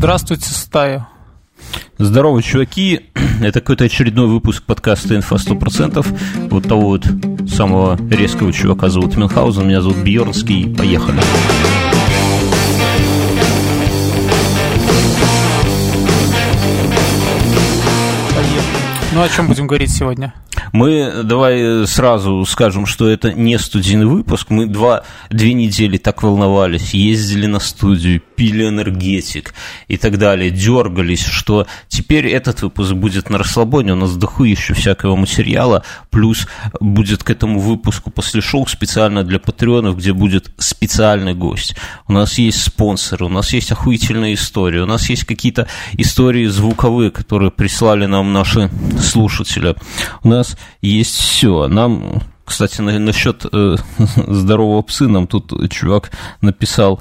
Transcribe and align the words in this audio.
Здравствуйте, 0.00 0.46
стая. 0.46 1.08
Здорово, 1.98 2.42
чуваки. 2.42 3.10
Это 3.42 3.60
какой-то 3.60 3.84
очередной 3.84 4.28
выпуск 4.28 4.62
подкаста 4.62 5.14
«Инфа 5.14 5.36
100%». 5.36 6.48
Вот 6.48 6.66
того 6.66 6.86
вот 6.86 7.04
самого 7.46 7.98
резкого 8.10 8.50
чувака 8.50 8.88
зовут 8.88 9.18
Мюнхгаузен, 9.18 9.68
меня 9.68 9.82
зовут 9.82 9.98
Бьернский. 9.98 10.74
Поехали. 10.74 11.20
Ну, 19.12 19.20
о 19.20 19.28
чем 19.28 19.48
будем 19.48 19.66
говорить 19.66 19.92
сегодня? 19.92 20.32
Мы 20.72 21.22
давай 21.24 21.86
сразу 21.86 22.44
скажем, 22.44 22.86
что 22.86 23.08
это 23.08 23.32
не 23.32 23.58
студийный 23.58 24.06
выпуск. 24.06 24.50
Мы 24.50 24.66
два, 24.66 25.04
две 25.30 25.52
недели 25.52 25.96
так 25.96 26.22
волновались, 26.22 26.94
ездили 26.94 27.46
на 27.46 27.60
студию, 27.60 28.20
пили 28.36 28.68
энергетик 28.68 29.54
и 29.88 29.96
так 29.96 30.18
далее, 30.18 30.50
дергались, 30.50 31.24
что 31.24 31.66
теперь 31.88 32.26
этот 32.26 32.62
выпуск 32.62 32.92
будет 32.92 33.30
на 33.30 33.38
расслабоне, 33.38 33.92
у 33.92 33.96
нас 33.96 34.16
доху 34.16 34.44
еще 34.44 34.74
всякого 34.74 35.16
материала, 35.16 35.84
плюс 36.10 36.46
будет 36.80 37.22
к 37.22 37.30
этому 37.30 37.60
выпуску 37.60 38.10
после 38.10 38.40
шоу 38.40 38.66
специально 38.66 39.24
для 39.24 39.38
патреонов, 39.38 39.98
где 39.98 40.12
будет 40.12 40.50
специальный 40.58 41.34
гость. 41.34 41.76
У 42.08 42.12
нас 42.12 42.38
есть 42.38 42.62
спонсоры, 42.62 43.26
у 43.26 43.28
нас 43.28 43.52
есть 43.52 43.72
охуительная 43.72 44.34
история, 44.34 44.82
у 44.82 44.86
нас 44.86 45.08
есть 45.10 45.24
какие-то 45.24 45.68
истории 45.92 46.46
звуковые, 46.46 47.10
которые 47.10 47.50
прислали 47.50 48.06
нам 48.06 48.32
наши 48.32 48.70
слушатели. 49.00 49.76
У 50.22 50.28
нас 50.28 50.49
есть 50.80 51.16
все. 51.16 51.68
Нам, 51.68 52.22
кстати, 52.44 52.80
на, 52.80 52.98
насчет 52.98 53.44
э, 53.52 53.76
здорового 54.16 54.82
псы 54.82 55.08
нам 55.08 55.26
тут 55.26 55.52
чувак 55.70 56.10
написал, 56.40 57.00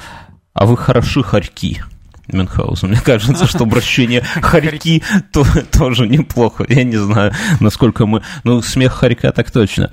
а 0.53 0.65
вы 0.65 0.77
хороши 0.77 1.23
хорьки. 1.23 1.81
Мюнхгаузен. 2.27 2.89
Мне 2.89 3.01
кажется, 3.01 3.47
что 3.47 3.63
обращение 3.63 4.21
хорьки 4.21 5.01
то, 5.33 5.45
тоже 5.71 6.07
неплохо. 6.07 6.65
Я 6.69 6.83
не 6.83 6.97
знаю, 6.97 7.33
насколько 7.59 8.05
мы... 8.05 8.21
Ну, 8.43 8.61
смех 8.61 8.93
хорька 8.93 9.31
так 9.31 9.49
точно. 9.49 9.89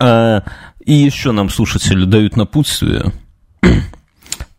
А, 0.00 0.42
и 0.84 0.92
еще 0.92 1.32
нам 1.32 1.48
слушатели 1.48 2.04
дают 2.04 2.36
напутствие 2.36 3.12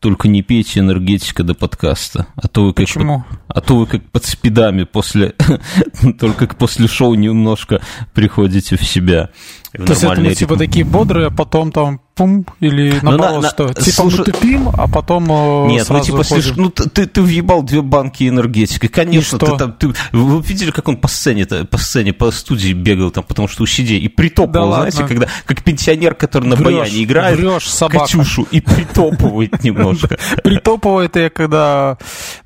только 0.06 0.28
не 0.28 0.44
пейте 0.44 0.82
энергетика 0.82 1.44
до 1.44 1.56
подкаста. 1.56 2.28
А 2.36 2.48
то 2.48 2.66
вы 2.66 2.74
как 2.74 2.86
Почему? 2.86 3.26
Под, 3.28 3.58
а 3.58 3.60
то 3.60 3.76
вы 3.76 3.88
как 3.88 4.04
под 4.12 4.24
спидами 4.24 4.84
после, 4.84 5.34
только 6.20 6.46
после 6.46 6.88
шоу 6.88 7.16
немножко 7.16 7.82
приходите 8.14 8.78
в 8.78 8.84
себя. 8.84 9.32
То 9.78 9.92
есть 9.92 10.04
это 10.04 10.22
мы 10.22 10.34
типа 10.34 10.58
такие 10.58 10.86
бодрые, 10.86 11.28
а 11.28 11.32
потом 11.32 11.72
там 11.72 12.00
пум, 12.16 12.46
или 12.62 12.98
ну, 13.02 13.12
наоборот, 13.12 13.44
на, 13.44 13.50
что? 13.50 13.68
На, 13.68 13.74
типа 13.74 13.96
слушай, 13.96 14.20
мы 14.20 14.24
тупим, 14.26 14.70
а 14.70 14.88
потом 14.88 15.26
э, 15.30 15.68
Нет, 15.68 15.80
ну, 15.80 15.86
сразу 15.86 15.94
ну 15.94 16.04
типа, 16.04 16.24
слушай, 16.24 16.54
ну 16.56 16.70
ты, 16.70 17.06
ты 17.06 17.22
въебал 17.22 17.62
две 17.64 17.82
банки 17.82 18.28
энергетики. 18.28 18.88
Конечно, 18.88 19.38
ты 19.38 19.58
там, 19.58 19.74
ты, 19.74 19.94
вы 20.12 20.42
видели, 20.42 20.72
как 20.72 20.88
он 20.88 20.98
по 20.98 21.08
сцене, 21.08 21.46
по 21.46 21.78
сцене, 21.78 22.14
по 22.14 22.32
студии 22.32 22.74
бегал 22.74 23.12
там, 23.12 23.24
потому 23.24 23.48
что 23.48 23.64
у 23.64 23.66
сидей, 23.66 24.00
и 24.00 24.08
притопывал, 24.08 24.70
да 24.70 24.78
знаете, 24.78 25.02
ладно. 25.02 25.08
когда, 25.10 25.28
как 25.46 25.64
пенсионер, 25.64 26.16
который 26.16 26.48
на 26.48 26.56
врешь, 26.56 26.66
баяне 26.66 27.04
играет, 27.04 27.38
врешь, 27.38 27.70
собака. 27.70 28.06
Катюшу, 28.06 28.48
и 28.52 28.62
притопывает 28.62 29.64
немножко. 29.64 30.18
Притопывает 30.44 31.16
я, 31.18 31.30
когда 31.30 31.98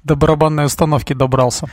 до 0.03 0.15
барабанной 0.15 0.65
установки 0.65 1.13
добрался. 1.13 1.69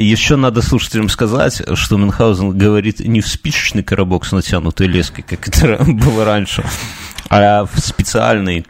Еще 0.00 0.36
надо 0.36 0.62
слушателям 0.62 1.08
сказать, 1.08 1.62
что 1.74 1.96
Мюнхгаузен 1.96 2.56
говорит 2.56 3.00
не 3.00 3.20
в 3.20 3.28
спичечный 3.28 3.82
коробок 3.82 4.24
с 4.24 4.32
натянутой 4.32 4.86
леской, 4.86 5.22
как 5.22 5.48
это 5.48 5.84
было 5.84 6.24
раньше, 6.24 6.64
а 7.28 7.64
в 7.66 7.78
специальный 7.78 8.66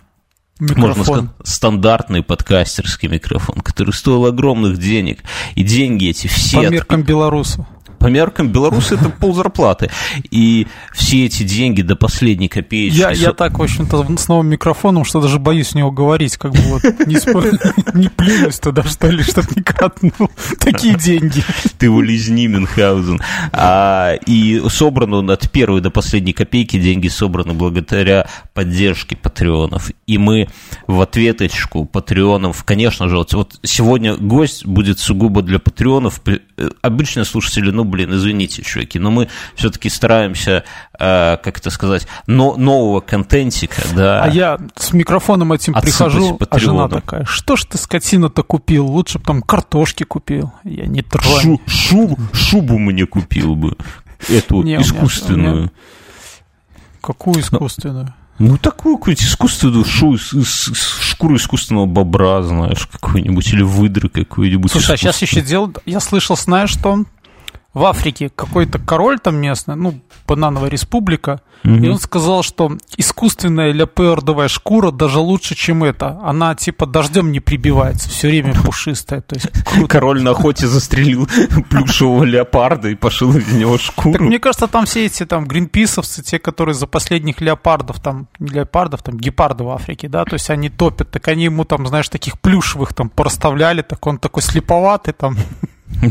Микрофон. 0.58 0.80
можно 0.88 1.04
сказать, 1.04 1.30
стандартный 1.42 2.22
подкастерский 2.22 3.08
микрофон, 3.08 3.60
который 3.62 3.92
стоил 3.92 4.26
огромных 4.26 4.78
денег. 4.78 5.20
И 5.54 5.62
деньги 5.62 6.10
эти 6.10 6.26
все... 6.26 6.62
По 6.62 6.68
меркам 6.68 7.02
белоруса 7.02 7.66
по 8.00 8.06
меркам 8.06 8.48
Беларуси 8.48 8.94
это 8.94 9.10
пол 9.10 9.34
зарплаты. 9.34 9.90
И 10.30 10.66
все 10.92 11.26
эти 11.26 11.42
деньги 11.42 11.82
до 11.82 11.96
последней 11.96 12.48
копеечки... 12.48 12.98
Я, 12.98 13.10
я 13.10 13.32
так, 13.34 13.58
в 13.58 13.62
общем-то, 13.62 14.16
с 14.16 14.26
новым 14.26 14.48
микрофоном, 14.48 15.04
что 15.04 15.20
даже 15.20 15.38
боюсь 15.38 15.68
с 15.68 15.74
него 15.74 15.90
говорить, 15.90 16.38
как 16.38 16.52
бы 16.52 16.60
вот 16.62 16.82
не, 17.06 17.16
спо... 17.16 17.44
не 17.94 18.08
плюнусь 18.08 18.58
туда, 18.58 18.82
что 18.84 19.08
ли, 19.08 19.22
чтоб 19.22 19.44
не 19.54 19.62
кратнул. 19.62 20.30
Такие 20.58 20.94
деньги. 20.94 21.44
Ты 21.78 21.90
улизни, 21.90 22.46
Мюнхгаузен. 22.46 23.20
А, 23.52 24.14
и 24.26 24.62
собрано 24.70 25.30
от 25.30 25.50
первой 25.50 25.82
до 25.82 25.90
последней 25.90 26.32
копейки, 26.32 26.80
деньги 26.80 27.08
собраны 27.08 27.52
благодаря 27.52 28.26
поддержке 28.54 29.14
патреонов. 29.14 29.90
И 30.06 30.16
мы 30.16 30.48
в 30.86 31.02
ответочку 31.02 31.84
патреонов, 31.84 32.64
конечно 32.64 33.10
же, 33.10 33.18
вот, 33.18 33.34
вот 33.34 33.60
сегодня 33.62 34.16
гость 34.16 34.64
будет 34.64 34.98
сугубо 34.98 35.42
для 35.42 35.58
патреонов. 35.58 36.22
Э, 36.26 36.38
обычно 36.80 37.24
слушатели, 37.24 37.70
ну, 37.70 37.89
блин, 37.90 38.14
извините, 38.14 38.62
чуваки, 38.62 38.98
но 38.98 39.10
мы 39.10 39.28
все-таки 39.54 39.88
стараемся, 39.88 40.64
э, 40.98 41.36
как 41.36 41.58
это 41.58 41.70
сказать, 41.70 42.06
но, 42.26 42.56
нового 42.56 43.00
контентика, 43.00 43.82
да. 43.94 44.24
А 44.24 44.28
я 44.28 44.58
с 44.76 44.92
микрофоном 44.92 45.52
этим 45.52 45.74
прихожу, 45.74 46.38
а 46.48 46.58
жена 46.58 46.88
такая, 46.88 47.24
что 47.24 47.56
ж 47.56 47.64
ты, 47.64 47.78
скотина-то 47.78 48.42
купил, 48.42 48.86
лучше 48.86 49.18
бы 49.18 49.24
там 49.24 49.42
картошки 49.42 50.04
купил, 50.04 50.52
я 50.64 50.86
не 50.86 51.02
трогаю. 51.02 51.40
Шу, 51.40 51.60
шубу, 51.66 52.18
шубу 52.32 52.78
мне 52.78 53.06
купил 53.06 53.56
бы, 53.56 53.76
эту 54.28 54.62
не, 54.62 54.76
искусственную. 54.80 55.54
Меня, 55.54 55.60
меня... 55.62 55.70
Какую 57.00 57.40
искусственную? 57.40 58.14
Ну, 58.40 58.56
такую 58.56 58.96
какую-нибудь 58.96 59.26
искусственную 59.26 59.84
шу, 59.84 60.16
шкуру 60.16 61.36
искусственного 61.36 61.84
бобра, 61.84 62.42
знаешь, 62.42 62.86
какую-нибудь, 62.86 63.52
или 63.52 63.62
выдры 63.62 64.08
какую-нибудь. 64.08 64.72
Слушай, 64.72 64.94
а 64.94 64.96
сейчас 64.96 65.20
еще 65.20 65.42
делают, 65.42 65.78
я 65.84 66.00
слышал, 66.00 66.38
знаешь, 66.38 66.70
что 66.70 67.04
в 67.72 67.84
Африке 67.84 68.30
какой-то 68.34 68.78
король 68.78 69.20
там 69.20 69.36
местный, 69.36 69.76
ну, 69.76 70.00
банановая 70.26 70.70
республика, 70.70 71.40
угу. 71.64 71.74
и 71.74 71.88
он 71.88 71.98
сказал, 72.00 72.42
что 72.42 72.76
искусственная 72.96 73.70
леопардовая 73.70 74.48
шкура 74.48 74.90
даже 74.90 75.20
лучше, 75.20 75.54
чем 75.54 75.84
это. 75.84 76.18
Она 76.22 76.56
типа 76.56 76.86
дождем 76.86 77.30
не 77.30 77.38
прибивается, 77.38 78.08
все 78.08 78.28
время 78.28 78.54
пушистая. 78.54 79.20
То 79.20 79.36
есть, 79.36 79.48
Король 79.88 80.22
на 80.22 80.32
охоте 80.32 80.66
застрелил 80.66 81.28
плюшевого 81.70 82.24
леопарда 82.24 82.88
и 82.88 82.96
пошил 82.96 83.36
из 83.36 83.52
него 83.52 83.78
шкуру. 83.78 84.12
Так 84.12 84.22
мне 84.22 84.40
кажется, 84.40 84.66
там 84.66 84.86
все 84.86 85.06
эти 85.06 85.24
там 85.24 85.46
гринписовцы, 85.46 86.24
те, 86.24 86.40
которые 86.40 86.74
за 86.74 86.88
последних 86.88 87.40
леопардов, 87.40 88.00
там, 88.00 88.26
не 88.40 88.48
леопардов, 88.48 89.02
там, 89.02 89.16
гепардов 89.16 89.68
в 89.68 89.70
Африке, 89.70 90.08
да, 90.08 90.24
то 90.24 90.34
есть 90.34 90.50
они 90.50 90.70
топят, 90.70 91.10
так 91.12 91.28
они 91.28 91.44
ему 91.44 91.64
там, 91.64 91.86
знаешь, 91.86 92.08
таких 92.08 92.40
плюшевых 92.40 92.94
там 92.94 93.08
проставляли, 93.08 93.82
так 93.82 94.04
он 94.06 94.18
такой 94.18 94.42
слеповатый 94.42 95.14
там. 95.14 95.36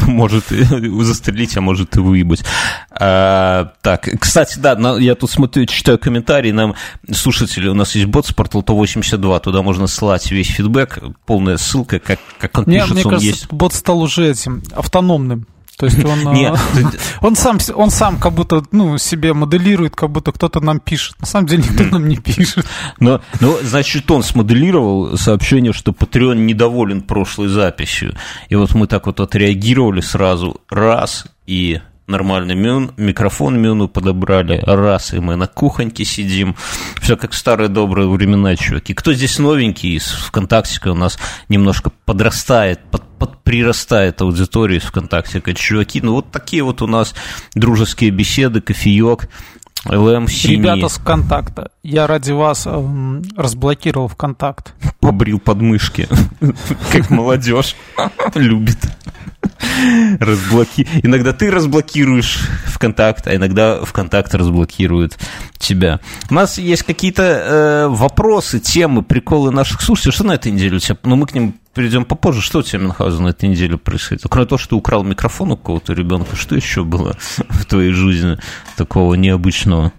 Может 0.07 0.45
застрелить, 0.50 1.57
а 1.57 1.62
может 1.62 1.95
и 1.95 2.00
выебать. 2.00 2.44
А, 2.91 3.73
так, 3.81 4.07
кстати, 4.19 4.59
да, 4.59 4.97
я 4.97 5.16
тут 5.16 5.31
смотрю, 5.31 5.66
читаю 5.66 5.97
комментарии, 5.97 6.51
нам 6.51 6.75
слушатели, 7.12 7.67
у 7.67 7.73
нас 7.73 7.95
есть 7.95 8.07
бот 8.07 8.28
Спортлото 8.28 8.73
82, 8.73 9.40
туда 9.40 9.62
можно 9.62 9.88
ссылать 9.88 10.29
весь 10.31 10.50
фидбэк, 10.50 11.00
полная 11.25 11.57
ссылка, 11.57 12.00
как, 12.00 12.19
как 12.40 12.57
он 12.57 12.66
мне, 12.66 12.75
пишется, 12.78 12.94
мне 12.94 13.03
он 13.03 13.09
кажется, 13.09 13.28
есть. 13.28 13.51
бот 13.51 13.73
стал 13.73 14.01
уже 14.01 14.29
этим 14.29 14.63
автономным. 14.73 15.47
То 15.79 15.85
есть 15.85 16.03
он, 16.03 16.34
Нет, 16.34 16.59
э, 16.75 16.84
он, 17.22 17.38
сам, 17.38 17.57
он 17.73 17.90
сам 17.90 18.19
как 18.19 18.34
будто 18.34 18.62
ну, 18.73 18.97
себе 18.97 19.34
моделирует, 19.34 19.95
как 19.95 20.09
будто 20.09 20.34
кто-то 20.34 20.59
нам 20.59 20.81
пишет. 20.81 21.17
На 21.22 21.25
самом 21.25 21.47
деле 21.47 21.63
никто 21.63 21.85
нам 21.85 22.09
не 22.09 22.17
пишет. 22.17 22.66
Но, 23.00 23.22
ну, 23.40 23.56
значит, 23.63 24.12
он 24.12 24.22
смоделировал 24.22 25.17
сообщение, 25.17 25.72
что 25.72 25.91
Patreon 25.94 26.35
недоволен 26.35 27.01
прошлой 27.01 27.47
записью. 27.47 28.13
И 28.50 28.56
вот 28.56 28.75
мы 28.75 28.88
так 28.88 29.06
вот 29.06 29.22
отреагировали 29.22 30.01
сразу 30.01 30.59
раз 30.69 31.28
и 31.47 31.79
нормальный 32.09 32.56
мюн, 32.56 32.92
микрофон 32.97 33.59
мюну 33.62 33.88
подобрали, 33.88 34.62
раз, 34.66 35.14
и 35.14 35.20
мы 35.20 35.36
на 35.36 35.47
кухоньке 35.47 36.03
сидим. 36.03 36.56
Все 37.02 37.16
как 37.16 37.34
старые 37.34 37.70
добрые 37.70 38.09
времена, 38.09 38.56
чуваки. 38.56 38.94
Кто 38.94 39.14
здесь 39.14 39.40
новенький 39.40 39.96
из 39.96 40.08
ВКонтакте 40.12 40.90
у 40.90 40.96
нас 40.96 41.18
немножко 41.47 41.92
подрастает, 42.06 42.80
под, 42.92 43.03
под 43.18 43.44
прирастает 43.44 44.22
аудитория 44.22 44.78
из 44.78 44.84
ВКонтакте, 44.84 45.41
как 45.41 45.58
чуваки. 45.58 46.02
Ну, 46.02 46.14
вот 46.14 46.32
такие 46.32 46.64
вот 46.64 46.82
у 46.82 46.88
нас 46.88 47.16
дружеские 47.53 48.11
беседы, 48.11 48.61
кофеек. 48.61 49.29
ЛМ 49.85 50.28
синий. 50.28 50.58
Ребята 50.58 50.90
с 50.90 50.97
ВКонтакта, 50.97 51.72
я 51.84 52.05
ради 52.05 52.31
вас 52.31 52.67
э, 52.67 53.22
разблокировал 53.37 54.09
ВКонтакт. 54.09 54.73
Побрил 54.99 55.40
подмышки, 55.40 56.08
как 56.91 57.09
молодежь 57.09 57.76
любит. 58.35 58.78
Разблоки... 60.20 60.85
Иногда 61.03 61.31
ты 61.31 61.49
разблокируешь 61.49 62.40
ВКонтакт, 62.66 63.28
а 63.28 63.35
иногда 63.35 63.84
ВКонтакт 63.84 64.35
разблокирует 64.35 65.17
тебя. 65.58 66.02
У 66.29 66.34
нас 66.34 66.58
есть 66.58 66.84
какие-то 66.84 67.23
э, 67.23 67.87
вопросы, 67.87 68.59
темы, 68.59 69.02
приколы 69.02 69.52
наших 69.52 69.82
слушателей. 69.82 70.14
Что 70.14 70.25
на 70.25 70.34
этой 70.34 70.52
неделе 70.52 70.78
у 70.78 70.79
тебя? 70.79 70.97
Ну, 71.03 71.16
мы 71.16 71.25
к 71.25 71.34
ним 71.34 71.55
перейдем 71.74 72.06
попозже. 72.06 72.42
Что 72.42 72.60
у 72.60 72.62
тебя, 72.64 72.80
Мюнхгаузен, 72.80 73.24
на 73.24 73.30
этой 73.30 73.50
неделе 73.50 73.78
происходит? 73.78 74.24
Кроме 74.30 74.48
того, 74.48 74.58
что 74.58 74.70
ты 74.70 74.76
украл 74.76 75.04
микрофон 75.04 75.52
у 75.52 75.58
кого-то 75.58 75.94
ребенка, 75.94 76.36
что 76.36 76.56
еще 76.56 76.84
было 76.84 77.18
в 77.50 77.66
твоей 77.66 77.92
жизни 77.92 78.38
такого 78.78 79.16
необычного? 79.16 79.92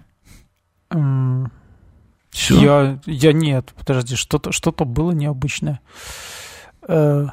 Все? 2.31 2.61
Я, 2.61 2.99
я 3.05 3.33
нет, 3.33 3.73
подожди, 3.77 4.15
что-то 4.15 4.51
что 4.51 4.71
было 4.71 5.11
необычное. 5.11 5.81
Э, 6.87 7.27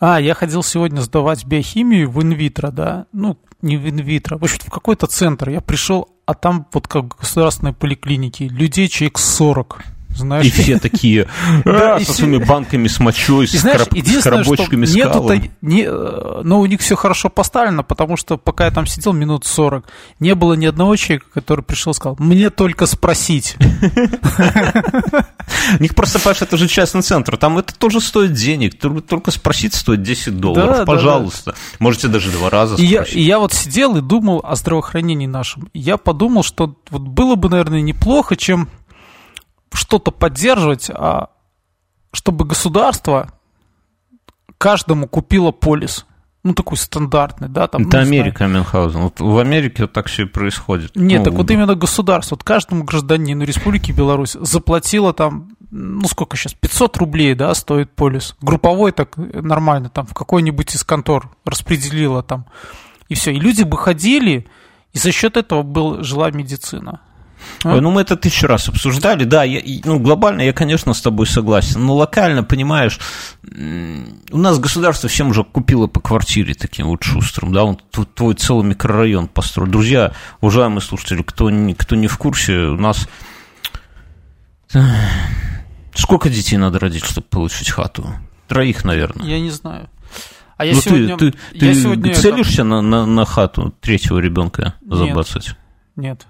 А, 0.00 0.20
я 0.20 0.34
ходил 0.34 0.62
сегодня 0.62 1.00
сдавать 1.00 1.46
биохимию 1.46 2.10
в 2.10 2.22
инвитро, 2.22 2.70
да? 2.70 3.06
Ну, 3.12 3.38
не 3.62 3.78
в 3.78 3.88
инвитро, 3.88 4.36
в 4.36 4.44
общем, 4.44 4.58
в 4.60 4.70
какой-то 4.70 5.06
центр. 5.06 5.48
Я 5.48 5.62
пришел, 5.62 6.08
а 6.26 6.34
там 6.34 6.66
вот 6.72 6.88
как 6.88 7.14
в 7.14 7.20
государственной 7.20 7.72
поликлинике, 7.72 8.48
людей 8.48 8.88
человек 8.88 9.18
40. 9.18 9.82
Знаешь, 10.14 10.46
и 10.46 10.50
все 10.50 10.78
такие 10.80 11.28
да, 11.64 11.98
со 12.00 12.12
своими 12.12 12.38
банками 12.38 12.88
с 12.88 13.00
мочой, 13.00 13.46
с, 13.46 13.52
знаешь, 13.52 13.82
краб, 13.88 14.06
с 14.06 14.22
коробочками 14.22 14.84
с 14.84 14.94
калом. 14.94 15.42
Не, 15.60 15.84
э, 15.86 16.40
но 16.44 16.60
у 16.60 16.66
них 16.66 16.80
все 16.80 16.96
хорошо 16.96 17.28
поставлено, 17.28 17.82
потому 17.82 18.16
что 18.16 18.36
пока 18.36 18.66
я 18.66 18.70
там 18.70 18.86
сидел 18.86 19.12
минут 19.12 19.44
40, 19.44 19.84
не 20.20 20.34
было 20.34 20.54
ни 20.54 20.66
одного 20.66 20.96
человека, 20.96 21.26
который 21.32 21.62
пришел 21.62 21.92
и 21.92 21.94
сказал, 21.94 22.16
мне 22.18 22.50
только 22.50 22.86
спросить. 22.86 23.56
У 25.78 25.82
них 25.82 25.94
просто, 25.94 26.18
понимаешь, 26.18 26.42
это 26.42 26.56
же 26.56 26.68
частный 26.68 27.02
центр, 27.02 27.36
там 27.36 27.58
это 27.58 27.74
тоже 27.74 28.00
стоит 28.00 28.32
денег, 28.32 28.78
только 28.78 29.30
спросить 29.30 29.74
стоит 29.74 30.02
10 30.02 30.38
долларов, 30.38 30.86
пожалуйста. 30.86 31.54
Можете 31.78 32.08
даже 32.08 32.30
два 32.30 32.50
раза 32.50 32.76
спросить. 32.76 33.16
И 33.16 33.20
я 33.20 33.38
вот 33.38 33.52
сидел 33.52 33.96
и 33.96 34.00
думал 34.00 34.40
о 34.44 34.56
здравоохранении 34.56 35.26
нашем. 35.26 35.68
Я 35.74 35.96
подумал, 35.96 36.42
что 36.42 36.76
вот 36.90 37.02
было 37.02 37.34
бы, 37.34 37.48
наверное, 37.48 37.80
неплохо, 37.80 38.36
чем 38.36 38.68
что-то 39.74 40.10
поддерживать, 40.10 40.90
а 40.90 41.30
чтобы 42.12 42.44
государство 42.44 43.32
каждому 44.58 45.08
купило 45.08 45.50
полис. 45.50 46.06
Ну, 46.42 46.52
такой 46.52 46.76
стандартный, 46.76 47.48
да, 47.48 47.68
там. 47.68 47.88
Это 47.88 47.96
ну, 47.96 48.02
Америка, 48.02 48.46
Мюнхгаузен. 48.46 49.00
Вот 49.00 49.18
в 49.18 49.38
Америке 49.38 49.84
вот 49.84 49.92
так 49.92 50.08
все 50.08 50.24
и 50.24 50.26
происходит. 50.26 50.94
Нет, 50.94 51.20
ну, 51.20 51.24
так 51.24 51.34
вот 51.34 51.50
именно 51.50 51.74
государство, 51.74 52.34
вот 52.34 52.44
каждому 52.44 52.84
гражданину 52.84 53.44
Республики 53.44 53.92
Беларусь 53.92 54.36
заплатило 54.38 55.14
там, 55.14 55.56
ну, 55.70 56.06
сколько 56.06 56.36
сейчас, 56.36 56.52
500 56.52 56.98
рублей, 56.98 57.34
да, 57.34 57.54
стоит 57.54 57.92
полис. 57.92 58.36
Групповой 58.42 58.92
так 58.92 59.16
нормально, 59.16 59.88
там, 59.88 60.06
в 60.06 60.12
какой-нибудь 60.12 60.74
из 60.74 60.84
контор 60.84 61.30
распределило 61.46 62.22
там, 62.22 62.44
и 63.08 63.14
все. 63.14 63.32
И 63.32 63.40
люди 63.40 63.62
бы 63.62 63.78
ходили, 63.78 64.46
и 64.92 64.98
за 64.98 65.12
счет 65.12 65.38
этого 65.38 65.62
был, 65.62 66.02
жила 66.02 66.30
медицина. 66.30 67.00
А? 67.62 67.80
Ну, 67.80 67.90
мы 67.90 68.02
это 68.02 68.16
тысячу 68.16 68.46
раз 68.46 68.68
обсуждали, 68.68 69.24
да, 69.24 69.44
я, 69.44 69.60
ну, 69.84 69.98
глобально 69.98 70.42
я, 70.42 70.52
конечно, 70.52 70.92
с 70.94 71.00
тобой 71.00 71.26
согласен, 71.26 71.84
но 71.84 71.94
локально, 71.96 72.44
понимаешь, 72.44 72.98
у 73.42 74.38
нас 74.38 74.58
государство 74.58 75.08
всем 75.08 75.28
уже 75.28 75.44
купило 75.44 75.86
по 75.86 76.00
квартире 76.00 76.54
таким 76.54 76.88
вот 76.88 77.02
шустрым, 77.02 77.52
да, 77.52 77.64
он 77.64 77.78
твой 78.14 78.34
целый 78.34 78.64
микрорайон 78.64 79.28
построил. 79.28 79.70
Друзья, 79.70 80.12
уважаемые 80.40 80.80
слушатели, 80.80 81.22
кто, 81.22 81.50
кто 81.78 81.96
не 81.96 82.06
в 82.06 82.18
курсе, 82.18 82.54
у 82.54 82.76
нас... 82.76 83.08
Сколько 85.94 86.28
детей 86.28 86.56
надо 86.56 86.80
родить, 86.80 87.04
чтобы 87.04 87.26
получить 87.28 87.70
хату? 87.70 88.12
Троих, 88.48 88.84
наверное. 88.84 89.26
Я 89.26 89.38
не 89.38 89.50
знаю. 89.50 89.88
А 90.56 90.64
я 90.64 90.74
ну, 90.74 90.80
сегодня... 90.80 91.16
Ты, 91.16 91.30
ты, 91.30 91.38
я 91.52 91.72
ты 91.72 91.74
сегодня 91.74 92.14
целишься 92.14 92.62
это... 92.62 92.64
на, 92.64 92.82
на, 92.82 93.06
на 93.06 93.24
хату 93.24 93.72
третьего 93.80 94.18
ребенка 94.18 94.74
забацать? 94.82 95.56
Нет 95.96 96.26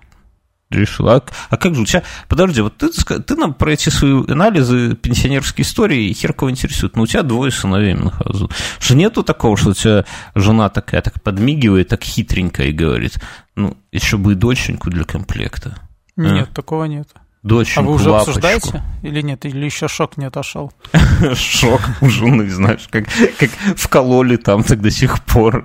решил. 0.71 1.09
А, 1.09 1.23
а 1.51 1.57
как 1.57 1.75
же 1.75 1.83
у 1.83 1.85
тебя... 1.85 2.03
Подожди, 2.29 2.61
вот 2.61 2.77
ты, 2.77 2.89
ты 2.89 3.37
нам 3.37 3.55
про 3.55 3.73
эти 3.73 3.89
свои 3.89 4.23
анализы 4.29 4.95
пенсионерской 4.95 5.63
истории 5.63 6.13
хер 6.13 6.33
кого 6.33 6.51
интересует. 6.51 6.97
Но 6.97 7.03
у 7.03 7.07
тебя 7.07 7.23
двое 7.23 7.51
сыновей 7.51 7.95
Мюнхгаузен. 7.95 8.49
Что 8.79 8.95
нету 8.95 9.23
такого, 9.23 9.57
что 9.57 9.71
у 9.71 9.75
тебя 9.75 10.05
жена 10.35 10.69
такая 10.69 11.03
так 11.03 11.23
подмигивает, 11.23 11.89
так 11.89 12.03
хитренько 12.03 12.65
и 12.65 12.73
говорит, 12.73 13.19
ну, 13.57 13.77
еще 13.93 14.17
бы 14.17 14.33
и 14.33 14.37
доченьку 14.37 14.91
для 14.91 15.05
комплекта. 15.05 15.79
Нет, 16.17 16.49
а? 16.51 16.55
такого 16.55 16.85
нет 16.85 17.09
доченьку, 17.45 17.81
А 17.81 17.83
вы 17.85 17.95
уже 17.95 18.11
лапочку. 18.11 18.31
обсуждаете 18.31 18.83
или 19.03 19.21
нет? 19.21 19.45
Или 19.45 19.65
еще 19.67 19.87
шок 19.87 20.17
не 20.17 20.25
отошел? 20.25 20.73
Шок 21.35 21.81
у 22.01 22.09
жены, 22.09 22.49
знаешь, 22.51 22.89
как, 22.91 23.05
как 23.39 23.51
вкололи 23.77 24.37
там 24.37 24.65
так 24.65 24.81
до 24.81 24.91
сих 24.91 25.23
пор. 25.25 25.65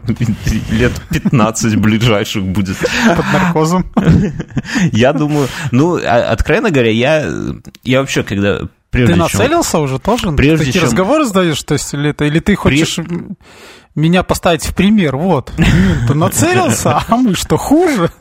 Лет 0.70 0.92
15 1.10 1.78
ближайших 1.78 2.44
будет. 2.44 2.78
Под 2.78 3.26
наркозом? 3.34 3.92
Я 4.92 5.14
думаю, 5.14 5.48
ну, 5.72 5.98
а, 5.98 6.32
откровенно 6.32 6.70
говоря, 6.70 6.92
я, 6.92 7.26
я 7.84 8.00
вообще, 8.02 8.24
когда 8.24 8.62
Прежде 8.92 9.14
ты 9.14 9.20
нацелился 9.20 9.72
чем, 9.72 9.82
уже 9.82 10.00
тоже? 10.00 10.32
Прежде 10.32 10.66
Такие 10.66 10.82
чем... 10.82 10.84
разговоры 10.84 11.26
сдаешь, 11.26 11.62
то 11.64 11.74
есть, 11.74 11.94
или, 11.94 12.10
это, 12.10 12.26
или 12.26 12.40
ты 12.40 12.56
хочешь... 12.56 12.96
При 12.96 13.06
меня 14.00 14.24
поставить 14.24 14.64
в 14.64 14.74
пример. 14.74 15.16
Вот, 15.16 15.52
ты 16.08 16.14
нацелился, 16.14 17.02
а 17.08 17.16
мы 17.18 17.36
что, 17.36 17.58
хуже? 17.58 18.12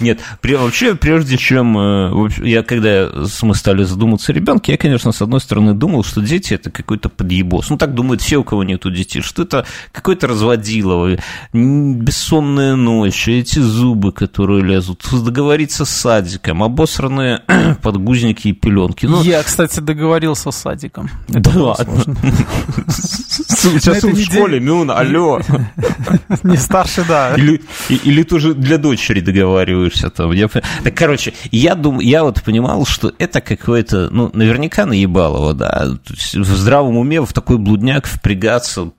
Нет, 0.00 0.20
вообще, 0.42 0.94
прежде 0.94 1.36
чем 1.36 1.76
э, 1.78 2.28
я, 2.42 2.62
когда 2.62 3.10
мы 3.42 3.54
стали 3.54 3.84
задумываться 3.84 4.32
о 4.32 4.34
ребенке, 4.34 4.72
я, 4.72 4.78
конечно, 4.78 5.12
с 5.12 5.22
одной 5.22 5.40
стороны 5.40 5.74
думал, 5.74 6.04
что 6.04 6.20
дети 6.20 6.54
это 6.54 6.70
какой-то 6.70 7.08
подъебос. 7.08 7.70
Ну, 7.70 7.78
так 7.78 7.94
думают 7.94 8.20
все, 8.20 8.36
у 8.36 8.44
кого 8.44 8.64
нету 8.64 8.90
детей, 8.90 9.22
что 9.22 9.42
это 9.42 9.66
какой-то 9.92 10.26
разводилово, 10.26 11.18
бессонная 11.52 12.76
ночь, 12.76 13.28
эти 13.28 13.58
зубы, 13.58 14.12
которые 14.12 14.62
лезут, 14.62 15.04
договориться 15.10 15.84
с 15.84 15.90
садиком, 15.90 16.62
обосранные 16.62 17.42
подгузники 17.82 18.48
и 18.48 18.52
пеленки. 18.52 19.06
Ну, 19.06 19.22
я, 19.22 19.42
кстати, 19.42 19.80
договорился 19.80 20.50
с 20.50 20.56
садиком. 20.56 21.10
Это 21.28 21.52
да 21.52 21.62
ладно. 21.62 22.16
Сейчас 22.88 24.02
в 24.02 24.24
школе, 24.24 24.60
Мюна, 24.60 24.97
алло. 25.00 25.40
Не 26.42 26.56
старше, 26.56 27.04
да. 27.06 27.34
Или, 27.36 27.60
или 27.88 28.22
ты 28.22 28.34
уже 28.34 28.54
для 28.54 28.78
дочери 28.78 29.20
договариваешься 29.20 30.10
там. 30.10 30.32
Я, 30.32 30.48
так, 30.48 30.94
короче, 30.94 31.34
я 31.50 31.74
думаю, 31.74 32.06
я 32.06 32.24
вот 32.24 32.42
понимал, 32.42 32.86
что 32.86 33.12
это 33.18 33.40
какое-то, 33.40 34.08
ну, 34.10 34.30
наверняка 34.32 34.86
наебалово, 34.86 35.54
да. 35.54 35.88
В 36.06 36.44
здравом 36.44 36.96
уме 36.96 37.20
в 37.20 37.32
такой 37.32 37.58
блудняк 37.58 38.06
впрягаться. 38.06 38.90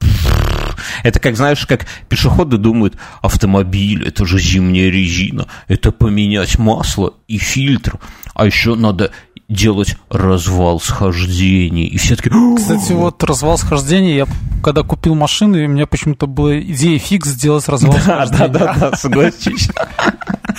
Это 1.04 1.20
как, 1.20 1.36
знаешь, 1.36 1.66
как 1.66 1.86
пешеходы 2.08 2.58
думают, 2.58 2.96
автомобиль, 3.22 4.08
это 4.08 4.26
же 4.26 4.40
зимняя 4.40 4.90
резина, 4.90 5.48
это 5.68 5.92
поменять 5.92 6.58
масло 6.58 7.14
и 7.28 7.38
фильтр, 7.38 8.00
а 8.34 8.46
еще 8.46 8.76
надо 8.76 9.12
делать 9.50 9.98
развал 10.10 10.80
схождений. 10.80 11.88
И 11.88 11.98
все 11.98 12.16
таки 12.16 12.30
Кстати, 12.56 12.94
вот 12.94 13.22
развал 13.24 13.58
схождений, 13.58 14.16
я 14.16 14.28
когда 14.64 14.84
купил 14.84 15.16
машину, 15.16 15.58
у 15.58 15.68
меня 15.68 15.88
почему-то 15.88 16.28
была 16.28 16.60
идея 16.60 17.00
фикс 17.00 17.30
сделать 17.30 17.68
развал 17.68 17.94
да, 17.94 18.00
схождений. 18.02 18.48
Да, 18.54 18.74
да, 18.76 18.90
да, 18.92 18.98
согласись. 18.98 19.70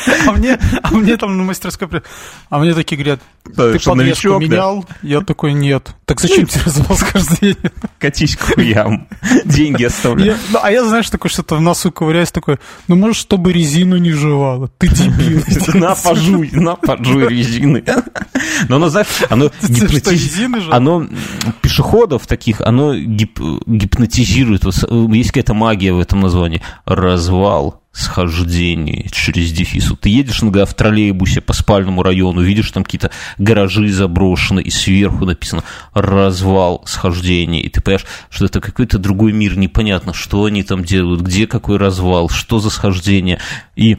А 0.27 0.33
мне, 0.33 0.59
а 0.83 0.91
мне 0.91 1.17
там 1.17 1.37
на 1.37 1.45
мастерской... 1.45 1.89
А 2.49 2.59
мне 2.59 2.75
такие 2.75 2.97
говорят, 2.97 3.21
ты 3.45 3.79
подвеску 3.79 4.39
менял? 4.39 4.85
Я 5.03 5.21
такой, 5.21 5.53
нет. 5.53 5.95
Так 6.05 6.21
зачем 6.21 6.47
тебе 6.47 6.63
развал 6.65 6.97
схождения? 6.97 7.73
Катись 7.99 8.37
к 8.37 8.55
хуям. 8.55 9.09
Деньги 9.45 9.85
оставляй. 9.85 10.37
Ну, 10.51 10.59
а 10.63 10.71
я, 10.71 10.85
знаешь, 10.85 11.09
такой 11.11 11.31
что-то 11.31 11.57
в 11.57 11.61
носу 11.61 11.93
ковыряюсь, 11.93 12.33
такой, 12.33 12.59
ну, 12.89 12.97
может, 12.97 13.17
чтобы 13.17 13.53
резину 13.53 13.97
не 13.97 14.13
жевала. 14.13 14.69
Ты 14.79 14.89
дебил. 14.89 15.43
На, 15.75 15.95
пожуй, 15.95 16.51
на, 16.53 16.77
пожуй 16.77 17.29
резины. 17.29 17.85
Но 18.69 18.77
оно, 18.77 18.89
знаешь, 18.89 19.07
оно 19.29 19.51
гипнотизирует. 19.63 20.73
Оно 20.73 21.07
пешеходов 21.63 22.27
таких, 22.27 22.61
оно 22.61 22.95
гипнотизирует. 22.95 24.65
Есть 24.65 25.31
какая-то 25.31 25.55
магия 25.55 25.93
в 25.93 26.01
этом 26.01 26.21
названии. 26.21 26.63
Развал 26.85 27.80
схождение 27.93 29.09
через 29.11 29.53
дефис. 29.53 29.93
Ты 30.01 30.11
едешь 30.11 30.43
иногда 30.43 30.65
в 30.65 30.75
по 30.75 31.53
спальному 31.53 32.03
району, 32.03 32.41
видишь 32.41 32.71
там 32.71 32.85
какие-то 32.85 33.11
гаражи 33.39 33.89
заброшены, 33.93 34.61
и 34.61 34.71
сверху 34.71 35.25
написано 35.25 35.65
«развал 35.93 36.83
схождения», 36.87 37.61
и 37.61 37.69
ты 37.69 37.81
понимаешь, 37.81 38.07
что 38.31 38.45
это 38.45 38.61
какой-то 38.61 38.99
другой 38.99 39.33
мир, 39.33 39.59
непонятно, 39.59 40.15
что 40.15 40.45
они 40.45 40.63
там 40.63 40.85
делают, 40.85 41.21
где 41.23 41.47
какой 41.47 41.79
развал, 41.79 42.29
что 42.29 42.61
за 42.61 42.71
схождение, 42.71 43.41
и 43.75 43.99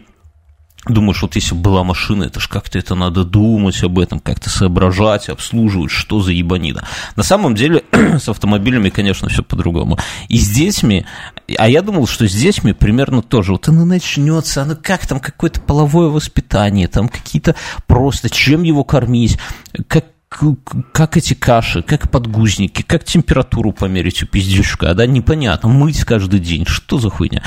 Думаешь, 0.88 1.22
вот 1.22 1.36
если 1.36 1.54
бы 1.54 1.62
была 1.62 1.84
машина, 1.84 2.24
это 2.24 2.40
ж 2.40 2.48
как-то 2.48 2.80
это 2.80 2.96
надо 2.96 3.24
думать 3.24 3.84
об 3.84 4.00
этом, 4.00 4.20
как-то 4.20 4.50
соображать, 4.50 5.30
обслуживать, 5.30 5.92
что 5.92 6.22
за 6.22 6.32
ебанина. 6.32 6.88
На 7.16 7.22
самом 7.22 7.54
деле 7.54 7.84
с 7.92 8.28
автомобилями, 8.28 8.90
конечно, 8.90 9.30
все 9.30 9.44
по-другому. 9.44 10.00
И 10.28 10.40
с 10.40 10.50
детьми, 10.50 11.06
а 11.58 11.70
я 11.70 11.82
думал, 11.82 12.08
что 12.08 12.28
с 12.28 12.34
детьми 12.34 12.74
примерно 12.74 13.22
тоже. 13.22 13.54
Вот 13.54 13.68
оно 13.68 13.86
начнется, 13.86 14.62
оно 14.62 14.76
как 14.76 15.06
там 15.08 15.20
какое-то 15.20 15.62
половое 15.62 16.10
воспитание, 16.10 16.88
там 16.88 17.10
какие-то 17.10 17.56
просто, 17.88 18.30
чем 18.30 18.64
его 18.64 18.84
кормить, 18.84 19.38
как 19.88 20.06
как 20.94 21.18
эти 21.18 21.34
каши, 21.34 21.82
как 21.82 22.10
подгузники, 22.10 22.84
как 22.84 23.04
температуру 23.04 23.74
померить 23.74 24.24
у 24.24 24.28
пиздючка, 24.28 24.94
да, 24.94 25.06
непонятно, 25.06 25.68
мыть 25.68 26.06
каждый 26.06 26.40
день, 26.40 26.66
что 26.66 27.00
за 27.00 27.10
хуйня. 27.10 27.44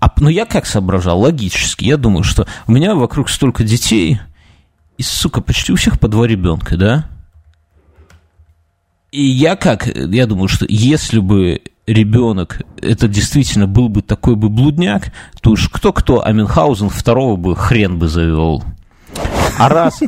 А, 0.00 0.10
ну, 0.16 0.30
я 0.30 0.46
как 0.46 0.64
соображал, 0.64 1.20
логически. 1.20 1.84
Я 1.84 1.98
думаю, 1.98 2.24
что 2.24 2.46
у 2.66 2.72
меня 2.72 2.94
вокруг 2.94 3.28
столько 3.28 3.62
детей, 3.62 4.20
и, 4.96 5.02
сука, 5.02 5.42
почти 5.42 5.72
у 5.72 5.76
всех 5.76 6.00
по 6.00 6.08
два 6.08 6.26
ребенка, 6.26 6.76
да? 6.76 7.08
И 9.12 9.22
я 9.22 9.56
как, 9.56 9.86
я 9.86 10.26
думаю, 10.26 10.48
что 10.48 10.64
если 10.68 11.18
бы 11.18 11.60
ребенок, 11.86 12.60
это 12.80 13.08
действительно 13.08 13.66
был 13.66 13.88
бы 13.88 14.02
такой 14.02 14.36
бы 14.36 14.48
блудняк, 14.48 15.12
то 15.40 15.50
уж 15.50 15.68
кто-кто, 15.68 16.24
а 16.24 16.32
Мюнхгаузен 16.32 16.88
второго 16.88 17.36
бы 17.36 17.56
хрен 17.56 17.98
бы 17.98 18.08
завел. 18.08 18.62
А 19.58 19.68
раз... 19.68 20.00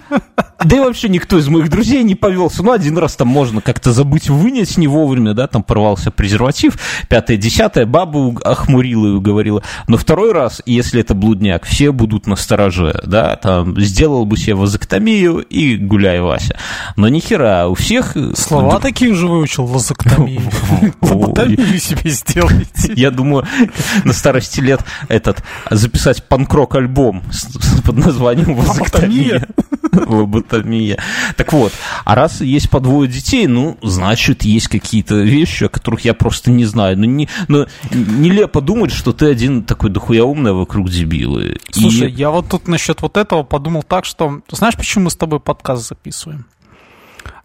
Да 0.65 0.77
и 0.77 0.81
вообще 0.81 1.09
никто 1.09 1.39
из 1.39 1.49
моих 1.49 1.69
друзей 1.69 2.03
не 2.03 2.15
повелся. 2.15 2.63
Ну, 2.63 2.73
один 2.73 2.97
раз 2.99 3.17
там 3.17 3.29
можно 3.29 3.61
как-то 3.61 3.93
забыть 3.93 4.31
вынять 4.31 4.77
не 4.79 4.89
вовремя, 4.89 5.35
да, 5.35 5.47
там 5.47 5.63
порвался 5.63 6.11
презерватив, 6.11 6.79
пятое, 7.09 7.37
десятое, 7.37 7.87
бабу 7.87 8.39
охмурила 8.43 9.07
и 9.09 9.11
уговорила. 9.11 9.63
Но 9.89 9.97
второй 9.97 10.33
раз, 10.33 10.63
если 10.65 11.01
это 11.01 11.15
блудняк, 11.15 11.65
все 11.65 11.93
будут 11.93 12.27
на 12.27 12.37
стороже, 12.37 13.01
да, 13.05 13.37
там, 13.37 13.79
сделал 13.81 14.25
бы 14.25 14.37
себе 14.37 14.55
вазоктомию 14.55 15.39
и 15.41 15.77
гуляй, 15.77 16.21
Вася. 16.21 16.57
Но 16.97 17.09
ни 17.09 17.21
хера, 17.21 17.69
у 17.69 17.75
всех... 17.75 18.17
Э, 18.17 18.33
Слова 18.35 18.81
такие 18.81 19.15
же 19.15 19.27
выучил, 19.27 19.67
вазоктомию. 19.67 20.41
Лоботомию 21.01 21.79
себе 21.79 22.11
сделайте. 22.11 22.93
Я 22.97 23.11
думаю, 23.11 23.47
на 24.05 24.13
старости 24.13 24.61
лет 24.61 24.81
этот, 25.09 25.43
записать 25.71 26.25
панкрок 26.25 26.75
альбом 26.75 27.23
под 27.85 27.97
названием 27.99 28.55
«Вазоктомия». 28.55 29.47
Лоботомия. 30.07 30.99
Так 31.37 31.53
вот, 31.53 31.73
а 32.05 32.15
раз 32.15 32.41
есть 32.41 32.71
по 32.71 32.81
двое 32.81 33.09
детей, 33.09 33.47
ну, 33.47 33.79
значит, 33.83 34.43
есть 34.45 34.69
какие-то 34.69 35.17
вещи, 35.17 35.65
о 35.65 35.69
которых 35.69 36.05
я 36.05 36.15
просто 36.15 36.51
не 36.51 36.65
знаю. 36.65 36.99
Ну, 36.99 37.05
не, 37.05 37.29
ну 37.49 37.67
нелепо 37.93 38.61
думать, 38.61 38.93
что 38.93 39.13
ты 39.13 39.27
один 39.27 39.63
такой 39.63 39.91
дохуя 39.91 40.25
умный, 40.25 40.53
вокруг 40.53 40.91
дебилы. 40.91 41.59
Слушай, 41.71 42.11
И... 42.11 42.15
я 42.15 42.31
вот 42.31 42.49
тут 42.49 42.69
насчет 42.69 43.03
вот 43.03 43.17
этого 43.17 43.43
подумал 43.43 43.83
так, 43.83 44.05
что... 44.05 44.41
Знаешь, 44.51 44.77
почему 44.77 45.05
мы 45.05 45.11
с 45.11 45.17
тобой 45.17 45.41
подкаст 45.41 45.89
записываем? 45.89 46.47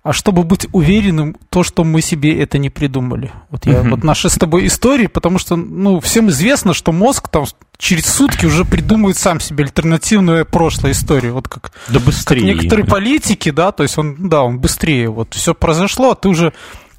А 0.01 0.13
чтобы 0.13 0.43
быть 0.43 0.67
уверенным, 0.71 1.35
то, 1.49 1.63
что 1.63 1.83
мы 1.83 2.01
себе 2.01 2.41
это 2.41 2.57
не 2.57 2.69
придумали. 2.69 3.31
Вот 3.49 3.65
я 3.65 3.81
вот 3.81 4.03
наши 4.03 4.29
с 4.29 4.35
тобой 4.35 4.67
истории, 4.67 5.07
потому 5.07 5.39
что, 5.39 5.55
ну, 5.55 5.99
всем 5.99 6.29
известно, 6.29 6.73
что 6.73 6.91
мозг 6.91 7.27
там 7.27 7.45
через 7.77 8.05
сутки 8.05 8.45
уже 8.45 8.63
придумывает 8.65 9.17
сам 9.17 9.39
себе 9.39 9.65
альтернативную 9.65 10.45
прошлой 10.45 10.91
историю. 10.91 11.33
Вот 11.33 11.47
как, 11.47 11.71
да 11.89 11.99
быстрее. 11.99 12.41
как 12.41 12.55
некоторые 12.55 12.85
политики, 12.85 13.51
да, 13.51 13.71
то 13.71 13.83
есть 13.83 13.97
он, 13.97 14.29
да, 14.29 14.43
он 14.43 14.59
быстрее. 14.59 15.09
Вот 15.09 15.33
все 15.33 15.53
произошло, 15.53 16.11
а 16.11 16.15
ты 16.15 16.29
уже 16.29 16.53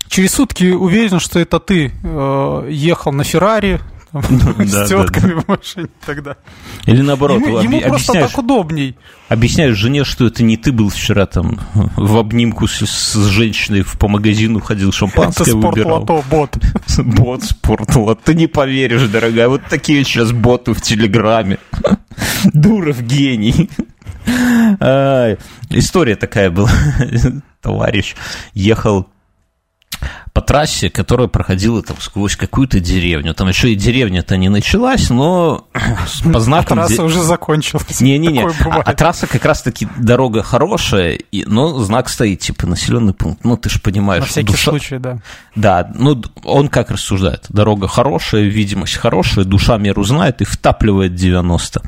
через 0.09 0.35
сутки 0.35 0.71
уверен, 0.71 1.21
что 1.21 1.39
это 1.39 1.59
ты 1.59 1.93
э, 2.03 2.67
ехал 2.71 3.13
на 3.13 3.25
Феррари, 3.25 3.81
с 4.13 4.89
тетками 4.89 5.35
в 5.35 5.49
машине 5.49 5.89
тогда. 6.05 6.37
Или 6.87 7.03
наоборот, 7.03 7.41
ему 7.41 7.81
просто 7.81 8.13
так 8.15 8.39
удобней. 8.39 8.97
Объясняешь 9.29 9.77
жене, 9.77 10.05
что 10.05 10.27
это 10.27 10.43
не 10.43 10.57
ты 10.57 10.73
был 10.73 10.89
вчера 10.89 11.27
там 11.27 11.61
в 11.75 12.17
обнимку 12.17 12.67
с, 12.67 13.15
женщиной 13.29 13.85
по 13.99 14.09
магазину 14.09 14.61
ходил, 14.61 14.91
шампанское 14.93 15.45
это 15.45 15.57
выбирал. 15.57 16.03
спортлото, 16.03 16.29
бот. 16.29 16.59
Бот, 17.17 17.45
спортлото. 17.45 18.21
Ты 18.25 18.35
не 18.35 18.47
поверишь, 18.49 19.09
дорогая, 19.09 19.49
вот 19.49 19.63
такие 19.69 20.03
сейчас 20.05 20.33
боты 20.33 20.75
в 20.75 20.83
Телеграме. 20.83 21.59
Дуров 22.53 23.01
гений. 23.03 23.71
История 25.71 26.17
такая 26.17 26.51
была. 26.51 26.71
Товарищ 27.61 28.17
ехал 28.55 29.09
по 30.41 30.47
трассе, 30.47 30.89
которая 30.89 31.29
проходила 31.29 31.83
там 31.83 31.99
сквозь 32.01 32.35
какую-то 32.35 32.81
деревню. 32.81 33.35
Там 33.35 33.49
еще 33.49 33.73
и 33.73 33.75
деревня-то 33.75 34.39
не 34.39 34.49
началась, 34.49 35.11
но 35.11 35.67
по 36.33 36.41
знакам... 36.41 36.79
А 36.79 36.87
трасса 36.87 36.97
де... 36.97 37.03
уже 37.03 37.23
закончилась. 37.23 38.01
Не-не-не, 38.01 38.47
а, 38.47 38.81
а 38.81 38.95
трасса 38.95 39.27
как 39.27 39.45
раз-таки 39.45 39.87
дорога 39.99 40.43
хорошая, 40.43 41.19
и, 41.31 41.45
но 41.45 41.79
знак 41.81 42.09
стоит, 42.09 42.41
типа, 42.41 42.67
населенный 42.67 43.13
пункт. 43.13 43.45
Ну, 43.45 43.59
ты 43.59 43.69
же 43.69 43.81
понимаешь. 43.81 44.23
На 44.23 44.29
всякий 44.29 44.53
душа... 44.53 44.71
случай, 44.71 44.99
да. 44.99 45.19
Да, 45.55 45.93
ну, 45.95 46.23
он 46.45 46.69
как 46.69 46.91
рассуждает? 46.91 47.45
Дорога 47.51 47.87
хорошая, 47.87 48.45
видимость 48.45 48.95
хорошая, 48.95 49.45
душа 49.45 49.77
меру 49.77 50.05
знает 50.05 50.41
и 50.41 50.45
втапливает 50.45 51.15
90. 51.15 51.83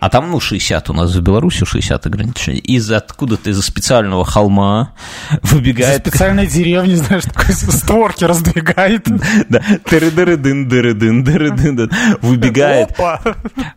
А 0.00 0.10
там, 0.10 0.30
ну, 0.30 0.40
60 0.40 0.90
у 0.90 0.92
нас 0.92 1.14
в 1.14 1.20
Беларуси, 1.20 1.64
60 1.64 2.06
ограничений. 2.06 2.58
Из 2.58 2.90
откуда-то 2.90 3.50
из-за 3.50 3.62
специального 3.62 4.24
холма 4.24 4.94
выбегает... 5.42 6.06
Из 6.06 6.10
специальной 6.10 6.46
деревни, 6.46 6.94
знаешь, 6.94 7.24
такой 7.24 7.54
створки 7.54 8.24
раздвигает. 8.24 9.06
Да, 9.48 9.60
тыры-дыры-дын, 9.84 10.68
дыры-дын, 10.68 11.24
дыры-дын, 11.24 11.90
выбегает, 12.22 12.96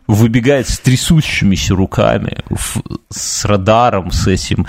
выбегает 0.06 0.68
с 0.68 0.78
трясущимися 0.78 1.74
руками, 1.74 2.44
с 3.10 3.44
радаром, 3.44 4.10
с 4.10 4.26
этим, 4.26 4.66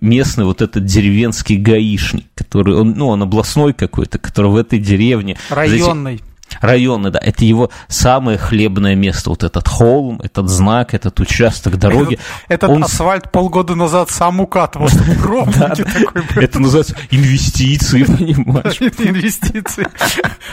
местный 0.00 0.44
вот 0.44 0.62
этот 0.62 0.84
деревенский 0.84 1.56
гаишник, 1.56 2.26
который, 2.34 2.84
ну, 2.84 3.08
он 3.08 3.22
областной 3.22 3.72
какой-то, 3.72 4.18
который 4.18 4.50
в 4.50 4.56
этой 4.56 4.78
деревне... 4.78 5.36
Районный 5.50 6.22
районы, 6.60 7.10
да, 7.10 7.18
это 7.18 7.44
его 7.44 7.70
самое 7.88 8.38
хлебное 8.38 8.94
место, 8.94 9.30
вот 9.30 9.44
этот 9.44 9.68
холм, 9.68 10.20
этот 10.22 10.48
знак, 10.48 10.94
этот 10.94 11.18
участок 11.20 11.78
дороги. 11.78 12.18
Этот, 12.48 12.70
он... 12.70 12.84
асфальт 12.84 13.30
полгода 13.30 13.74
назад 13.74 14.10
сам 14.10 14.40
укатывал, 14.40 14.88
Это 16.36 16.58
называется 16.58 16.96
инвестиции, 17.10 18.02
понимаешь? 18.04 18.80
Инвестиции. 18.80 19.86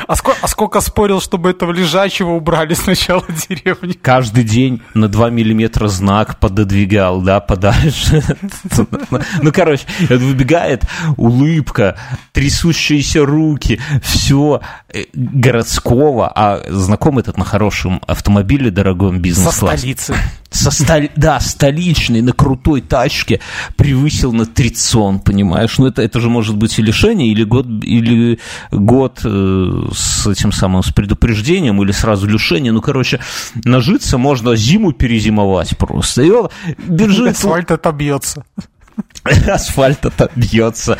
А, 0.08 0.14
а 0.42 0.48
сколько 0.48 0.82
спорил, 0.82 1.22
чтобы 1.22 1.50
этого 1.50 1.72
лежачего 1.72 2.32
убрали 2.32 2.74
сначала 2.74 3.24
деревни? 3.50 3.94
Каждый 3.94 4.44
день 4.44 4.82
на 4.94 5.08
2 5.08 5.30
миллиметра 5.30 5.88
знак 5.88 6.40
пододвигал, 6.40 7.22
да, 7.22 7.40
подальше. 7.40 8.24
Ну, 9.42 9.52
короче, 9.52 9.84
выбегает 10.10 10.84
улыбка, 11.18 11.98
трясущиеся 12.34 13.26
руки, 13.26 13.80
все 14.02 14.62
э, 14.94 15.06
городское 15.14 15.89
такого, 15.90 16.32
а 16.36 16.62
знаком 16.70 17.18
этот 17.18 17.38
на 17.38 17.46
хорошем 17.46 18.02
автомобиле, 18.06 18.70
дорогом 18.70 19.20
бизнес 19.20 19.56
Со 19.56 19.66
столицы. 19.66 20.16
Со 20.52 20.72
столь, 20.72 21.10
да, 21.16 21.40
столичной, 21.40 22.22
на 22.22 22.32
крутой 22.32 22.82
тачке 22.82 23.40
превысил 23.76 24.32
на 24.32 24.46
трицон, 24.46 25.20
понимаешь? 25.20 25.78
Ну, 25.78 25.88
это, 25.88 26.02
это 26.02 26.20
же 26.20 26.30
может 26.30 26.58
быть 26.58 26.78
и 26.78 26.82
лишение, 26.84 27.32
или 27.32 27.44
год, 27.44 27.66
или 27.84 28.40
год 28.72 29.22
э, 29.24 29.82
с 29.94 30.28
этим 30.28 30.52
самым, 30.52 30.84
с 30.84 30.92
предупреждением, 30.92 31.82
или 31.82 31.92
сразу 31.92 32.28
лишение. 32.28 32.72
Ну, 32.72 32.82
короче, 32.82 33.20
нажиться 33.66 34.18
можно 34.18 34.56
зиму 34.56 34.92
перезимовать 34.92 35.78
просто. 35.78 36.22
И 36.22 36.30
он 36.30 36.50
бежит... 36.88 37.32
Асфальт 37.32 37.72
отобьется. 37.72 38.44
асфальт 39.48 40.06
отобьется. 40.06 40.98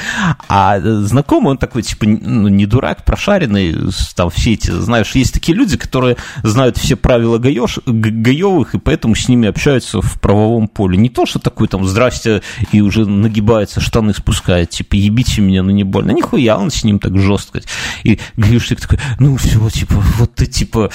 А 0.48 0.80
знакомый, 0.80 1.52
он 1.52 1.58
такой, 1.58 1.84
типа, 1.84 2.06
ну, 2.06 2.48
не 2.48 2.66
дурак, 2.66 3.06
прошаренный, 3.06 3.76
там 4.16 4.30
все 4.30 4.54
эти, 4.54 4.72
знаешь, 4.72 5.12
есть 5.16 5.34
такие 5.34 5.58
люди, 5.58 5.78
которые 5.78 6.18
знают 6.44 6.78
все 6.78 6.96
правила 6.96 7.38
гаёш, 7.38 7.80
гаевых, 7.86 8.76
и 8.76 8.80
поэтому 8.80 9.16
с 9.16 9.28
ними 9.28 9.48
общаются 9.48 10.02
в 10.02 10.20
правовом 10.20 10.68
поле. 10.68 10.98
Не 10.98 11.10
то, 11.10 11.26
что 11.26 11.40
такой 11.40 11.68
там, 11.68 11.86
здрасте, 11.86 12.42
и 12.72 12.82
уже 12.82 13.06
нагибается, 13.06 13.82
штаны 13.82 14.14
спускает, 14.14 14.70
типа, 14.70 14.96
ебите 14.96 15.42
меня, 15.42 15.64
ну 15.64 15.72
не 15.72 15.84
больно. 15.84 16.12
Нихуя, 16.12 16.58
он 16.58 16.72
с 16.72 16.84
ним 16.84 17.00
так 17.00 17.18
жестко. 17.18 17.62
И 18.04 18.20
гаишник 18.38 18.82
такой, 18.82 19.00
ну 19.20 19.36
все, 19.38 19.70
типа, 19.70 19.96
вот 20.18 20.36
ты, 20.36 20.46
типа, 20.46 20.92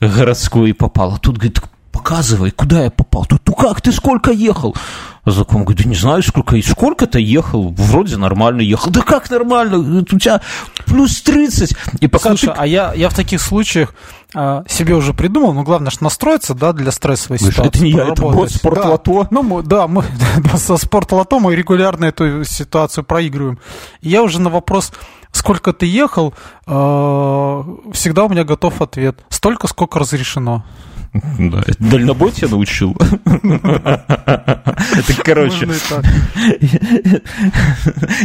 городской 0.00 0.74
попал. 0.74 1.14
А 1.14 1.18
тут, 1.18 1.36
говорит, 1.36 1.60
показывай, 1.92 2.50
куда 2.50 2.84
я 2.84 2.90
попал. 2.90 3.24
Тут, 3.24 3.42
ну 3.46 3.54
как, 3.54 3.80
ты 3.80 3.92
сколько 3.92 4.30
ехал? 4.30 4.74
Закон 5.26 5.64
говорит, 5.64 5.82
да 5.82 5.88
не 5.88 5.96
знаю, 5.96 6.22
сколько, 6.22 6.60
сколько-то 6.62 7.18
ехал, 7.18 7.70
вроде 7.76 8.16
нормально 8.16 8.60
ехал. 8.60 8.90
Да 8.90 9.00
как 9.00 9.30
нормально? 9.30 9.78
У 9.78 10.18
тебя 10.18 10.40
плюс 10.86 11.22
30. 11.22 11.74
И 12.00 12.06
пока 12.08 12.30
Слушай, 12.30 12.46
ты... 12.46 12.52
а 12.56 12.66
я, 12.66 12.92
я 12.94 13.08
в 13.08 13.14
таких 13.14 13.40
случаях 13.40 13.94
а, 14.34 14.64
себе 14.68 14.94
уже 14.94 15.14
придумал, 15.14 15.54
ну, 15.54 15.62
главное, 15.62 15.90
что 15.90 16.04
настроиться, 16.04 16.54
да, 16.54 16.72
для 16.72 16.90
стрессовой 16.90 17.38
Слушай, 17.38 17.52
ситуации. 17.52 17.68
Это 17.68 17.84
не 17.84 17.90
я, 17.92 18.08
это 18.08 18.22
бот 18.22 18.50
спортлото. 18.50 19.22
Да, 19.22 19.28
ну, 19.30 19.42
мы, 19.42 19.62
да, 19.62 19.86
мы 19.86 20.04
да, 20.38 20.58
со 20.58 20.76
спортлото 20.76 21.38
мы 21.38 21.54
регулярно 21.54 22.06
эту 22.06 22.44
ситуацию 22.44 23.04
проигрываем. 23.04 23.58
И 24.00 24.08
я 24.10 24.22
уже 24.22 24.40
на 24.40 24.50
вопрос, 24.50 24.92
сколько 25.34 25.72
ты 25.72 25.86
ехал, 25.86 26.32
а, 26.66 27.64
всегда 27.92 28.24
у 28.24 28.28
меня 28.28 28.44
готов 28.44 28.80
ответ. 28.80 29.24
Столько, 29.28 29.66
сколько 29.66 29.98
разрешено. 29.98 30.64
Да, 31.38 31.62
дальнобой 31.78 32.32
тебя 32.32 32.48
научил? 32.48 32.96
Это, 34.94 35.22
короче... 35.24 35.68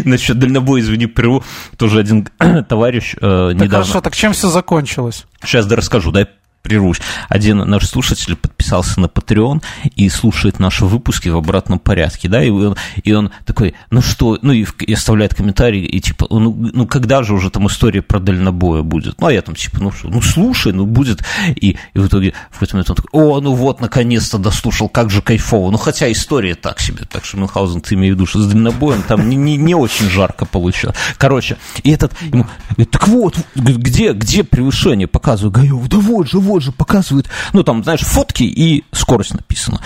Насчет 0.05 0.39
дальнобоя, 0.39 0.81
извини, 0.81 1.05
прерву. 1.05 1.43
Тоже 1.77 1.99
один 1.99 2.27
товарищ 2.67 3.15
э, 3.21 3.51
недавно... 3.53 3.69
хорошо, 3.69 4.01
так 4.01 4.15
чем 4.15 4.33
все 4.33 4.49
закончилось? 4.49 5.27
Сейчас 5.43 5.67
да 5.67 5.75
расскажу, 5.75 6.11
дай 6.11 6.27
прервусь. 6.61 6.99
Один 7.29 7.57
наш 7.57 7.87
слушатель 7.87 8.35
подписался 8.35 8.99
на 8.99 9.05
Patreon 9.05 9.61
и 9.95 10.09
слушает 10.09 10.59
наши 10.59 10.85
выпуски 10.85 11.29
в 11.29 11.37
обратном 11.37 11.79
порядке, 11.79 12.27
да, 12.27 12.43
и 12.43 12.49
он, 12.49 12.75
и 13.03 13.13
он 13.13 13.31
такой, 13.45 13.73
ну 13.91 14.01
что, 14.01 14.37
ну 14.41 14.53
и, 14.53 14.65
и 14.79 14.93
оставляет 14.93 15.33
комментарий, 15.33 15.83
и 15.85 15.99
типа, 15.99 16.27
ну, 16.29 16.55
ну 16.73 16.87
когда 16.87 17.23
же 17.23 17.33
уже 17.33 17.49
там 17.49 17.67
история 17.67 18.01
про 18.01 18.19
дальнобоя 18.19 18.83
будет? 18.83 19.19
Ну, 19.19 19.27
а 19.27 19.33
я 19.33 19.41
там 19.41 19.55
типа, 19.55 19.77
ну, 19.81 19.91
ну 20.03 20.21
слушай, 20.21 20.73
ну 20.73 20.85
будет. 20.85 21.23
И, 21.55 21.77
и 21.93 21.99
в 21.99 22.07
итоге 22.07 22.33
в 22.49 22.53
какой-то 22.53 22.75
момент 22.75 22.89
он 22.89 22.95
такой, 22.95 23.09
о, 23.11 23.41
ну 23.41 23.53
вот, 23.53 23.81
наконец-то 23.81 24.37
дослушал, 24.37 24.89
как 24.89 25.09
же 25.09 25.21
кайфово. 25.21 25.71
Ну, 25.71 25.77
хотя 25.77 26.11
история 26.11 26.55
так 26.55 26.79
себе, 26.79 27.05
так 27.09 27.25
что, 27.25 27.37
Мюнхгаузен, 27.37 27.81
ты 27.81 27.95
имеешь 27.95 28.13
в 28.13 28.15
виду, 28.17 28.25
что 28.25 28.39
с 28.39 28.47
дальнобоем 28.47 29.03
там 29.03 29.29
не, 29.29 29.35
не, 29.35 29.57
не 29.57 29.75
очень 29.75 30.09
жарко 30.09 30.45
получилось. 30.45 30.95
Короче, 31.17 31.57
и 31.83 31.91
этот, 31.91 32.13
ему, 32.21 32.45
так 32.91 33.07
вот, 33.07 33.35
где, 33.55 34.13
где 34.13 34.43
превышение? 34.43 35.07
Показываю, 35.07 35.51
Гаев, 35.51 35.87
да 35.87 35.97
вот 35.97 36.27
же, 36.27 36.39
вот 36.49 36.63
же, 36.63 36.71
показывает, 36.71 37.29
ну, 37.53 37.63
там, 37.63 37.83
знаешь, 37.83 38.01
фотки 38.01 38.43
и 38.43 38.83
скорость 38.91 39.33
написана. 39.33 39.79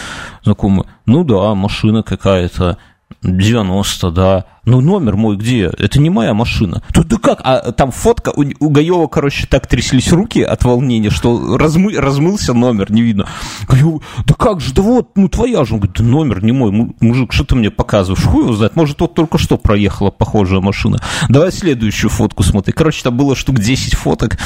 Знакомый, 0.44 0.86
ну 1.06 1.24
да, 1.24 1.54
машина 1.54 2.04
какая-то, 2.04 2.78
90, 3.22 4.12
да. 4.12 4.46
Ну, 4.66 4.80
номер 4.80 5.18
мой 5.18 5.36
где? 5.36 5.72
Это 5.78 6.00
не 6.00 6.10
моя 6.10 6.34
машина. 6.34 6.82
Тут 6.94 7.08
да 7.08 7.18
как? 7.18 7.42
А 7.44 7.74
там 7.74 7.92
фотка, 7.92 8.32
у, 8.34 8.46
у 8.60 8.70
Гаева, 8.70 9.08
короче, 9.08 9.46
так 9.46 9.68
тряслись 9.68 10.12
руки 10.12 10.42
от 10.42 10.64
волнения, 10.64 11.10
что 11.10 11.58
размы, 11.58 11.94
размылся 11.98 12.54
номер, 12.54 12.90
не 12.90 13.02
видно. 13.02 13.28
Говорю, 13.68 14.02
да 14.26 14.34
как 14.36 14.62
же, 14.62 14.74
да 14.74 14.82
вот, 14.82 15.18
ну 15.18 15.28
твоя 15.28 15.66
же. 15.66 15.74
Он 15.74 15.80
говорит, 15.82 15.98
да 15.98 16.04
номер 16.06 16.44
не 16.44 16.54
мой, 16.54 16.72
мужик, 17.02 17.34
что 17.34 17.44
ты 17.44 17.56
мне 17.56 17.72
показываешь? 17.72 18.24
Хуй 18.24 18.44
его 18.44 18.54
знает, 18.54 18.78
может, 18.78 19.02
вот 19.02 19.14
только 19.16 19.38
что 19.38 19.58
проехала 19.58 20.12
похожая 20.12 20.62
машина. 20.62 21.02
Давай 21.28 21.52
следующую 21.52 22.10
фотку 22.10 22.44
смотри. 22.44 22.72
Короче, 22.72 23.04
там 23.04 23.18
было 23.18 23.36
штук 23.36 23.60
10 23.60 23.96
фоток, 23.96 24.38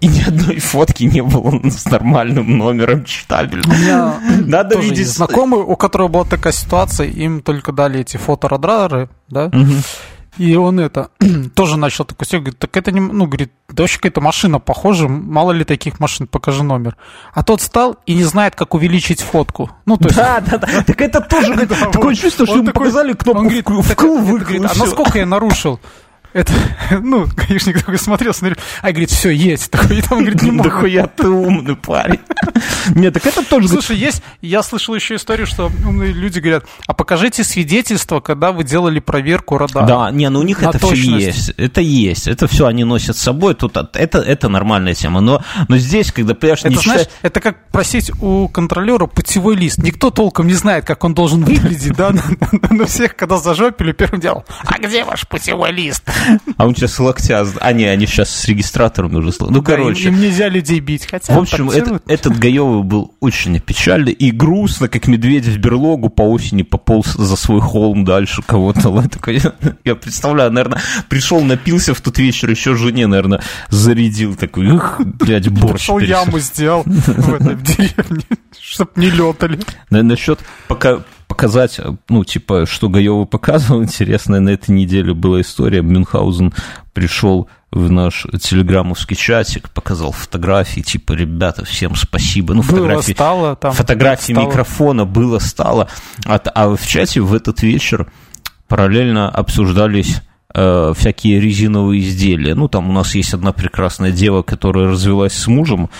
и 0.00 0.08
ни 0.08 0.22
одной 0.22 0.58
фотки 0.58 1.04
не 1.04 1.22
было 1.22 1.60
с 1.70 1.84
нормальным 1.84 2.58
номером 2.58 3.04
читабельным. 3.04 3.70
У 3.70 3.74
меня 3.74 4.14
Надо 4.44 4.76
видеть... 4.78 5.08
знакомый, 5.08 5.60
у 5.60 5.76
которого 5.76 6.08
была 6.08 6.24
такая 6.24 6.52
ситуация, 6.52 7.06
им 7.06 7.42
только 7.42 7.70
дали 7.70 8.00
эти 8.00 8.16
фоторадрары, 8.16 9.08
да, 9.28 9.46
угу. 9.46 9.74
И 10.38 10.54
он 10.54 10.80
это 10.80 11.10
тоже 11.54 11.78
начал 11.78 12.04
такой 12.04 12.26
все, 12.26 12.38
говорит, 12.38 12.58
так 12.58 12.76
это 12.76 12.92
не, 12.92 13.00
ну, 13.00 13.26
говорит, 13.26 13.52
да 13.68 13.82
вообще 13.82 13.96
какая-то 13.96 14.20
машина 14.20 14.58
похожа, 14.58 15.08
мало 15.08 15.52
ли 15.52 15.64
таких 15.64 15.98
машин, 15.98 16.26
покажи 16.26 16.62
номер. 16.62 16.96
А 17.32 17.42
тот 17.42 17.62
стал 17.62 17.96
и 18.06 18.14
не 18.14 18.24
знает, 18.24 18.54
как 18.54 18.74
увеличить 18.74 19.20
фотку. 19.20 19.70
Ну, 19.86 19.96
то 19.96 20.04
есть... 20.04 20.16
Да, 20.16 20.40
да, 20.40 20.58
да, 20.58 20.82
так 20.86 21.00
это 21.00 21.20
тоже, 21.20 21.52
говорит, 21.54 21.70
такое 21.92 22.14
чувство, 22.14 22.46
что 22.46 22.56
ему 22.56 22.66
показали 22.66 23.12
кнопку 23.14 23.40
он 23.40 23.48
говорит, 23.48 23.66
а 24.64 24.78
насколько 24.78 25.18
я 25.18 25.26
нарушил? 25.26 25.80
Это, 26.36 26.52
ну, 27.02 27.26
конечно, 27.34 27.70
никто 27.70 27.90
не 27.90 27.96
смотрел, 27.96 28.34
смотрел, 28.34 28.58
а 28.82 28.90
говорит, 28.90 29.10
все, 29.10 29.30
есть. 29.30 29.70
Такой, 29.70 30.00
и 30.00 30.02
там, 30.02 30.18
говорит, 30.18 30.42
не 30.42 30.50
могу. 30.50 30.68
Да 30.68 30.70
хуя 30.70 31.06
ты 31.06 31.28
умный 31.28 31.76
парень. 31.76 32.20
Нет, 32.94 33.14
так 33.14 33.24
это 33.24 33.42
тоже... 33.42 33.68
Слушай, 33.68 33.96
есть, 33.96 34.22
я 34.42 34.62
слышал 34.62 34.94
еще 34.94 35.14
историю, 35.14 35.46
что 35.46 35.72
умные 35.82 36.12
люди 36.12 36.38
говорят, 36.38 36.66
а 36.86 36.92
покажите 36.92 37.42
свидетельство, 37.42 38.20
когда 38.20 38.52
вы 38.52 38.64
делали 38.64 39.00
проверку 39.00 39.56
радара. 39.56 39.86
Да, 39.86 40.10
не, 40.10 40.28
ну 40.28 40.40
у 40.40 40.42
них 40.42 40.62
это 40.62 40.78
все 40.78 40.94
есть. 40.94 41.54
Это 41.56 41.80
есть. 41.80 42.28
Это 42.28 42.46
все 42.48 42.66
они 42.66 42.84
носят 42.84 43.16
с 43.16 43.22
собой. 43.22 43.54
Тут 43.54 43.78
это, 43.78 44.18
это 44.18 44.48
нормальная 44.50 44.92
тема. 44.92 45.22
Но, 45.22 45.42
но 45.68 45.78
здесь, 45.78 46.12
когда, 46.12 46.34
понимаешь, 46.34 46.60
это, 46.60 46.68
не 46.68 46.76
знаешь, 46.76 47.06
это 47.22 47.40
как 47.40 47.70
просить 47.70 48.12
у 48.20 48.48
контролера 48.48 49.06
путевой 49.06 49.56
лист. 49.56 49.78
Никто 49.78 50.10
толком 50.10 50.48
не 50.48 50.54
знает, 50.54 50.84
как 50.84 51.02
он 51.02 51.14
должен 51.14 51.44
выглядеть, 51.44 51.96
да? 51.96 52.12
Но 52.70 52.84
всех, 52.84 53.16
когда 53.16 53.38
зажопили, 53.38 53.92
первым 53.92 54.20
делом, 54.20 54.44
а 54.66 54.78
где 54.78 55.02
ваш 55.02 55.26
путевой 55.26 55.72
лист? 55.72 56.04
А 56.56 56.66
он 56.66 56.74
сейчас 56.74 56.94
с 56.94 56.98
локтя... 57.00 57.46
А, 57.60 57.72
не, 57.72 57.84
они 57.84 58.06
сейчас 58.06 58.30
с 58.30 58.44
регистратором 58.46 59.14
уже... 59.14 59.32
Ну, 59.40 59.62
короче. 59.62 60.08
Им 60.08 60.20
нельзя 60.20 60.48
людей 60.48 60.80
бить, 60.80 61.06
хотя... 61.06 61.34
В 61.34 61.38
общем, 61.38 61.70
этот 61.70 62.38
Гаевый 62.38 62.82
был 62.82 63.14
очень 63.20 63.58
печальный 63.60 64.12
и 64.12 64.30
грустно, 64.30 64.88
как 64.88 65.06
медведь 65.06 65.46
в 65.46 65.58
берлогу 65.58 66.08
по 66.08 66.22
осени 66.22 66.62
пополз 66.62 67.14
за 67.14 67.36
свой 67.36 67.60
холм 67.60 68.04
дальше 68.04 68.42
кого-то. 68.42 69.04
Я 69.84 69.94
представляю, 69.94 70.50
наверное, 70.50 70.80
пришел, 71.08 71.42
напился 71.42 71.94
в 71.94 72.00
тот 72.00 72.18
вечер, 72.18 72.50
еще 72.50 72.74
жене, 72.76 73.06
наверное, 73.06 73.42
зарядил 73.68 74.34
такой, 74.34 74.68
ух, 74.70 75.00
блядь, 75.00 75.48
борщ. 75.48 75.86
Пошел 75.86 75.98
яму 75.98 76.38
сделал 76.38 76.82
в 76.84 77.34
этой 77.34 77.56
деревне, 77.76 78.24
чтоб 78.58 78.96
не 78.96 79.10
летали. 79.10 79.60
Насчет 79.90 80.40
пока 80.68 81.00
показать, 81.36 81.78
ну, 82.08 82.24
типа, 82.24 82.64
что 82.66 82.88
Гаева 82.88 83.26
показывал, 83.26 83.82
интересная 83.84 84.40
на 84.40 84.50
этой 84.50 84.70
неделе 84.70 85.12
была 85.12 85.42
история. 85.42 85.82
Мюнхгаузен 85.82 86.54
пришел 86.94 87.48
в 87.70 87.90
наш 87.90 88.26
телеграммовский 88.40 89.16
чатик, 89.16 89.68
показал 89.68 90.12
фотографии, 90.12 90.80
типа, 90.80 91.12
ребята, 91.12 91.66
всем 91.66 91.94
спасибо. 91.94 92.54
Ну, 92.54 92.62
фотографии, 92.62 93.12
было, 93.12 93.14
стало, 93.14 93.56
там, 93.56 93.72
фотографии 93.74 94.32
стало. 94.32 94.46
микрофона 94.46 95.04
было, 95.04 95.38
стало. 95.38 95.88
А, 96.24 96.40
а 96.54 96.74
в 96.74 96.86
чате 96.86 97.20
в 97.20 97.34
этот 97.34 97.62
вечер 97.62 98.10
параллельно 98.66 99.28
обсуждались 99.28 100.22
э, 100.54 100.94
всякие 100.96 101.38
резиновые 101.38 102.00
изделия. 102.00 102.54
Ну, 102.54 102.68
там 102.68 102.88
у 102.88 102.92
нас 102.94 103.14
есть 103.14 103.34
одна 103.34 103.52
прекрасная 103.52 104.10
дева, 104.10 104.40
которая 104.40 104.88
развелась 104.88 105.34
с 105.34 105.46
мужем, 105.46 105.90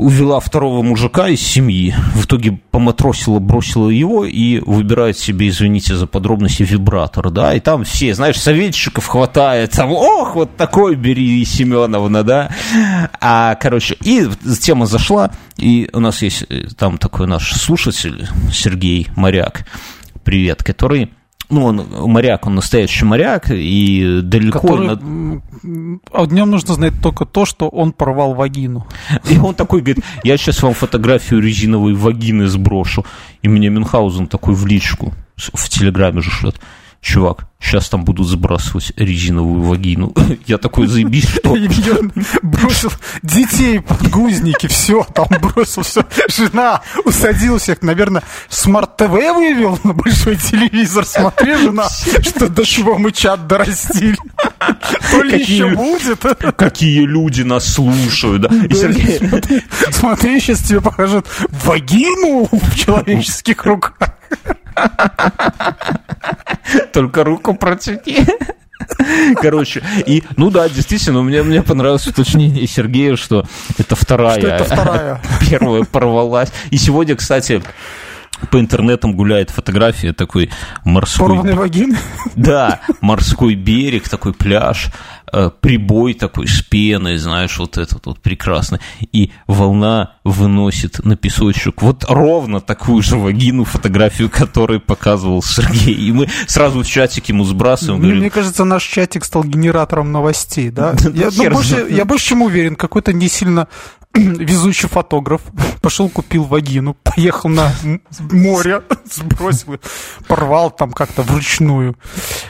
увела 0.00 0.40
второго 0.40 0.82
мужика 0.82 1.28
из 1.28 1.40
семьи, 1.40 1.94
в 2.14 2.24
итоге 2.24 2.58
поматросила, 2.70 3.38
бросила 3.38 3.88
его 3.88 4.24
и 4.24 4.58
выбирает 4.60 5.18
себе, 5.18 5.48
извините 5.48 5.94
за 5.94 6.06
подробности, 6.06 6.62
вибратор, 6.62 7.30
да, 7.30 7.54
и 7.54 7.60
там 7.60 7.84
все, 7.84 8.14
знаешь, 8.14 8.40
советчиков 8.40 9.06
хватает, 9.06 9.72
там, 9.72 9.92
ох, 9.92 10.34
вот 10.34 10.56
такой 10.56 10.96
бери 10.96 11.44
Семеновна, 11.44 12.22
да, 12.22 12.50
а, 13.20 13.54
короче, 13.56 13.96
и 14.00 14.26
тема 14.60 14.86
зашла, 14.86 15.30
и 15.56 15.88
у 15.92 16.00
нас 16.00 16.22
есть 16.22 16.44
э, 16.48 16.68
там 16.76 16.98
такой 16.98 17.26
наш 17.26 17.52
слушатель, 17.52 18.26
Сергей 18.52 19.08
Моряк, 19.16 19.66
привет, 20.24 20.62
который 20.62 21.10
ну, 21.50 21.64
он 21.64 21.86
моряк, 22.10 22.46
он 22.46 22.54
настоящий 22.54 23.04
моряк, 23.04 23.50
и 23.50 24.20
далеко... 24.22 24.60
Который... 24.60 24.88
На... 24.88 25.40
А 26.12 26.26
днем 26.26 26.50
нужно 26.50 26.74
знать 26.74 26.94
только 27.02 27.24
то, 27.24 27.44
что 27.44 27.68
он 27.68 27.92
порвал 27.92 28.34
вагину. 28.34 28.86
И 29.28 29.38
он 29.38 29.54
такой 29.54 29.80
говорит, 29.80 30.04
я 30.24 30.36
сейчас 30.36 30.62
вам 30.62 30.74
фотографию 30.74 31.40
резиновой 31.40 31.94
вагины 31.94 32.46
сброшу. 32.46 33.04
И 33.42 33.48
мне 33.48 33.68
Мюнхгаузен 33.68 34.26
такой 34.26 34.54
в 34.54 34.66
личку 34.66 35.12
в 35.36 35.68
Телеграме 35.68 36.20
же 36.20 36.30
шлет 36.30 36.60
чувак, 37.00 37.46
сейчас 37.60 37.88
там 37.88 38.04
будут 38.04 38.26
сбрасывать 38.26 38.92
резиновую 38.96 39.62
вагину. 39.62 40.12
Я 40.46 40.58
такой, 40.58 40.86
заебись, 40.86 41.28
что... 41.28 41.56
Бросил 42.42 42.92
детей, 43.22 43.80
подгузники, 43.80 44.66
все, 44.66 45.06
там 45.14 45.26
бросил 45.40 45.82
все. 45.82 46.04
Жена 46.28 46.82
усадила 47.04 47.58
всех, 47.58 47.82
наверное, 47.82 48.22
смарт-ТВ 48.48 49.10
вывел 49.10 49.78
на 49.84 49.92
большой 49.94 50.36
телевизор. 50.36 51.04
Смотри, 51.04 51.56
жена, 51.56 51.88
что 51.88 52.48
до 52.48 52.64
чего 52.64 52.98
мы 52.98 53.12
чат 53.12 53.46
дорастили. 53.46 54.16
То 55.10 55.22
ли 55.22 55.40
еще 55.40 55.68
будет. 55.74 56.20
Какие 56.56 57.00
люди 57.00 57.42
нас 57.42 57.66
слушают, 57.66 58.42
да? 58.42 58.48
И 58.48 58.74
Сергей... 58.74 59.18
Смотри, 59.18 59.62
смотри, 59.90 60.40
сейчас 60.40 60.60
тебе 60.60 60.80
покажут 60.80 61.26
вагину 61.48 62.48
в 62.50 62.76
человеческих 62.76 63.64
руках. 63.64 63.94
Только 66.92 67.24
руку 67.24 67.54
протяни. 67.54 68.26
Короче, 69.36 69.82
и, 70.06 70.22
ну 70.36 70.50
да, 70.50 70.68
действительно, 70.68 71.22
мне, 71.22 71.42
мне 71.42 71.62
понравилось 71.62 72.06
уточнение 72.06 72.66
Сергея, 72.66 73.16
что 73.16 73.44
это 73.78 73.94
вторая. 73.94 74.38
Что 74.38 74.48
это 74.48 74.64
вторая. 74.64 75.22
Первая 75.50 75.84
порвалась. 75.84 76.50
И 76.70 76.76
сегодня, 76.76 77.14
кстати, 77.16 77.62
по 78.50 78.58
интернетам 78.58 79.14
гуляет 79.14 79.50
фотография 79.50 80.12
такой 80.12 80.50
морской... 80.84 81.28
Порванной 81.28 81.54
вагины? 81.54 81.98
Да, 82.34 82.80
морской 83.00 83.54
берег, 83.54 84.08
такой 84.08 84.32
пляж, 84.32 84.86
прибой 85.60 86.14
такой 86.14 86.46
с 86.46 86.62
пеной, 86.62 87.16
знаешь, 87.18 87.58
вот 87.58 87.78
этот 87.78 88.06
вот 88.06 88.20
прекрасный. 88.20 88.80
И 89.12 89.32
волна 89.46 90.14
выносит 90.24 91.04
на 91.04 91.16
песочек 91.16 91.82
вот 91.82 92.04
ровно 92.08 92.60
такую 92.60 93.02
же 93.02 93.16
вагину, 93.16 93.64
фотографию 93.64 94.30
которой 94.30 94.80
показывал 94.80 95.42
Сергей. 95.42 95.94
И 95.94 96.12
мы 96.12 96.28
сразу 96.46 96.82
в 96.82 96.86
чатик 96.86 97.26
ему 97.26 97.44
сбрасываем. 97.44 97.98
Мне, 97.98 98.02
говорим, 98.02 98.20
мне 98.20 98.30
кажется, 98.30 98.64
наш 98.64 98.84
чатик 98.84 99.24
стал 99.24 99.44
генератором 99.44 100.12
новостей, 100.12 100.70
да? 100.70 100.94
Я, 101.14 101.30
ну, 101.32 101.50
больше, 101.50 101.86
я 101.90 102.04
больше 102.04 102.28
чем 102.28 102.42
уверен, 102.42 102.76
какой-то 102.76 103.12
не 103.12 103.28
сильно 103.28 103.68
везучий 104.14 104.88
фотограф 104.88 105.42
пошел 105.82 106.08
купил 106.08 106.44
вагину, 106.44 106.94
поехал 107.02 107.48
на 107.48 107.72
море, 108.18 108.82
сбросил, 109.04 109.78
порвал 110.26 110.70
там 110.70 110.92
как-то 110.92 111.22
вручную 111.22 111.96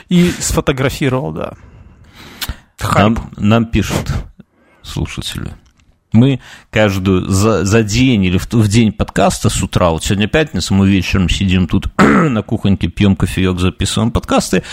и 0.09 0.31
сфотографировал, 0.39 1.31
да. 1.31 1.53
Нам, 2.95 3.31
нам 3.37 3.65
пишут 3.65 4.11
слушатели. 4.81 5.53
Мы 6.13 6.41
каждую 6.69 7.29
за, 7.29 7.63
за 7.63 7.83
день 7.83 8.25
или 8.25 8.37
в, 8.37 8.51
в 8.51 8.67
день 8.67 8.91
подкаста 8.91 9.49
с 9.49 9.63
утра, 9.63 9.91
вот 9.91 10.03
сегодня 10.03 10.27
пятница, 10.27 10.73
мы 10.73 10.89
вечером 10.89 11.29
сидим 11.29 11.67
тут 11.67 11.87
на 11.97 12.41
кухоньке, 12.41 12.89
пьем 12.89 13.15
кофеек, 13.15 13.59
записываем 13.59 14.11
подкасты, 14.11 14.63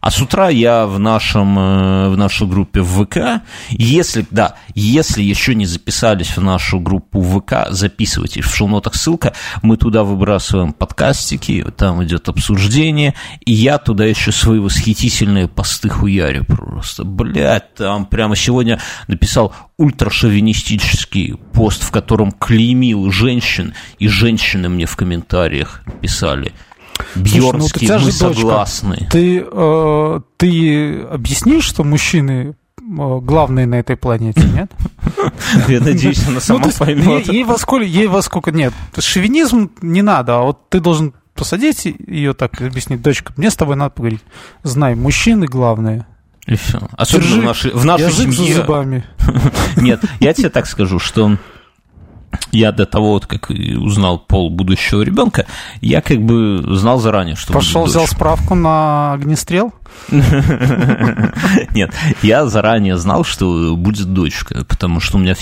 а 0.00 0.10
с 0.10 0.20
утра 0.20 0.48
я 0.48 0.86
в, 0.86 0.98
нашем, 0.98 1.56
э, 1.56 2.08
в 2.08 2.16
нашей 2.16 2.48
группе 2.48 2.80
в 2.80 3.04
ВК. 3.04 3.44
Если, 3.70 4.26
да, 4.30 4.56
если 4.74 5.22
еще 5.22 5.54
не 5.54 5.66
записались 5.66 6.36
в 6.36 6.42
нашу 6.42 6.80
группу 6.80 7.22
ВК, 7.22 7.68
записывайтесь. 7.70 8.44
В 8.44 8.54
шоу-нотах 8.54 8.94
ссылка. 8.94 9.34
Мы 9.62 9.76
туда 9.76 10.02
выбрасываем 10.02 10.72
подкастики, 10.72 11.64
там 11.76 12.02
идет 12.02 12.28
обсуждение. 12.28 13.14
И 13.44 13.52
я 13.52 13.78
туда 13.78 14.04
еще 14.04 14.32
свои 14.32 14.58
восхитительные 14.58 15.46
посты 15.46 15.88
хуярю 15.88 16.44
просто. 16.44 17.04
Блядь, 17.04 17.74
там 17.74 18.06
прямо 18.06 18.34
сегодня 18.34 18.80
написал 19.06 19.52
ультрашовинистический 19.78 21.36
пост, 21.52 21.82
в 21.82 21.90
котором 21.90 22.32
клеймил 22.32 23.10
женщин, 23.10 23.74
и 23.98 24.08
женщины 24.08 24.68
мне 24.68 24.86
в 24.86 24.96
комментариях 24.96 25.82
писали– 26.00 26.52
Бьернский, 27.14 27.88
ну, 27.88 27.98
мы 28.00 28.12
согласны. 28.12 29.08
Ты, 29.10 29.44
э, 29.50 30.20
ты 30.36 31.00
объяснишь, 31.02 31.64
что 31.64 31.84
мужчины 31.84 32.54
э, 32.80 33.18
главные 33.20 33.66
на 33.66 33.76
этой 33.76 33.96
планете, 33.96 34.42
нет? 34.54 34.70
Я 35.68 35.80
надеюсь, 35.80 36.26
она 36.26 36.40
сама 36.40 36.60
Ну, 36.60 36.66
есть 36.66 36.78
поймет. 36.78 37.26
Ей, 37.28 37.36
ей 37.36 37.44
во 37.44 37.58
сколько, 37.58 37.84
ей 37.84 38.06
во 38.06 38.22
сколько, 38.22 38.52
нет, 38.52 38.72
шовинизм 38.98 39.70
не 39.80 40.02
надо, 40.02 40.38
а 40.38 40.42
вот 40.42 40.68
ты 40.68 40.80
должен 40.80 41.14
посадить 41.34 41.84
ее 41.84 42.34
так, 42.34 42.60
объяснить, 42.60 43.00
дочка, 43.00 43.32
мне 43.36 43.50
с 43.50 43.56
тобой 43.56 43.76
надо 43.76 43.90
поговорить. 43.90 44.22
Знай, 44.62 44.94
мужчины 44.94 45.46
главные. 45.46 46.06
И 46.48 46.56
всё. 46.56 46.80
Особенно 46.96 47.26
Держи 47.28 47.40
в 47.40 47.44
нашей, 47.44 47.70
в 47.72 47.84
нашей 47.84 48.06
Язык 48.06 48.28
за 48.28 48.36
семье. 48.36 48.54
зубами. 48.54 49.04
Нет, 49.76 50.00
я 50.18 50.32
тебе 50.32 50.48
так 50.48 50.66
скажу, 50.66 50.98
что 50.98 51.36
я 52.52 52.72
до 52.72 52.86
того, 52.86 53.12
вот, 53.12 53.26
как 53.26 53.50
узнал 53.50 54.18
пол 54.18 54.50
будущего 54.50 55.02
ребенка, 55.02 55.46
я 55.80 56.00
как 56.00 56.20
бы 56.22 56.64
знал 56.76 56.98
заранее, 56.98 57.36
что 57.36 57.52
Пошел, 57.52 57.84
взял 57.84 58.06
справку 58.06 58.54
на 58.54 59.12
огнестрел. 59.14 59.72
Нет, 60.10 61.92
я 62.22 62.46
заранее 62.46 62.96
знал, 62.96 63.24
что 63.24 63.74
будет 63.76 64.12
дочка, 64.12 64.64
потому 64.68 65.00
что 65.00 65.16
у 65.16 65.20
меня, 65.20 65.34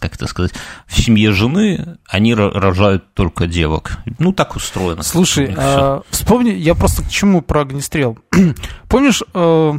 как 0.00 0.14
это 0.14 0.26
сказать, 0.26 0.52
в 0.86 1.00
семье 1.00 1.32
жены 1.32 1.98
они 2.08 2.32
ро- 2.32 2.50
рожают 2.50 3.14
только 3.14 3.46
девок. 3.46 3.98
Ну, 4.18 4.32
так 4.32 4.56
устроено. 4.56 5.02
Слушай, 5.02 5.54
а, 5.56 6.02
вспомни, 6.10 6.50
я 6.50 6.74
просто 6.74 7.02
к 7.02 7.08
чему 7.08 7.42
про 7.42 7.62
огнестрел. 7.62 8.18
Помнишь, 8.88 9.22
э, 9.34 9.72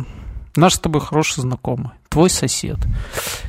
наш 0.56 0.74
с 0.74 0.80
тобой 0.80 1.02
хороший 1.02 1.42
знакомый, 1.42 1.92
твой 2.10 2.30
сосед. 2.30 2.78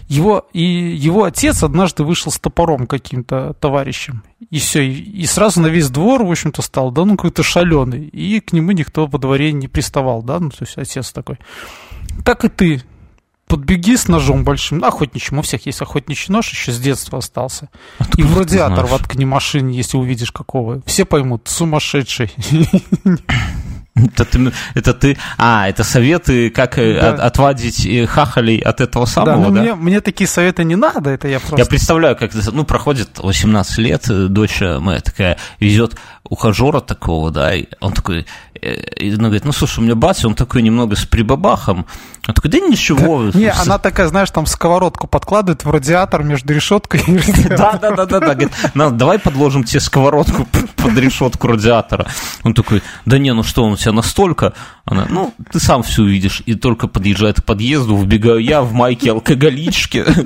Его, 0.09 0.49
и 0.53 0.63
его 0.63 1.25
отец 1.25 1.63
однажды 1.63 2.05
вышел 2.05 2.33
с 2.33 2.39
топором 2.39 2.87
каким-то 2.87 3.55
товарищем. 3.61 4.23
И 4.51 4.59
все, 4.59 4.87
и, 4.87 4.93
и 4.93 5.27
сразу 5.27 5.61
на 5.61 5.67
весь 5.67 5.91
двор, 5.91 6.25
в 6.25 6.31
общем-то, 6.31 6.63
стал, 6.63 6.91
да, 6.91 7.05
ну 7.05 7.17
какой-то 7.17 7.43
шаленый. 7.43 8.07
И 8.07 8.41
к 8.41 8.53
нему 8.53 8.73
никто 8.73 9.07
во 9.07 9.19
дворе 9.19 9.53
не 9.53 9.69
приставал, 9.69 10.23
да, 10.23 10.39
ну 10.41 10.51
то 10.51 10.59
есть 10.61 10.79
отец 10.79 11.13
такой. 11.13 11.39
Так 12.25 12.45
и 12.45 12.49
ты. 12.49 12.83
Подбеги 13.47 13.97
с 13.97 14.09
ножом 14.09 14.45
большим, 14.45 14.85
охотничьим, 14.85 15.39
у 15.39 15.43
всех 15.43 15.65
есть 15.65 15.81
охотничий 15.81 16.33
нож, 16.33 16.51
еще 16.51 16.71
с 16.71 16.79
детства 16.79 17.19
остался. 17.19 17.71
И 17.99 18.03
Откуда 18.03 18.27
в 18.27 18.35
ты 18.35 18.41
радиатор 18.41 18.85
воткни 18.85 19.25
машине, 19.25 19.75
если 19.75 19.97
увидишь 19.97 20.33
какого. 20.33 20.83
Все 20.85 21.07
поймут, 21.07 21.49
сумасшедший. 21.49 22.31
Это 24.07 24.25
ты, 24.25 24.53
это 24.75 24.95
ты- 24.95 25.19
а, 25.39 25.69
это 25.69 25.85
советы, 25.85 26.51
как 26.51 26.79
э, 26.79 27.01
Да. 27.01 27.11
от- 27.15 27.21
отвадить 27.21 27.87
э, 27.87 28.07
хахалей 28.07 28.59
от 28.59 28.81
этого 28.81 29.07
Да, 29.07 29.11
самого, 29.13 29.49
ну 29.49 29.51
да? 29.55 29.61
мне, 29.63 29.75
мне 29.75 30.01
такие 30.01 30.29
советы 30.29 30.65
не 30.65 30.77
надо, 30.77 31.11
это 31.11 31.27
я 31.29 31.35
Я 31.35 31.41
просто... 31.41 31.67
представляю, 31.69 32.17
как 32.17 32.35
это, 32.35 32.53
ну, 32.53 32.65
проходит 32.65 33.19
18 33.19 33.79
лет, 33.79 34.05
э, 34.09 34.27
дочь 34.29 34.61
моя 34.61 35.01
такая 35.01 35.37
везет 35.61 35.97
ухажера 36.25 36.81
такого, 36.81 37.31
да, 37.31 37.55
и 37.55 37.67
он 37.81 37.93
такой, 37.93 38.27
и 38.61 39.11
она 39.15 39.25
говорит, 39.25 39.45
ну, 39.45 39.53
слушай, 39.53 39.81
у 39.81 39.83
меня 39.83 39.95
батя, 39.95 40.27
он 40.29 40.35
такой 40.35 40.63
немного 40.63 40.97
с 40.97 41.05
прибабахом. 41.05 41.87
Он 42.27 42.35
такой, 42.35 42.51
да 42.51 42.59
ничего. 42.59 43.31
Не, 43.35 43.51
она 43.51 43.79
такая, 43.79 44.09
знаешь, 44.09 44.31
там 44.31 44.45
сковородку 44.47 45.07
подкладывает 45.07 45.65
в 45.65 45.71
радиатор 45.71 46.23
между 46.23 46.53
решеткой 46.53 47.01
и 47.07 47.19
Да, 47.49 47.79
да, 47.81 47.91
да, 47.93 48.07
да, 48.07 48.21
да. 48.21 48.35
Говорит, 48.35 48.53
«На, 48.75 48.91
давай 48.91 49.19
подложим 49.19 49.65
тебе 49.65 49.81
сковородку 49.81 50.47
под 50.77 50.99
решетку 50.99 51.47
радиатора. 51.49 52.07
Он 52.43 52.55
такой, 52.55 52.83
да 53.07 53.19
не, 53.19 53.33
ну 53.33 53.43
что, 53.43 53.65
он 53.65 53.73
у 53.73 53.77
тебя 53.77 53.93
настолько. 53.93 54.53
Она, 54.85 55.07
ну, 55.09 55.35
ты 55.53 55.61
сам 55.61 55.83
все 55.83 56.03
увидишь. 56.03 56.43
И 56.47 56.55
только 56.55 56.87
подъезжает 56.89 57.41
к 57.41 57.45
подъезду, 57.45 57.97
вбегаю 57.97 58.39
я 58.39 58.63
в 58.63 58.73
майке 58.73 59.13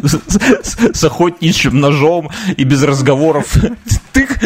с- 0.04 0.96
с 0.98 1.04
охотничьим 1.04 1.78
ножом 1.80 2.30
и 2.56 2.64
без 2.64 2.82
разговоров. 2.82 3.54
Тык 4.12 4.38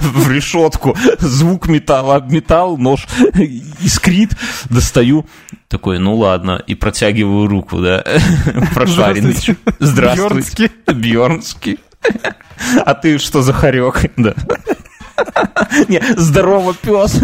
в 0.00 0.30
решетку. 0.30 0.96
Звук 1.18 1.68
металла 1.68 2.16
об 2.16 2.30
металл, 2.30 2.76
нож 2.76 3.06
искрит. 3.80 4.30
Достаю. 4.70 5.26
Такой, 5.68 5.98
ну 5.98 6.16
ладно, 6.16 6.62
и 6.66 6.74
протягиваю 6.74 7.48
руку, 7.48 7.80
да, 7.80 8.04
прошаренный. 8.74 9.36
Здравствуйте. 9.80 10.70
Бьернский. 10.86 11.78
А 12.84 12.94
ты 12.94 13.18
что 13.18 13.42
за 13.42 13.52
хорек? 13.52 14.10
Да. 14.16 14.34
Не, 15.88 16.00
здорово, 16.16 16.74
пес. 16.74 17.20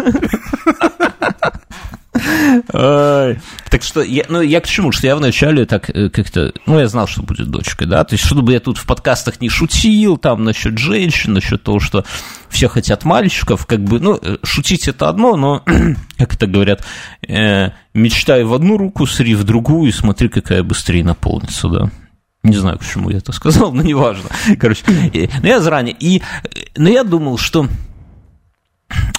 Так 3.70 3.82
что, 3.82 4.02
я, 4.02 4.24
ну, 4.28 4.40
я 4.40 4.60
к 4.60 4.66
чему? 4.66 4.90
Что 4.92 5.06
я 5.06 5.16
вначале 5.16 5.64
так 5.64 5.90
э, 5.90 6.10
как-то, 6.10 6.52
ну, 6.66 6.78
я 6.78 6.88
знал, 6.88 7.06
что 7.06 7.22
будет 7.22 7.48
дочка, 7.48 7.86
да, 7.86 8.02
то 8.04 8.14
есть, 8.14 8.24
чтобы 8.24 8.52
я 8.52 8.60
тут 8.60 8.78
в 8.78 8.86
подкастах 8.86 9.40
не 9.40 9.48
шутил, 9.48 10.16
там, 10.16 10.42
насчет 10.42 10.76
женщин, 10.76 11.34
насчет 11.34 11.62
того, 11.62 11.78
что 11.78 12.04
все 12.50 12.68
хотят 12.68 13.04
мальчиков, 13.04 13.66
как 13.66 13.82
бы, 13.82 14.00
ну, 14.00 14.18
э, 14.20 14.36
шутить 14.42 14.88
это 14.88 15.08
одно, 15.08 15.36
но, 15.36 15.62
как 16.18 16.34
это 16.34 16.46
говорят, 16.46 16.84
э, 17.26 17.70
мечтай 17.94 18.44
в 18.44 18.52
одну 18.52 18.76
руку, 18.76 19.06
сри 19.06 19.34
в 19.34 19.44
другую 19.44 19.88
и 19.88 19.92
смотри, 19.92 20.28
какая 20.28 20.62
быстрее 20.62 21.04
наполнится, 21.04 21.68
да. 21.68 21.90
Не 22.42 22.56
знаю, 22.56 22.78
почему 22.78 23.10
я 23.10 23.18
это 23.18 23.32
сказал, 23.32 23.72
но 23.72 23.82
неважно. 23.82 24.28
Короче, 24.58 24.82
э, 25.12 25.28
но 25.42 25.48
я 25.48 25.60
заранее. 25.60 25.96
И, 25.98 26.18
э, 26.18 26.48
но 26.76 26.88
я 26.88 27.04
думал, 27.04 27.38
что 27.38 27.68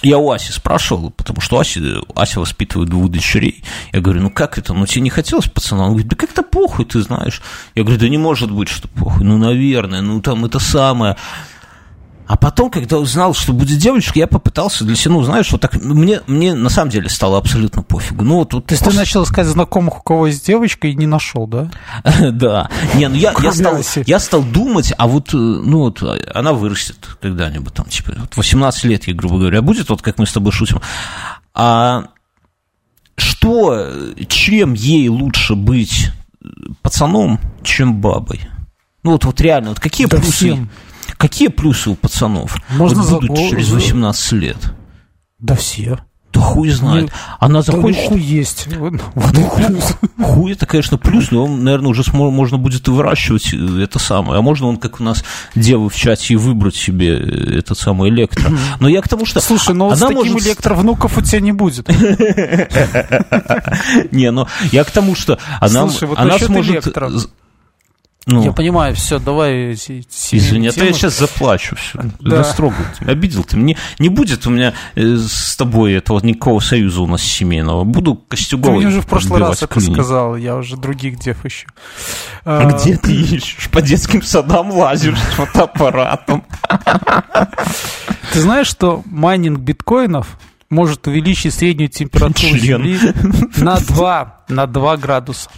я 0.02 0.18
у 0.18 0.30
Аси 0.30 0.52
спрашивал, 0.52 1.10
потому 1.10 1.40
что 1.40 1.58
Ася, 1.58 1.80
Ася 2.14 2.40
воспитывает 2.40 2.90
двух 2.90 3.08
дочерей. 3.10 3.64
Я 3.92 4.00
говорю, 4.00 4.22
ну 4.22 4.30
как 4.30 4.58
это? 4.58 4.74
Ну 4.74 4.86
тебе 4.86 5.02
не 5.02 5.10
хотелось, 5.10 5.46
пацана? 5.46 5.84
Он 5.84 5.90
говорит, 5.90 6.08
да 6.08 6.16
как-то 6.16 6.42
похуй, 6.42 6.84
ты 6.84 7.00
знаешь. 7.00 7.40
Я 7.74 7.84
говорю, 7.84 8.00
да 8.00 8.08
не 8.08 8.18
может 8.18 8.50
быть, 8.50 8.68
что 8.68 8.88
похуй. 8.88 9.24
Ну, 9.24 9.38
наверное, 9.38 10.00
ну 10.00 10.20
там 10.20 10.44
это 10.44 10.58
самое. 10.58 11.16
А 12.32 12.36
потом, 12.38 12.70
когда 12.70 12.96
узнал, 12.96 13.34
что 13.34 13.52
будет 13.52 13.76
девочка, 13.76 14.18
я 14.18 14.26
попытался 14.26 14.86
для 14.86 14.96
себя, 14.96 15.16
ну, 15.16 15.22
знаешь, 15.22 15.52
вот 15.52 15.60
так, 15.60 15.74
мне, 15.74 16.22
мне 16.26 16.54
на 16.54 16.70
самом 16.70 16.90
деле 16.90 17.10
стало 17.10 17.36
абсолютно 17.36 17.82
пофигу. 17.82 18.24
Ну, 18.24 18.36
вот, 18.36 18.54
вот 18.54 18.64
То 18.64 18.72
есть 18.72 18.82
ты 18.82 18.90
начал 18.96 19.24
искать 19.24 19.46
знакомых, 19.46 19.98
у 19.98 20.02
кого 20.02 20.28
есть 20.28 20.46
девочка, 20.46 20.88
и 20.88 20.94
не 20.94 21.06
нашел, 21.06 21.46
да? 21.46 21.70
Да. 22.32 22.70
Не, 22.94 23.08
ну 23.08 23.16
я, 23.16 23.34
я, 23.38 23.52
стал, 23.52 23.76
я 24.06 24.18
стал 24.18 24.42
думать, 24.44 24.94
а 24.96 25.08
вот, 25.08 25.34
э, 25.34 25.36
ну 25.36 25.80
вот, 25.80 26.02
она 26.34 26.54
вырастет 26.54 26.96
когда-нибудь, 27.20 27.74
там, 27.74 27.84
типа, 27.84 28.14
вот 28.16 28.34
18 28.34 28.84
лет, 28.84 29.06
ей, 29.08 29.12
грубо 29.12 29.36
говоря, 29.36 29.60
будет, 29.60 29.90
вот 29.90 30.00
как 30.00 30.16
мы 30.16 30.24
с 30.24 30.32
тобой 30.32 30.52
шутим. 30.52 30.80
А 31.52 32.04
что, 33.14 33.90
чем 34.26 34.72
ей 34.72 35.08
лучше 35.08 35.54
быть 35.54 36.08
э, 36.42 36.46
пацаном, 36.80 37.38
чем 37.62 38.00
бабой? 38.00 38.40
Ну 39.02 39.10
вот, 39.10 39.26
вот 39.26 39.38
реально, 39.42 39.68
вот 39.70 39.80
какие 39.80 40.06
Да 40.06 40.16
плюсы? 40.16 40.32
всем. 40.32 40.70
Какие 41.22 41.48
плюсы 41.48 41.88
у 41.90 41.94
пацанов? 41.94 42.56
Можно 42.70 42.98
вот 43.02 43.06
за 43.08 43.14
будут 43.14 43.30
гол- 43.30 43.48
через 43.50 43.66
за- 43.68 43.76
18 43.76 44.32
лет. 44.32 44.56
Да 45.38 45.54
все. 45.54 45.98
Да 46.32 46.40
хуй 46.40 46.70
знает. 46.70 47.04
Ну, 47.04 47.10
Она 47.40 47.60
Да 47.62 47.72
захочет... 47.72 48.04
ну 48.04 48.08
хуй 48.08 48.20
есть. 48.22 48.66
Вот, 48.78 48.94
вот 49.14 49.54
плюс. 49.54 49.94
Хуй 50.18 50.52
это, 50.52 50.64
конечно, 50.64 50.96
плюс, 50.96 51.30
но 51.30 51.44
он, 51.44 51.62
наверное, 51.62 51.90
уже 51.90 52.00
смо- 52.02 52.30
можно 52.30 52.56
будет 52.56 52.88
выращивать 52.88 53.52
э, 53.52 53.82
это 53.82 53.98
самое. 53.98 54.38
А 54.38 54.42
можно 54.42 54.66
он, 54.68 54.78
как 54.78 54.98
у 55.00 55.04
нас 55.04 55.22
девы 55.54 55.90
в 55.90 55.94
чате, 55.94 56.32
и 56.32 56.36
выбрать 56.36 56.74
себе 56.74 57.18
э, 57.18 57.58
этот 57.58 57.76
самый 57.78 58.08
электро. 58.08 58.50
Но 58.80 58.88
я 58.88 59.02
к 59.02 59.08
тому, 59.08 59.26
что... 59.26 59.40
Слушай, 59.42 59.74
ну 59.74 59.90
вот 59.90 59.98
с 59.98 60.02
она 60.02 60.08
таким 60.16 60.32
может- 60.32 60.48
электровнуков 60.48 61.18
у 61.18 61.20
тебя 61.20 61.40
не 61.40 61.52
будет. 61.52 61.86
Не, 64.10 64.30
ну 64.30 64.46
я 64.72 64.84
к 64.84 64.90
тому, 64.90 65.14
что 65.14 65.38
она, 65.60 65.88
Слушай, 65.88 66.08
вот 66.08 66.18
она 66.18 66.38
сможет... 66.38 66.72
электро. 66.72 67.10
Ну, 68.26 68.44
Я 68.44 68.52
понимаю, 68.52 68.94
все, 68.94 69.18
давай 69.18 69.72
извини, 69.72 70.68
а 70.68 70.72
то 70.72 70.84
я 70.84 70.92
сейчас 70.92 71.18
заплачу. 71.18 71.74
Все. 71.74 72.00
Да. 72.20 72.38
Растрогал 72.38 72.84
обидел 73.00 73.42
ты. 73.42 73.56
Мне 73.56 73.76
не 73.98 74.08
будет 74.08 74.46
у 74.46 74.50
меня 74.50 74.74
э, 74.94 75.16
с 75.16 75.56
тобой 75.56 75.94
этого 75.94 76.20
никакого 76.20 76.60
союза 76.60 77.02
у 77.02 77.06
нас 77.06 77.22
семейного. 77.22 77.82
Буду 77.84 78.14
Ты 78.14 78.36
Костюговой 78.36 78.78
мне 78.78 78.86
уже 78.88 79.00
в 79.00 79.06
прошлый 79.06 79.40
раз 79.40 79.62
это 79.62 79.66
клинья. 79.66 79.94
сказал, 79.94 80.36
я 80.36 80.56
уже 80.56 80.76
других 80.76 81.18
дев 81.18 81.44
ищу. 81.44 81.66
А 82.44 82.64
где 82.70 82.96
ты 82.96 83.12
ищешь? 83.12 83.68
По 83.70 83.82
детским 83.82 84.22
садам 84.22 84.70
лазишь 84.70 85.18
с 85.18 85.34
фотоаппаратом. 85.34 86.44
Ты 88.32 88.40
знаешь, 88.40 88.68
что 88.68 89.02
майнинг 89.06 89.58
биткоинов 89.60 90.38
может 90.70 91.06
увеличить 91.06 91.54
среднюю 91.54 91.90
температуру 91.90 92.34
Член. 92.34 92.82
Земли 92.82 92.98
на 93.56 93.78
2, 93.78 94.44
на 94.48 94.66
2 94.66 94.96
градуса. 94.96 95.50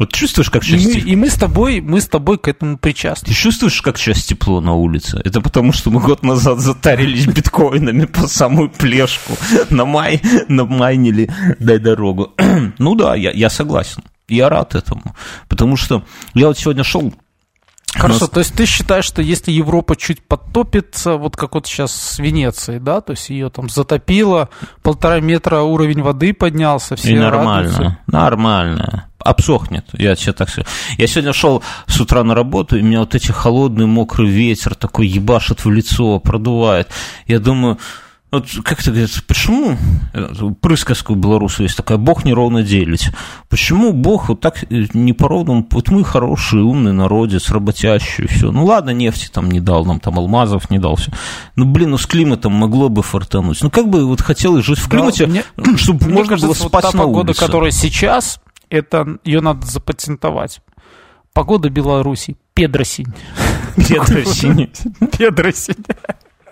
Вот 0.00 0.14
чувствуешь, 0.14 0.48
как 0.48 0.66
И 0.66 0.72
мы, 0.72 0.78
сейчас 0.78 1.04
и 1.04 1.14
мы 1.14 1.28
с 1.28 1.34
тобой, 1.34 1.82
мы 1.82 2.00
с 2.00 2.08
тобой 2.08 2.38
к 2.38 2.48
этому 2.48 2.78
причастны. 2.78 3.28
Ты 3.28 3.34
чувствуешь, 3.34 3.82
как 3.82 3.98
сейчас 3.98 4.24
тепло 4.24 4.62
на 4.62 4.72
улице? 4.72 5.20
Это 5.22 5.42
потому, 5.42 5.74
что 5.74 5.90
мы 5.90 6.00
год 6.00 6.22
назад 6.22 6.58
затарились 6.58 7.26
биткоинами 7.26 8.06
по 8.06 8.26
самую 8.26 8.70
плешку. 8.70 9.34
На 9.68 9.84
май, 9.84 10.22
намайнили, 10.48 11.30
дай 11.58 11.78
дорогу. 11.78 12.32
Ну 12.78 12.94
да, 12.94 13.14
я, 13.14 13.30
я 13.32 13.50
согласен. 13.50 14.02
Я 14.26 14.48
рад 14.48 14.74
этому. 14.74 15.14
Потому 15.48 15.76
что 15.76 16.02
я 16.32 16.46
вот 16.46 16.58
сегодня 16.58 16.82
шел... 16.82 17.12
Хорошо, 17.94 18.20
нас- 18.20 18.30
то 18.30 18.40
есть 18.40 18.54
ты 18.54 18.66
считаешь, 18.66 19.04
что 19.04 19.20
если 19.20 19.50
Европа 19.50 19.96
чуть 19.96 20.22
подтопится, 20.22 21.16
вот 21.16 21.36
как 21.36 21.54
вот 21.54 21.66
сейчас 21.66 21.92
с 21.92 22.18
Венецией, 22.20 22.78
да, 22.78 23.00
то 23.00 23.12
есть 23.12 23.30
ее 23.30 23.50
там 23.50 23.68
затопило, 23.68 24.48
полтора 24.82 25.20
метра 25.20 25.60
уровень 25.62 26.00
воды 26.02 26.32
поднялся, 26.32 26.94
все 26.96 27.12
И 27.12 27.18
нормально, 27.18 27.70
радуются. 27.72 27.98
нормально. 28.06 29.06
Обсохнет, 29.18 29.84
я 29.92 30.14
тебе 30.16 30.32
так 30.32 30.48
скажу. 30.48 30.66
Я 30.96 31.06
сегодня 31.06 31.32
шел 31.34 31.62
с 31.86 32.00
утра 32.00 32.22
на 32.24 32.34
работу, 32.34 32.78
и 32.78 32.82
меня 32.82 33.00
вот 33.00 33.14
эти 33.14 33.30
холодный 33.32 33.84
мокрый 33.86 34.28
ветер 34.30 34.74
такой 34.74 35.06
ебашит 35.08 35.64
в 35.64 35.70
лицо, 35.70 36.18
продувает. 36.20 36.88
Я 37.26 37.38
думаю, 37.38 37.78
вот 38.30 38.46
как 38.64 38.80
это 38.80 38.90
говорится, 38.90 39.22
почему 39.26 39.76
присказка 40.60 41.12
у 41.12 41.14
белоруса 41.16 41.64
есть 41.64 41.76
такая, 41.76 41.98
Бог 41.98 42.24
неровно 42.24 42.62
делить. 42.62 43.10
Почему 43.48 43.92
Бог 43.92 44.28
вот 44.28 44.40
так 44.40 44.62
э, 44.64 44.86
не 44.94 45.12
по-ровному, 45.12 45.66
вот 45.70 45.88
мы 45.88 46.04
хороший, 46.04 46.62
умный 46.62 46.92
народец, 46.92 47.50
работящий, 47.50 48.28
все. 48.28 48.52
Ну 48.52 48.64
ладно, 48.64 48.90
нефти 48.90 49.28
там 49.32 49.50
не 49.50 49.60
дал, 49.60 49.84
нам 49.84 49.98
там 49.98 50.18
алмазов 50.18 50.70
не 50.70 50.78
дал, 50.78 50.96
все. 50.96 51.10
Ну 51.56 51.64
блин, 51.64 51.90
ну 51.90 51.98
с 51.98 52.06
климатом 52.06 52.52
могло 52.52 52.88
бы 52.88 53.02
фартануть. 53.02 53.60
Ну 53.62 53.70
как 53.70 53.88
бы 53.88 54.06
вот 54.06 54.20
хотелось 54.20 54.64
жить 54.64 54.78
в 54.78 54.88
климате, 54.88 55.26
да, 55.26 55.30
мне, 55.30 55.44
чтобы 55.76 56.04
мне 56.06 56.14
можно 56.14 56.28
кажется, 56.28 56.46
было 56.46 56.54
спать 56.54 56.84
вот 56.84 56.92
та 56.92 56.96
на 56.98 57.04
погода, 57.04 57.30
улице. 57.30 57.40
которая 57.46 57.70
сейчас, 57.72 58.40
это 58.68 59.18
ее 59.24 59.40
надо 59.40 59.66
запатентовать. 59.66 60.60
Погода 61.32 61.68
Беларуси. 61.68 62.36
Педросень. 62.54 63.12
Педросень. 63.76 64.70
Педросень. 65.18 65.84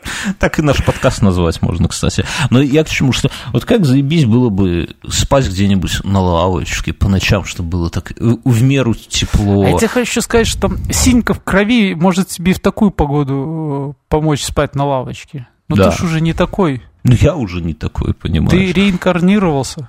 Так 0.38 0.58
и 0.58 0.62
наш 0.62 0.84
подкаст 0.84 1.22
назвать 1.22 1.62
можно, 1.62 1.88
кстати. 1.88 2.24
Но 2.50 2.60
я 2.60 2.84
к 2.84 2.90
чему, 2.90 3.12
что 3.12 3.30
вот 3.52 3.64
как 3.64 3.84
заебись 3.84 4.24
было 4.24 4.48
бы 4.48 4.90
спать 5.08 5.48
где-нибудь 5.48 6.04
на 6.04 6.20
лавочке 6.20 6.92
по 6.92 7.08
ночам, 7.08 7.44
чтобы 7.44 7.70
было 7.70 7.90
так 7.90 8.12
в 8.18 8.62
меру 8.62 8.94
тепло. 8.94 9.64
А 9.64 9.70
я 9.70 9.78
тебе 9.78 9.88
хочу 9.88 10.20
сказать, 10.20 10.46
что 10.46 10.70
синька 10.90 11.34
в 11.34 11.42
крови 11.42 11.94
может 11.94 12.28
тебе 12.28 12.52
в 12.52 12.60
такую 12.60 12.90
погоду 12.90 13.94
э, 13.96 14.04
помочь 14.08 14.42
спать 14.42 14.74
на 14.74 14.84
лавочке. 14.84 15.46
Но 15.68 15.76
да. 15.76 15.90
ты 15.90 15.96
ж 15.96 16.02
уже 16.02 16.20
не 16.20 16.32
такой. 16.32 16.82
Ну, 17.04 17.14
я 17.14 17.36
уже 17.36 17.60
не 17.60 17.74
такой, 17.74 18.14
понимаешь. 18.14 18.50
Ты 18.50 18.72
реинкарнировался. 18.72 19.88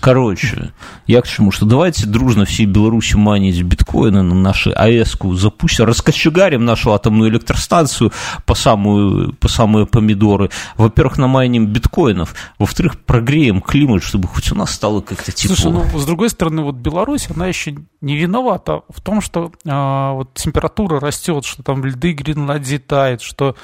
Короче, 0.00 0.72
я 1.06 1.20
к 1.20 1.26
чему, 1.26 1.50
что 1.50 1.66
давайте 1.66 2.06
дружно 2.06 2.44
всей 2.44 2.66
Беларуси 2.66 3.16
манить 3.16 3.60
биткоины 3.62 4.22
на 4.22 4.34
наши 4.34 4.70
АЭС-ку 4.70 5.34
запустим, 5.34 5.84
раскочегарим 5.84 6.64
нашу 6.64 6.92
атомную 6.92 7.30
электростанцию 7.30 8.12
по 8.46 8.54
самую, 8.54 9.34
по 9.34 9.48
самые 9.48 9.86
помидоры. 9.86 10.50
Во-первых, 10.76 11.18
намайним 11.18 11.66
биткоинов, 11.66 12.34
во-вторых, 12.58 13.00
прогреем 13.00 13.60
климат, 13.60 14.02
чтобы 14.02 14.28
хоть 14.28 14.52
у 14.52 14.54
нас 14.54 14.70
стало 14.72 15.00
как-то 15.00 15.32
тепло. 15.32 15.56
Слушай, 15.56 15.72
ну, 15.72 15.98
с 15.98 16.04
другой 16.04 16.30
стороны, 16.30 16.62
вот 16.62 16.76
Беларусь, 16.76 17.28
она 17.34 17.46
еще 17.46 17.76
не 18.00 18.16
виновата 18.16 18.82
в 18.88 19.00
том, 19.00 19.20
что 19.20 19.52
э, 19.64 20.12
вот 20.14 20.34
температура 20.34 21.00
растет, 21.00 21.44
что 21.44 21.62
там 21.62 21.84
льды 21.84 22.12
Гренландии 22.12 22.76
тает, 22.76 23.20
что 23.20 23.56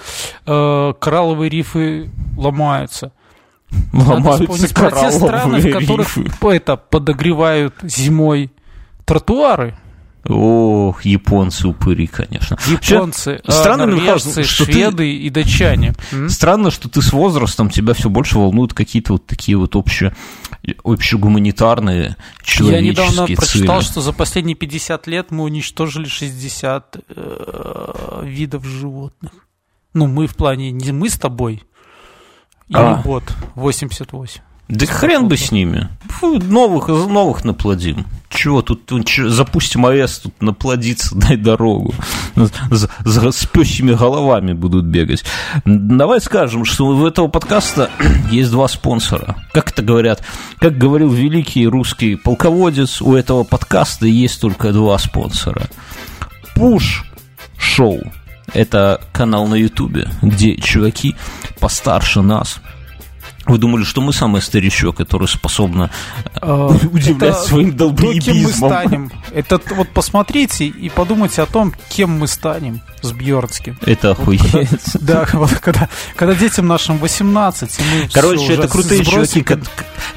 э, 0.46 0.92
коралловые 0.98 1.48
рифы 1.48 2.10
ломаются– 2.36 3.12
Ломаются 3.92 4.74
про 4.74 4.90
те 4.90 5.10
страны, 5.10 5.58
в 5.60 5.72
которых 5.72 6.18
это 6.42 6.76
подогревают 6.76 7.74
зимой 7.82 8.50
тротуары. 9.04 9.74
Ох, 10.26 11.04
японцы 11.04 11.68
упыри, 11.68 12.06
конечно. 12.06 12.56
Японцы, 12.66 13.42
Вообще, 13.44 13.52
странно, 13.52 13.86
норвежцы, 13.86 14.42
что 14.42 14.64
шведы 14.64 14.96
ты... 14.96 15.16
и 15.16 15.28
датчане. 15.28 15.94
Странно, 16.28 16.70
что 16.70 16.88
ты 16.88 17.02
с 17.02 17.12
возрастом 17.12 17.68
тебя 17.68 17.92
все 17.92 18.08
больше 18.08 18.38
волнуют 18.38 18.72
какие-то 18.72 19.14
вот 19.14 19.26
такие 19.26 19.58
вот 19.58 19.76
общие, 19.76 20.14
общегуманитарные 20.82 22.16
человеческие 22.42 22.86
Я 22.86 22.90
недавно 22.90 23.26
цели. 23.26 23.36
прочитал, 23.36 23.82
что 23.82 24.00
за 24.00 24.12
последние 24.14 24.56
50 24.56 25.06
лет 25.08 25.30
мы 25.30 25.44
уничтожили 25.44 26.06
60 26.06 26.96
э, 27.06 28.20
видов 28.24 28.64
животных. 28.64 29.32
Ну, 29.92 30.06
мы 30.06 30.26
в 30.26 30.34
плане, 30.36 30.70
не 30.72 30.90
мы 30.90 31.10
с 31.10 31.18
тобой, 31.18 31.62
или 32.74 32.82
а. 32.82 33.02
бот 33.04 33.24
88. 33.54 34.40
Да 34.68 34.86
хрен 34.86 35.28
бы 35.28 35.36
с 35.36 35.52
ними. 35.52 35.88
Фу, 36.08 36.38
новых, 36.38 36.88
новых 36.88 37.44
наплодим. 37.44 38.06
Чего 38.30 38.62
тут, 38.62 38.90
запустим 39.28 39.84
АЭС, 39.84 40.20
тут 40.20 40.40
наплодиться, 40.40 41.14
дай 41.18 41.36
дорогу. 41.36 41.94
За, 42.70 43.30
с 43.30 43.46
пёсими 43.46 43.92
головами 43.92 44.54
будут 44.54 44.86
бегать. 44.86 45.22
Давай 45.64 46.20
скажем, 46.20 46.64
что 46.64 46.86
у 46.86 47.06
этого 47.06 47.28
подкаста 47.28 47.90
есть 48.30 48.50
два 48.50 48.66
спонсора. 48.66 49.36
Как 49.52 49.70
это 49.70 49.82
говорят? 49.82 50.22
Как 50.58 50.78
говорил 50.78 51.12
великий 51.12 51.66
русский 51.66 52.16
полководец, 52.16 53.02
у 53.02 53.14
этого 53.14 53.44
подкаста 53.44 54.06
есть 54.06 54.40
только 54.40 54.72
два 54.72 54.98
спонсора. 54.98 55.68
Пуш 56.54 57.04
шоу 57.58 58.00
это 58.52 59.00
канал 59.12 59.46
на 59.46 59.54
Ютубе, 59.54 60.08
где 60.22 60.56
чуваки 60.56 61.16
постарше 61.60 62.20
нас 62.20 62.60
вы 63.46 63.58
думали, 63.58 63.84
что 63.84 64.00
мы 64.00 64.12
самый 64.12 64.40
старичок, 64.40 64.96
который 64.96 65.28
способна 65.28 65.90
а, 66.40 66.68
удивлять 66.92 67.36
своим 67.36 67.76
долбоебизмом? 67.76 68.22
кем 68.22 68.42
мы 68.42 68.52
станем? 68.52 69.12
Это 69.34 69.60
вот 69.74 69.88
посмотрите 69.90 70.66
и 70.66 70.88
подумайте 70.88 71.42
о 71.42 71.46
том, 71.46 71.74
кем 71.90 72.18
мы 72.18 72.26
станем 72.26 72.80
с 73.02 73.12
Бьернским. 73.12 73.78
Это 73.84 74.12
охуеть. 74.12 74.42
Да, 75.00 75.26
вот 75.34 75.52
когда, 75.54 75.88
когда 76.16 76.34
детям 76.34 76.66
нашим 76.66 76.98
18, 76.98 77.78
и 77.78 77.82
мы 77.82 78.08
Короче, 78.10 78.54
это 78.54 78.68
крутые 78.68 79.04
чуваки, 79.04 79.44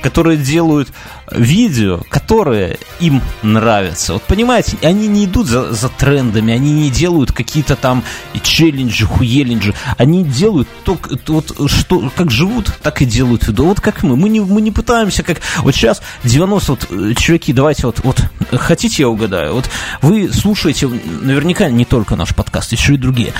которые 0.01 0.37
делают 0.37 0.89
видео, 1.31 2.01
которые 2.09 2.77
им 2.99 3.21
нравятся. 3.43 4.13
Вот 4.13 4.23
понимаете, 4.23 4.77
они 4.81 5.07
не 5.07 5.25
идут 5.25 5.47
за, 5.47 5.73
за 5.73 5.89
трендами, 5.89 6.53
они 6.53 6.71
не 6.71 6.89
делают 6.89 7.31
какие-то 7.31 7.75
там 7.75 8.03
челленджи, 8.41 9.05
хуеленджи. 9.05 9.73
Они 9.97 10.23
делают 10.23 10.67
то, 10.83 10.97
вот, 11.27 11.69
что, 11.69 12.11
как 12.15 12.31
живут, 12.31 12.71
так 12.81 13.01
и 13.01 13.05
делают 13.05 13.47
видео. 13.47 13.63
Вот 13.65 13.81
как 13.81 14.03
мы. 14.03 14.15
Мы 14.15 14.29
не, 14.29 14.39
мы 14.39 14.61
не 14.61 14.71
пытаемся, 14.71 15.23
как... 15.23 15.39
Вот 15.59 15.75
сейчас 15.75 16.01
90... 16.23 16.71
Вот, 16.71 16.87
э, 16.89 17.13
чуваки, 17.15 17.53
давайте 17.53 17.85
вот, 17.85 17.99
вот... 18.03 18.23
Хотите, 18.51 19.03
я 19.03 19.09
угадаю? 19.09 19.53
Вот 19.53 19.69
вы 20.01 20.31
слушаете 20.31 20.87
наверняка 20.87 21.69
не 21.69 21.85
только 21.85 22.15
наш 22.15 22.33
подкаст, 22.33 22.71
еще 22.71 22.93
и 22.93 22.97
другие. 22.97 23.33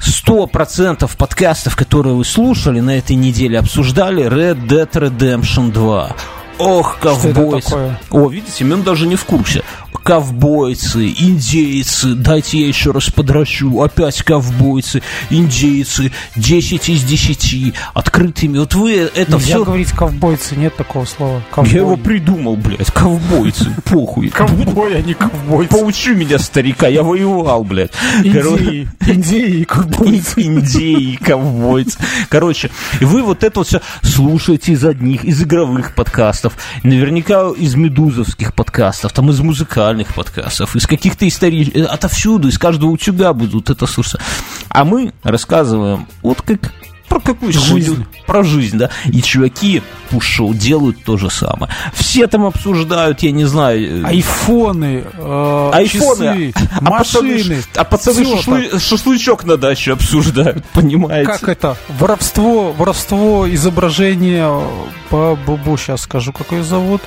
Сто 0.00 0.46
процентов 0.46 1.16
подкастов, 1.16 1.76
которые 1.76 2.14
вы 2.14 2.24
слушали 2.24 2.80
на 2.80 2.98
этой 2.98 3.14
неделе, 3.14 3.58
обсуждали 3.58 4.24
Red 4.24 4.66
Dead 4.66 4.90
Redemption 4.90 5.70
2. 5.70 6.16
Ох, 6.64 6.98
ковбойцы. 7.00 7.98
О, 8.10 8.28
видите, 8.28 8.62
Мен 8.64 8.82
даже 8.82 9.08
не 9.08 9.16
в 9.16 9.24
курсе. 9.24 9.64
Ковбойцы, 10.02 11.08
индейцы, 11.08 12.14
дайте 12.14 12.60
я 12.60 12.66
еще 12.68 12.90
раз 12.90 13.08
подращу, 13.10 13.82
опять 13.82 14.22
ковбойцы, 14.22 15.02
индейцы, 15.30 16.12
10 16.36 16.88
из 16.88 17.04
10, 17.04 17.74
открытыми. 17.94 18.58
Вот 18.58 18.74
вы 18.74 18.94
это 19.14 19.32
Нельзя 19.32 19.56
все... 19.56 19.64
говорить 19.64 19.92
ковбойцы, 19.92 20.56
нет 20.56 20.76
такого 20.76 21.04
слова. 21.04 21.42
Ковбой. 21.50 21.72
Я 21.72 21.80
его 21.80 21.96
придумал, 21.96 22.56
блядь, 22.56 22.90
ковбойцы, 22.90 23.74
похуй. 23.84 24.28
Ковбой, 24.28 24.96
а 24.96 25.02
не 25.02 25.14
ковбойцы. 25.14 25.70
Поучи 25.70 26.14
меня, 26.14 26.38
старика, 26.38 26.88
я 26.88 27.02
воевал, 27.02 27.64
блядь. 27.64 27.92
Индеи, 28.22 28.88
индеи, 29.06 29.64
ковбойцы. 29.64 30.32
Индеи, 30.42 31.16
ковбойцы. 31.16 31.98
Короче, 32.28 32.70
вы 33.00 33.22
вот 33.22 33.44
это 33.44 33.60
вот 33.60 33.68
все 33.68 33.80
слушаете 34.02 34.72
из 34.72 34.84
одних, 34.84 35.24
из 35.24 35.42
игровых 35.42 35.94
подкастов, 35.94 36.54
наверняка 36.82 37.50
из 37.56 37.74
медузовских 37.74 38.54
подкастов, 38.54 39.12
там 39.12 39.30
из 39.30 39.40
музыкальных 39.40 39.91
подкастов, 40.14 40.76
из 40.76 40.86
каких-то 40.86 41.26
исторических, 41.26 41.82
э, 41.82 41.84
отовсюду, 41.84 42.48
из 42.48 42.58
каждого 42.58 42.90
утюга 42.90 43.32
будут 43.32 43.70
это 43.70 43.86
слушать. 43.86 44.20
А 44.68 44.84
мы 44.84 45.12
рассказываем 45.22 46.06
вот 46.22 46.42
как 46.42 46.72
про 47.12 47.20
какую 47.20 47.52
жизнь? 47.52 48.06
Про 48.26 48.42
жизнь, 48.42 48.78
да. 48.78 48.88
И 49.04 49.20
чуваки 49.20 49.82
пушоу 50.08 50.54
делают 50.54 51.04
то 51.04 51.18
же 51.18 51.28
самое. 51.28 51.70
Все 51.92 52.26
там 52.26 52.46
обсуждают, 52.46 53.20
я 53.20 53.32
не 53.32 53.44
знаю... 53.44 54.02
Э, 54.02 54.06
Айфоны, 54.06 55.04
э, 55.12 55.70
Айфоны, 55.74 56.52
часы, 56.52 56.68
а 56.74 56.80
машины. 56.80 56.84
А 56.84 56.90
пацаны, 56.90 57.62
а 57.74 57.84
пацаны 57.84 58.24
шашлы, 58.24 58.80
шашлычок 58.80 59.44
на 59.44 59.58
даче 59.58 59.92
обсуждают, 59.92 60.64
понимаете? 60.72 61.26
Как 61.30 61.48
это? 61.50 61.76
Воровство, 61.98 62.72
воровство 62.72 63.46
изображения 63.52 64.48
по 65.10 65.36
Бубу, 65.46 65.76
сейчас 65.76 66.02
скажу, 66.02 66.32
как 66.32 66.52
ее 66.52 66.64
зовут. 66.64 67.02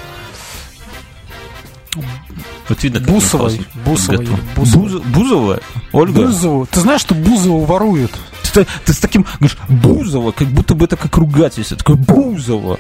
Вот 2.69 2.83
видно, 2.83 2.99
Бусовой. 2.99 3.65
Бусовой. 3.85 4.27
Бузова? 4.55 4.99
Бузова? 4.99 5.59
Ольга? 5.91 6.25
Бузову. 6.25 6.65
Ты 6.65 6.79
знаешь, 6.79 7.01
что 7.01 7.13
Бузову 7.13 7.65
воруют? 7.65 8.11
Ты, 8.53 8.65
ты 8.85 8.93
с 8.93 8.99
таким 8.99 9.25
говоришь, 9.39 9.57
Бузова, 9.67 10.31
как 10.31 10.47
будто 10.47 10.75
бы 10.75 10.85
это 10.85 10.95
как 10.95 11.15
ругательство. 11.17 11.77
Такой, 11.77 11.95
Бузова. 11.95 12.79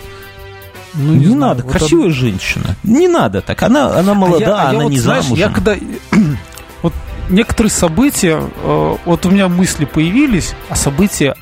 Ну, 0.93 1.13
не, 1.13 1.19
не 1.19 1.25
знаю, 1.25 1.39
надо, 1.39 1.63
вот 1.63 1.71
красивая 1.73 2.05
он... 2.05 2.13
женщина. 2.13 2.75
Не 2.83 3.07
надо 3.07 3.41
так. 3.41 3.61
Она, 3.61 3.99
она 3.99 4.13
молода, 4.13 4.45
а 4.45 4.49
я, 4.49 4.55
а 4.55 4.69
она 4.69 4.83
я 4.83 4.89
не 4.89 4.97
вот, 4.97 5.03
замужем. 5.03 5.35
Знаешь, 5.35 5.39
я 5.39 5.49
когда... 5.49 5.75
вот 6.81 6.93
некоторые 7.29 7.71
события, 7.71 8.41
э, 8.41 8.95
вот 9.05 9.25
у 9.25 9.29
меня 9.29 9.49
мысли 9.49 9.85
появились, 9.85 10.53
а 10.69 10.75
события 10.75 11.35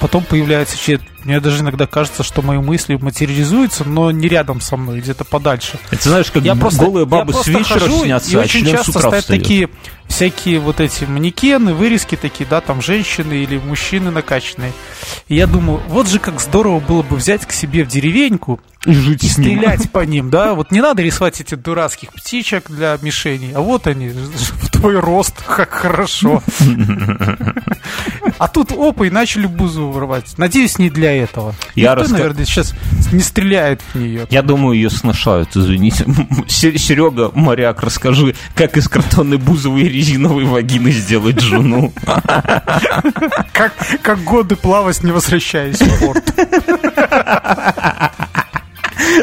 потом 0.00 0.24
появляются 0.24 0.78
через 0.78 1.00
мне 1.26 1.40
даже 1.40 1.62
иногда 1.62 1.86
кажется, 1.86 2.22
что 2.22 2.40
мои 2.40 2.58
мысли 2.58 2.96
материализуются, 2.96 3.84
но 3.84 4.10
не 4.10 4.28
рядом 4.28 4.60
со 4.60 4.76
мной, 4.76 5.00
где-то 5.00 5.24
подальше. 5.24 5.78
Это 5.90 6.08
знаешь, 6.08 6.30
как 6.30 6.44
я 6.44 6.54
просто, 6.54 6.84
голые 6.84 7.04
бабы 7.04 7.32
я 7.32 7.42
с 7.42 7.46
вечера 7.46 7.88
снятся, 7.88 8.30
и 8.30 8.34
а 8.36 8.40
очень 8.40 8.64
часто 8.64 8.92
стоят 8.92 9.22
встает. 9.22 9.42
такие 9.42 9.68
всякие 10.08 10.60
вот 10.60 10.80
эти 10.80 11.04
манекены, 11.04 11.74
вырезки 11.74 12.16
такие, 12.16 12.46
да, 12.48 12.60
там 12.60 12.80
женщины 12.80 13.34
или 13.34 13.58
мужчины 13.58 14.10
накачанные. 14.10 14.72
И 15.28 15.34
я 15.34 15.46
думаю, 15.46 15.80
вот 15.88 16.08
же 16.08 16.18
как 16.18 16.40
здорово 16.40 16.80
было 16.80 17.02
бы 17.02 17.16
взять 17.16 17.44
к 17.44 17.52
себе 17.52 17.84
в 17.84 17.88
деревеньку 17.88 18.60
и 18.84 18.92
жить 18.92 19.24
и 19.24 19.28
стрелять 19.28 19.90
по 19.92 20.04
ним, 20.04 20.30
да, 20.30 20.54
вот 20.54 20.70
не 20.70 20.80
надо 20.80 21.02
рисовать 21.02 21.40
этих 21.40 21.60
дурацких 21.60 22.12
птичек 22.12 22.70
для 22.70 22.96
мишеней, 23.02 23.52
а 23.52 23.60
вот 23.60 23.86
они, 23.86 24.08
в 24.08 24.70
твой 24.70 24.98
рост, 25.00 25.42
как 25.46 25.70
хорошо. 25.70 26.42
А 28.38 28.48
тут 28.48 28.72
опа, 28.72 29.06
и 29.06 29.10
начали 29.10 29.46
бузу 29.46 29.88
вырывать. 29.88 30.36
Надеюсь, 30.36 30.78
не 30.78 30.90
для 30.90 31.12
этого. 31.18 31.54
Я 31.74 31.92
Никто, 31.92 32.04
раска- 32.04 32.12
наверное, 32.12 32.44
сейчас 32.44 32.74
не 33.12 33.20
стреляет 33.20 33.80
в 33.92 33.98
нее. 33.98 34.26
Я 34.30 34.42
думаю, 34.42 34.76
ее 34.76 34.90
сношают, 34.90 35.56
извините. 35.56 36.06
Серега, 36.48 37.30
моряк, 37.34 37.82
расскажи, 37.82 38.34
как 38.54 38.76
из 38.76 38.88
картонной 38.88 39.38
бузовой 39.38 39.82
и 39.82 39.88
резиновой 39.88 40.44
вагины 40.44 40.90
сделать 40.90 41.40
жену. 41.40 41.92
Как, 43.52 43.72
годы 44.24 44.56
плавать, 44.56 45.02
не 45.02 45.12
возвращаясь 45.12 45.80
в 45.80 46.00
порт. 46.00 46.34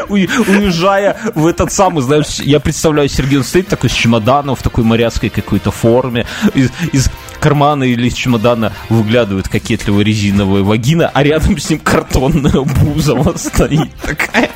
Уезжая 0.08 1.16
в 1.34 1.46
этот 1.46 1.72
самый, 1.72 2.02
знаешь, 2.02 2.40
я 2.40 2.60
представляю, 2.60 3.08
Сергей 3.08 3.42
стоит 3.42 3.68
такой 3.68 3.90
с 3.90 3.92
чемоданом 3.92 4.54
в 4.56 4.62
такой 4.62 4.84
моряцкой 4.84 5.30
какой-то 5.30 5.70
форме, 5.70 6.26
из, 6.54 6.70
из 6.92 7.10
кармана 7.40 7.84
или 7.84 8.06
из 8.08 8.14
чемодана 8.14 8.72
выглядывает 8.88 9.48
кокетливая 9.48 10.04
резиновая 10.04 10.62
вагина, 10.62 11.10
а 11.12 11.22
рядом 11.22 11.58
с 11.58 11.68
ним 11.70 11.80
картонная 11.80 12.60
бузова 12.62 13.36
стоит 13.36 13.94
такая. 14.02 14.50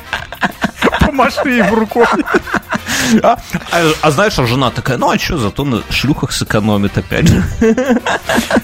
Помаши 0.99 1.49
ей 1.49 1.61
в 1.63 1.73
рукой. 1.73 2.05
А, 3.23 3.39
а- 3.71 3.91
а 4.01 4.11
знаешь, 4.11 4.37
а 4.39 4.45
жена 4.45 4.69
такая, 4.71 4.97
ну 4.97 5.09
а 5.09 5.17
что, 5.17 5.37
зато 5.37 5.65
на 5.65 5.81
шлюхах 5.89 6.31
сэкономит 6.31 6.97
опять 6.97 7.27
же. 7.27 7.43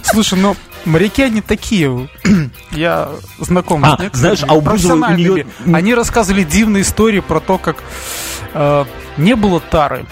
Слушай, 0.04 0.40
ну, 0.40 0.56
моряки 0.86 1.24
они 1.24 1.42
такие. 1.42 2.08
Я 2.72 3.10
знаком 3.40 3.84
А, 3.86 3.98
с 3.98 4.00
некоторыми 4.00 4.20
знаешь, 4.20 4.44
а 4.48 4.54
у 4.54 4.62
Бузовой 4.62 5.14
у 5.14 5.18
неё- 5.18 5.46
Они 5.74 5.94
рассказывали 5.94 6.44
дивные 6.44 6.84
истории 6.84 7.20
про 7.20 7.40
то, 7.40 7.58
как 7.58 7.78
э, 8.54 8.86
не 9.18 9.36
было 9.36 9.60
тары. 9.60 10.06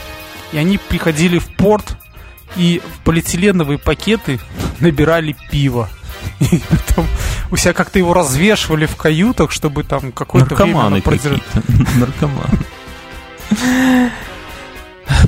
И 0.52 0.58
они 0.58 0.78
приходили 0.78 1.40
в 1.40 1.48
порт 1.56 1.98
и 2.56 2.82
в 2.86 3.00
полиэтиленовые 3.04 3.80
пакеты 3.80 4.40
набирали 4.80 5.36
пиво. 5.50 5.90
И 6.40 6.62
потом 6.70 7.08
у 7.52 7.58
себя 7.58 7.74
как-то 7.74 8.00
его 8.00 8.14
развешивали 8.14 8.86
в 8.86 8.96
каютах, 8.96 9.52
чтобы 9.52 9.84
там 9.84 10.12
какое-то 10.12 10.56
время... 10.56 10.74
Наркоманы 10.76 11.02
какие-то. 11.02 11.64
Наркоманы. 12.00 12.60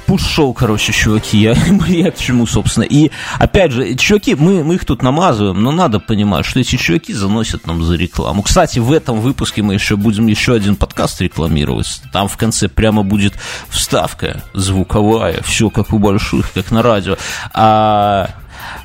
Пуш 0.05 0.21
шоу, 0.21 0.53
короче, 0.53 0.93
чуваки, 0.93 1.37
я, 1.37 1.53
я 1.87 2.11
к 2.11 2.17
чему, 2.17 2.45
собственно. 2.45 2.83
И, 2.83 3.11
опять 3.39 3.71
же, 3.71 3.95
чуваки, 3.95 4.35
мы, 4.35 4.63
мы 4.63 4.75
их 4.75 4.85
тут 4.85 5.01
намазываем, 5.01 5.61
но 5.61 5.71
надо 5.71 5.99
понимать, 5.99 6.45
что 6.45 6.59
эти 6.59 6.75
чуваки 6.75 7.13
заносят 7.13 7.67
нам 7.67 7.83
за 7.83 7.95
рекламу. 7.95 8.41
Кстати, 8.43 8.79
в 8.79 8.91
этом 8.91 9.19
выпуске 9.19 9.61
мы 9.61 9.73
еще 9.73 9.95
будем 9.95 10.27
еще 10.27 10.53
один 10.53 10.75
подкаст 10.75 11.21
рекламировать. 11.21 12.01
Там 12.13 12.27
в 12.27 12.37
конце 12.37 12.67
прямо 12.69 13.03
будет 13.03 13.33
вставка 13.69 14.43
звуковая, 14.53 15.41
все 15.41 15.69
как 15.69 15.93
у 15.93 15.99
больших, 15.99 16.53
как 16.53 16.71
на 16.71 16.81
радио. 16.81 17.17
А 17.53 18.29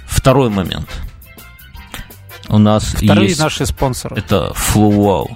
второй 0.06 0.50
момент. 0.50 0.88
У 2.48 2.58
нас 2.58 2.84
Вторые 2.84 3.28
есть... 3.28 3.40
наши 3.40 3.64
спонсоры. 3.64 4.16
Это 4.16 4.52
Flow. 4.56 5.30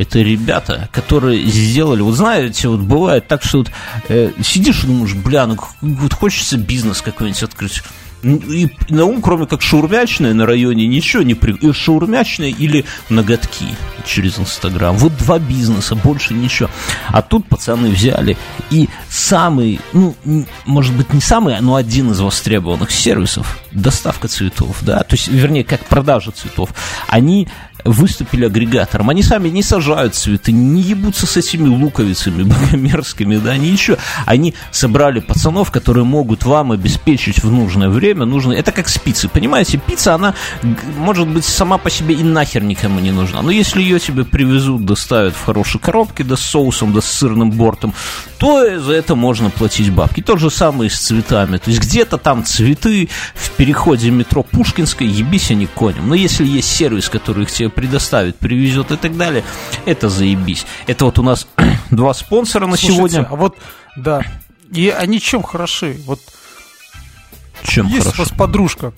Это 0.00 0.20
ребята, 0.20 0.88
которые 0.92 1.44
сделали, 1.44 2.00
вот 2.00 2.14
знаете, 2.14 2.68
вот 2.68 2.80
бывает 2.80 3.28
так, 3.28 3.42
что 3.42 3.58
вот 3.58 3.70
э, 4.08 4.30
сидишь 4.42 4.82
и 4.82 4.86
думаешь, 4.86 5.12
бля, 5.12 5.46
ну 5.46 5.58
вот 5.82 6.14
хочется 6.14 6.56
бизнес 6.56 7.02
какой-нибудь 7.02 7.42
открыть. 7.42 7.82
Ну, 8.22 8.38
И 8.38 8.68
на 8.88 9.04
ум, 9.04 9.20
кроме 9.20 9.44
как 9.44 9.60
шаурмячная 9.60 10.32
на 10.32 10.46
районе, 10.46 10.86
ничего 10.86 11.22
не 11.22 11.34
при... 11.34 11.52
и 11.52 11.70
Шаурмячная 11.72 12.48
или 12.48 12.86
ноготки 13.10 13.66
через 14.06 14.38
Инстаграм. 14.38 14.96
Вот 14.96 15.14
два 15.18 15.38
бизнеса, 15.38 15.94
больше 15.96 16.32
ничего. 16.32 16.70
А 17.08 17.20
тут 17.20 17.46
пацаны 17.46 17.90
взяли 17.90 18.38
и 18.70 18.88
самый, 19.10 19.80
ну, 19.92 20.14
может 20.64 20.94
быть, 20.94 21.12
не 21.12 21.20
самый, 21.20 21.60
но 21.60 21.74
один 21.74 22.10
из 22.12 22.20
востребованных 22.20 22.90
сервисов 22.90 23.58
доставка 23.70 24.28
цветов, 24.28 24.78
да, 24.80 25.02
то 25.02 25.14
есть, 25.14 25.28
вернее, 25.28 25.64
как 25.64 25.84
продажа 25.84 26.30
цветов. 26.30 26.70
Они 27.06 27.48
выступили 27.84 28.44
агрегатором. 28.46 29.10
Они 29.10 29.22
сами 29.22 29.48
не 29.48 29.62
сажают 29.62 30.14
цветы, 30.14 30.52
не 30.52 30.82
ебутся 30.82 31.26
с 31.26 31.36
этими 31.36 31.68
луковицами 31.68 32.42
богомерзкими, 32.44 33.36
да, 33.36 33.56
ничего. 33.56 33.96
Они 34.26 34.54
собрали 34.70 35.20
пацанов, 35.20 35.70
которые 35.70 36.04
могут 36.04 36.44
вам 36.44 36.72
обеспечить 36.72 37.42
в 37.42 37.50
нужное 37.50 37.88
время 37.88 38.24
нужное. 38.24 38.56
Это 38.56 38.72
как 38.72 38.88
спицы, 38.88 39.28
понимаете? 39.28 39.78
Пицца, 39.78 40.14
она, 40.14 40.34
может 40.98 41.28
быть, 41.28 41.44
сама 41.44 41.78
по 41.78 41.90
себе 41.90 42.14
и 42.14 42.22
нахер 42.22 42.62
никому 42.62 43.00
не 43.00 43.12
нужна. 43.12 43.42
Но 43.42 43.50
если 43.50 43.82
ее 43.82 43.98
тебе 43.98 44.24
привезут, 44.24 44.84
доставят 44.84 45.34
в 45.34 45.44
хорошей 45.44 45.80
коробке, 45.80 46.24
да 46.24 46.36
с 46.36 46.40
соусом, 46.40 46.92
да 46.92 47.00
с 47.00 47.06
сырным 47.06 47.50
бортом, 47.50 47.94
то 48.38 48.78
за 48.78 48.92
это 48.92 49.14
можно 49.14 49.50
платить 49.50 49.90
бабки. 49.90 50.20
То 50.22 50.36
же 50.36 50.50
самое 50.50 50.88
и 50.88 50.92
с 50.92 50.98
цветами. 50.98 51.58
То 51.58 51.70
есть 51.70 51.82
где-то 51.82 52.18
там 52.18 52.44
цветы 52.44 53.08
в 53.34 53.50
переходе 53.52 54.10
метро 54.10 54.42
Пушкинской, 54.42 55.06
ебись 55.06 55.50
они 55.50 55.66
конем. 55.66 56.08
Но 56.08 56.14
если 56.14 56.46
есть 56.46 56.70
сервис, 56.70 57.08
который 57.08 57.44
их 57.44 57.50
тебе 57.50 57.69
предоставит, 57.70 58.36
привезет 58.36 58.90
и 58.90 58.96
так 58.96 59.16
далее, 59.16 59.44
это 59.86 60.08
заебись. 60.08 60.66
Это 60.86 61.04
вот 61.06 61.18
у 61.18 61.22
нас 61.22 61.46
два 61.90 62.14
спонсора 62.14 62.66
на 62.66 62.76
Слушайте, 62.76 62.96
сегодня. 62.96 63.28
А 63.30 63.36
вот, 63.36 63.56
да. 63.96 64.22
И 64.72 64.88
они 64.88 65.20
чем 65.20 65.42
хороши? 65.42 65.96
Вот 66.06 66.20
Чем 67.64 67.86
есть 67.86 68.02
хорошо? 68.04 68.22
у 68.22 68.24
вас 68.24 68.36
подружка, 68.36 68.92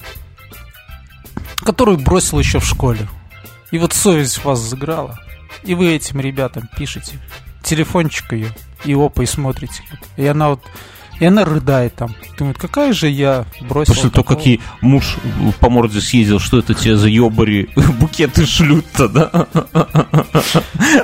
которую 1.65 1.99
бросила 1.99 2.41
еще 2.41 2.59
в 2.59 2.67
школе. 2.67 3.09
И 3.71 3.79
вот 3.79 3.93
совесть 3.95 4.45
вас 4.45 4.59
заграла. 4.61 5.19
И 5.63 5.75
вы 5.75 5.95
этим 5.95 6.21
ребятам 6.21 6.69
пишете. 6.77 7.19
Телефончик 7.63 8.33
ее. 8.33 8.55
И 8.85 8.95
опа, 8.95 9.23
и 9.23 9.27
смотрите. 9.27 9.83
И 10.17 10.27
она 10.27 10.51
вот... 10.51 10.63
И 11.23 11.25
она 11.25 11.45
рыдает 11.45 11.95
там. 11.95 12.13
Думает, 12.37 12.59
какая 12.59 12.93
же 12.93 13.09
я 13.09 13.45
бросила 13.61 13.95
После 13.95 14.11
того, 14.11 14.25
такого?» 14.25 14.37
как 14.39 14.47
ей 14.47 14.61
муж 14.81 15.19
по 15.61 15.71
морде 15.71 16.01
съездил, 16.01 16.41
что 16.41 16.59
это 16.59 16.75
тебе 16.75 16.97
за 16.97 17.07
ебари 17.07 17.71
букеты 18.01 18.45
шлют-то, 18.45 19.07
да? 19.07 19.31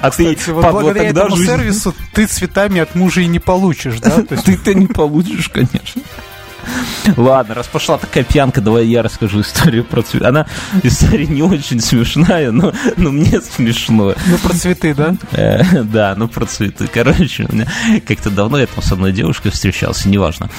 А 0.02 0.10
ты, 0.10 0.36
вот 0.48 0.62
падла, 0.62 0.80
благодаря 0.80 1.06
тогда 1.06 1.20
этому 1.20 1.36
жизнь- 1.36 1.48
сервису 1.48 1.94
ты 2.14 2.26
цветами 2.26 2.80
от 2.80 2.96
мужа 2.96 3.20
и 3.20 3.26
не 3.26 3.38
получишь, 3.38 4.00
да? 4.00 4.10
Ты-то 4.44 4.74
не 4.74 4.88
получишь, 4.88 5.50
конечно. 5.50 6.02
Ладно, 7.16 7.54
раз 7.54 7.66
пошла 7.66 7.98
такая 7.98 8.24
пьянка, 8.24 8.60
давай 8.60 8.86
я 8.86 9.02
расскажу 9.02 9.40
историю 9.40 9.84
про 9.84 10.02
цвет. 10.02 10.24
Она 10.24 10.46
история 10.82 11.26
не 11.26 11.42
очень 11.42 11.80
смешная, 11.80 12.50
но, 12.50 12.72
но 12.96 13.10
мне 13.10 13.40
смешно. 13.40 14.14
Ну, 14.26 14.38
про 14.38 14.54
цветы, 14.54 14.94
да? 14.94 15.16
Э, 15.32 15.82
Да, 15.82 16.14
ну 16.16 16.28
про 16.28 16.46
цветы. 16.46 16.88
Короче, 16.92 17.46
у 17.48 17.54
меня 17.54 17.66
как-то 18.06 18.30
давно 18.30 18.58
я 18.58 18.66
там 18.66 18.82
с 18.82 18.92
одной 18.92 19.12
девушкой 19.12 19.50
встречался, 19.50 20.08
неважно. 20.08 20.50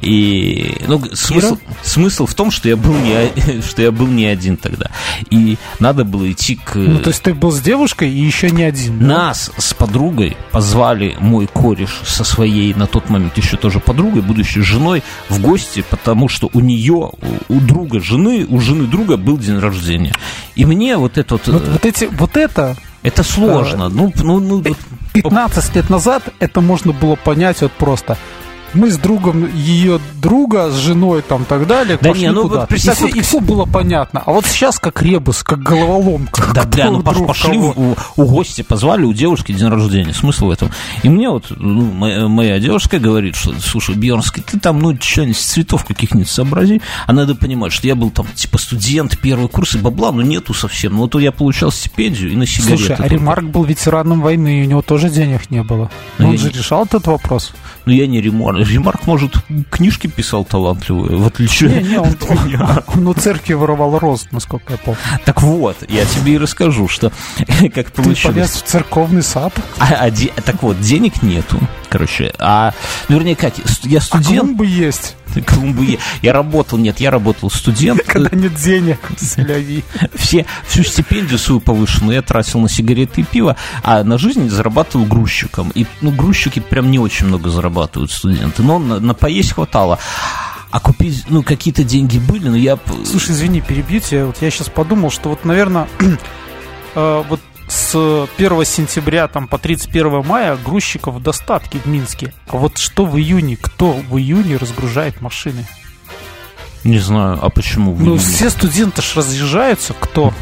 И 0.00 0.76
ну, 0.86 1.02
смысл, 1.14 1.58
смысл 1.82 2.26
в 2.26 2.34
том, 2.34 2.50
что 2.50 2.68
я 2.68 2.76
был 2.76 2.94
не 2.94 3.60
что 3.66 3.82
я 3.82 3.90
был 3.90 4.06
не 4.06 4.26
один 4.26 4.56
тогда. 4.56 4.90
И 5.30 5.56
надо 5.78 6.04
было 6.04 6.30
идти 6.30 6.56
к 6.56 6.76
Ну, 6.76 6.98
то 7.00 7.10
есть 7.10 7.22
ты 7.22 7.34
был 7.34 7.50
с 7.50 7.60
девушкой 7.60 8.10
и 8.10 8.18
еще 8.18 8.50
не 8.50 8.62
один, 8.62 9.06
нас 9.06 9.50
с 9.56 9.74
подругой 9.74 10.36
позвали 10.50 11.16
мой 11.20 11.46
кореш 11.46 12.00
со 12.04 12.24
своей 12.24 12.74
на 12.74 12.86
тот 12.86 13.08
момент 13.08 13.36
еще 13.36 13.56
тоже 13.56 13.80
подругой, 13.80 14.22
будущей 14.22 14.60
женой, 14.60 15.02
в 15.28 15.40
гости, 15.40 15.55
потому 15.88 16.28
что 16.28 16.50
у 16.52 16.60
нее, 16.60 17.10
у, 17.48 17.60
друга 17.60 18.00
жены, 18.00 18.46
у 18.48 18.60
жены 18.60 18.86
друга 18.86 19.16
был 19.16 19.38
день 19.38 19.58
рождения. 19.58 20.12
И 20.54 20.64
мне 20.64 20.96
вот 20.96 21.18
это 21.18 21.34
вот, 21.34 21.46
Вот, 21.48 21.62
э, 21.62 21.70
вот 21.72 21.86
эти, 21.86 22.04
вот 22.04 22.36
это 22.36 22.76
это 23.06 23.22
сложно. 23.22 23.88
Ну, 23.88 24.12
ну, 24.16 24.40
ну, 24.40 24.62
вот 24.62 24.76
15 25.12 25.76
лет 25.76 25.90
назад 25.90 26.24
это 26.40 26.60
можно 26.60 26.92
было 26.92 27.14
понять 27.14 27.62
вот 27.62 27.72
просто. 27.72 28.18
Мы 28.74 28.90
с 28.90 28.98
другом 28.98 29.48
ее 29.54 30.00
друга, 30.20 30.70
с 30.70 30.74
женой 30.74 31.22
там 31.22 31.42
и 31.42 31.44
так 31.46 31.66
далее, 31.66 31.98
Да 32.00 32.08
пошли 32.10 32.24
не, 32.24 32.32
ну 32.32 32.42
вот 32.42 32.50
куда-то. 32.50 32.66
представь, 32.66 33.14
и, 33.14 33.20
все, 33.20 33.38
вот- 33.38 33.46
было 33.48 33.64
понятно. 33.64 34.22
А 34.24 34.32
вот 34.32 34.46
сейчас 34.46 34.78
как 34.78 35.02
ребус, 35.02 35.42
как 35.42 35.62
головоломка. 35.62 36.52
Да, 36.54 36.64
бля, 36.64 36.90
ну 36.90 37.00
пош- 37.00 37.26
пошли 37.26 37.52
кого? 37.52 37.74
у, 37.76 38.22
у 38.22 38.26
гости, 38.26 38.62
позвали 38.62 39.04
у 39.04 39.12
девушки 39.12 39.52
день 39.52 39.68
рождения. 39.68 40.12
Смысл 40.12 40.46
в 40.46 40.50
этом? 40.50 40.70
И 41.02 41.08
мне 41.08 41.30
вот 41.30 41.46
ну, 41.50 41.92
моя, 41.92 42.28
моя 42.28 42.58
девушка 42.58 42.98
говорит, 42.98 43.36
что, 43.36 43.54
слушай, 43.60 43.94
Бьернский, 43.94 44.42
ты 44.42 44.58
там, 44.58 44.78
ну, 44.80 44.96
что-нибудь, 45.00 45.38
цветов 45.38 45.84
каких-нибудь 45.84 46.28
сообрази. 46.28 46.82
А 47.06 47.12
надо 47.12 47.34
понимать, 47.34 47.72
что 47.72 47.86
я 47.86 47.94
был 47.94 48.10
там, 48.10 48.26
типа, 48.34 48.58
студент, 48.58 49.18
первый 49.18 49.48
курс, 49.48 49.74
и 49.74 49.78
бабла, 49.78 50.12
ну, 50.12 50.22
нету 50.22 50.54
совсем. 50.54 50.94
Ну, 50.94 50.98
вот 51.00 51.14
я 51.16 51.32
получал 51.32 51.70
стипендию 51.70 52.32
и 52.32 52.36
на 52.36 52.46
сигареты. 52.46 52.86
Слушай, 52.86 52.96
а. 52.98 53.08
Ремарк 53.08 53.44
был 53.44 53.64
ветераном 53.64 54.20
войны, 54.20 54.60
и 54.60 54.66
у 54.66 54.68
него 54.68 54.82
тоже 54.82 55.08
денег 55.08 55.50
не 55.50 55.62
было. 55.62 55.90
Ну, 56.18 56.30
Он 56.30 56.38
же 56.38 56.50
решал 56.50 56.84
этот 56.84 57.06
вопрос. 57.06 57.52
Ну, 57.86 57.92
я 57.92 58.06
не 58.08 58.20
Ремарк. 58.20 58.58
Ремарк, 58.68 59.06
может, 59.06 59.34
книжки 59.70 60.08
писал 60.08 60.44
талантливые, 60.44 61.16
в 61.16 61.26
отличие 61.26 61.70
Не, 61.82 61.88
не, 61.90 61.98
он, 62.00 62.08
от 62.08 62.30
меня. 62.44 62.82
он 62.88 63.06
у 63.08 63.14
церкви 63.14 63.54
воровал 63.54 63.98
рост, 63.98 64.32
насколько 64.32 64.72
я 64.72 64.78
помню. 64.78 65.00
Так 65.24 65.40
вот, 65.42 65.76
я 65.88 66.04
тебе 66.04 66.34
и 66.34 66.38
расскажу, 66.38 66.88
что 66.88 67.12
как 67.74 67.90
Ты 67.90 68.02
получилось. 68.02 68.20
полез 68.34 68.50
в 68.56 68.62
церковный 68.64 69.22
сад, 69.22 69.52
А, 69.78 69.86
а 70.00 70.10
де- 70.10 70.32
так 70.44 70.62
вот, 70.62 70.80
денег 70.80 71.22
нету, 71.22 71.58
короче. 71.88 72.32
А, 72.40 72.74
ну, 73.08 73.16
вернее, 73.16 73.36
как, 73.36 73.54
я 73.84 73.98
а 73.98 74.02
студент, 74.02 74.40
клумбы 74.40 74.66
есть, 74.66 75.14
Колумбия. 75.46 75.98
Я 76.22 76.32
работал, 76.32 76.78
нет, 76.78 77.00
я 77.00 77.10
работал 77.10 77.50
студент. 77.50 78.02
когда 78.06 78.36
нет 78.36 78.54
денег. 78.54 78.98
Все, 80.14 80.46
всю 80.66 80.82
стипендию 80.82 81.38
свою 81.38 81.60
повышенную 81.60 82.14
я 82.14 82.22
тратил 82.22 82.60
на 82.60 82.68
сигареты 82.68 83.22
и 83.22 83.24
пиво, 83.24 83.56
а 83.82 84.04
на 84.04 84.18
жизнь 84.18 84.48
зарабатывал 84.48 85.06
грузчиком. 85.06 85.70
И, 85.74 85.86
ну, 86.00 86.10
грузчики 86.10 86.60
прям 86.60 86.90
не 86.90 86.98
очень 86.98 87.26
много 87.26 87.50
зарабатывают 87.50 88.10
студенты, 88.10 88.62
но 88.62 88.78
на, 88.78 89.00
на 89.00 89.14
поесть 89.14 89.52
хватало. 89.52 89.98
А 90.70 90.80
купить, 90.80 91.24
ну, 91.28 91.42
какие-то 91.42 91.84
деньги 91.84 92.18
были, 92.18 92.48
но 92.48 92.56
я... 92.56 92.78
Слушай, 93.04 93.32
извини, 93.32 93.60
перебью 93.60 94.00
тебя. 94.00 94.26
Вот 94.26 94.36
я 94.40 94.50
сейчас 94.50 94.68
подумал, 94.68 95.10
что 95.10 95.30
вот, 95.30 95.44
наверное, 95.44 95.88
э, 96.94 97.24
вот 97.28 97.40
с 97.68 98.28
1 98.36 98.64
сентября 98.64 99.28
там, 99.28 99.48
по 99.48 99.58
31 99.58 100.24
мая 100.24 100.56
грузчиков 100.56 101.16
в 101.16 101.22
достатке 101.22 101.78
в 101.78 101.86
Минске. 101.86 102.32
А 102.48 102.56
вот 102.56 102.78
что 102.78 103.04
в 103.04 103.18
июне? 103.18 103.56
Кто 103.56 103.92
в 103.92 104.18
июне 104.18 104.56
разгружает 104.56 105.20
машины? 105.20 105.66
Не 106.86 107.00
знаю, 107.00 107.40
а 107.42 107.50
почему? 107.50 107.94
В 107.94 108.04
ну, 108.04 108.16
все 108.16 108.48
студенты 108.48 109.02
ж 109.02 109.16
разъезжаются, 109.16 109.92
кто? 109.98 110.32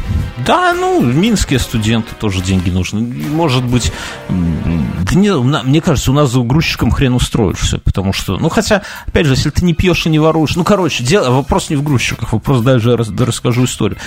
Да, 0.45 0.73
ну, 0.73 1.01
минские 1.01 1.57
студенты 1.57 2.13
тоже 2.13 2.41
деньги 2.41 2.69
нужны. 2.69 3.01
Может 3.01 3.63
быть, 3.63 3.91
да 4.29 5.15
не, 5.15 5.33
мне 5.33 5.81
кажется, 5.81 6.11
у 6.11 6.13
нас 6.13 6.29
за 6.29 6.41
грузчиком 6.41 6.91
хрен 6.91 7.15
устроишься, 7.15 7.79
потому 7.79 8.13
что, 8.13 8.37
ну, 8.37 8.49
хотя, 8.49 8.83
опять 9.07 9.25
же, 9.25 9.33
если 9.33 9.49
ты 9.49 9.65
не 9.65 9.73
пьешь 9.73 10.05
и 10.05 10.09
не 10.09 10.19
воруешь, 10.19 10.55
ну, 10.55 10.63
короче, 10.63 11.03
дело, 11.03 11.31
вопрос 11.31 11.71
не 11.71 11.77
в 11.77 11.83
грузчиках, 11.83 12.31
вопрос 12.33 12.61
даже 12.61 12.91
я 12.91 12.97
расскажу 12.97 13.65
историю 13.65 13.97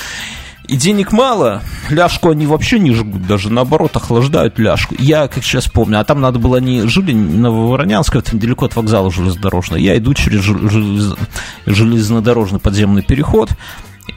и 0.69 0.77
денег 0.77 1.13
мало, 1.13 1.63
ляжку 1.89 2.29
они 2.31 2.47
вообще 2.47 2.79
не 2.79 2.93
жгут, 2.93 3.27
даже 3.27 3.51
наоборот 3.51 3.97
охлаждают 3.97 4.59
ляжку. 4.59 4.95
Я, 4.99 5.27
как 5.27 5.43
сейчас 5.43 5.67
помню, 5.67 5.99
а 5.99 6.05
там 6.05 6.21
надо 6.21 6.39
было, 6.39 6.59
они 6.59 6.83
жили 6.83 7.15
на 7.15 7.51
Воронянске, 7.51 8.21
там 8.21 8.39
далеко 8.39 8.67
от 8.67 8.77
вокзала 8.77 9.11
железнодорожного. 9.11 9.81
Я 9.81 9.97
иду 9.97 10.13
через 10.13 10.43
железнодорожный 11.65 12.61
подземный 12.61 13.03
переход, 13.03 13.51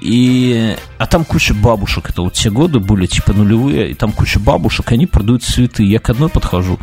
и, 0.02 0.76
а 0.98 1.06
там 1.06 1.24
куча 1.24 1.54
бабушек, 1.54 2.10
это 2.10 2.22
вот 2.22 2.34
те 2.34 2.50
годы 2.50 2.80
были, 2.80 3.06
типа, 3.06 3.34
нулевые, 3.34 3.92
и 3.92 3.94
там 3.94 4.12
куча 4.12 4.40
бабушек, 4.40 4.92
они 4.92 5.06
продают 5.06 5.44
цветы. 5.44 5.84
Я 5.84 6.00
к 6.00 6.10
одной 6.10 6.30
подхожу, 6.30 6.80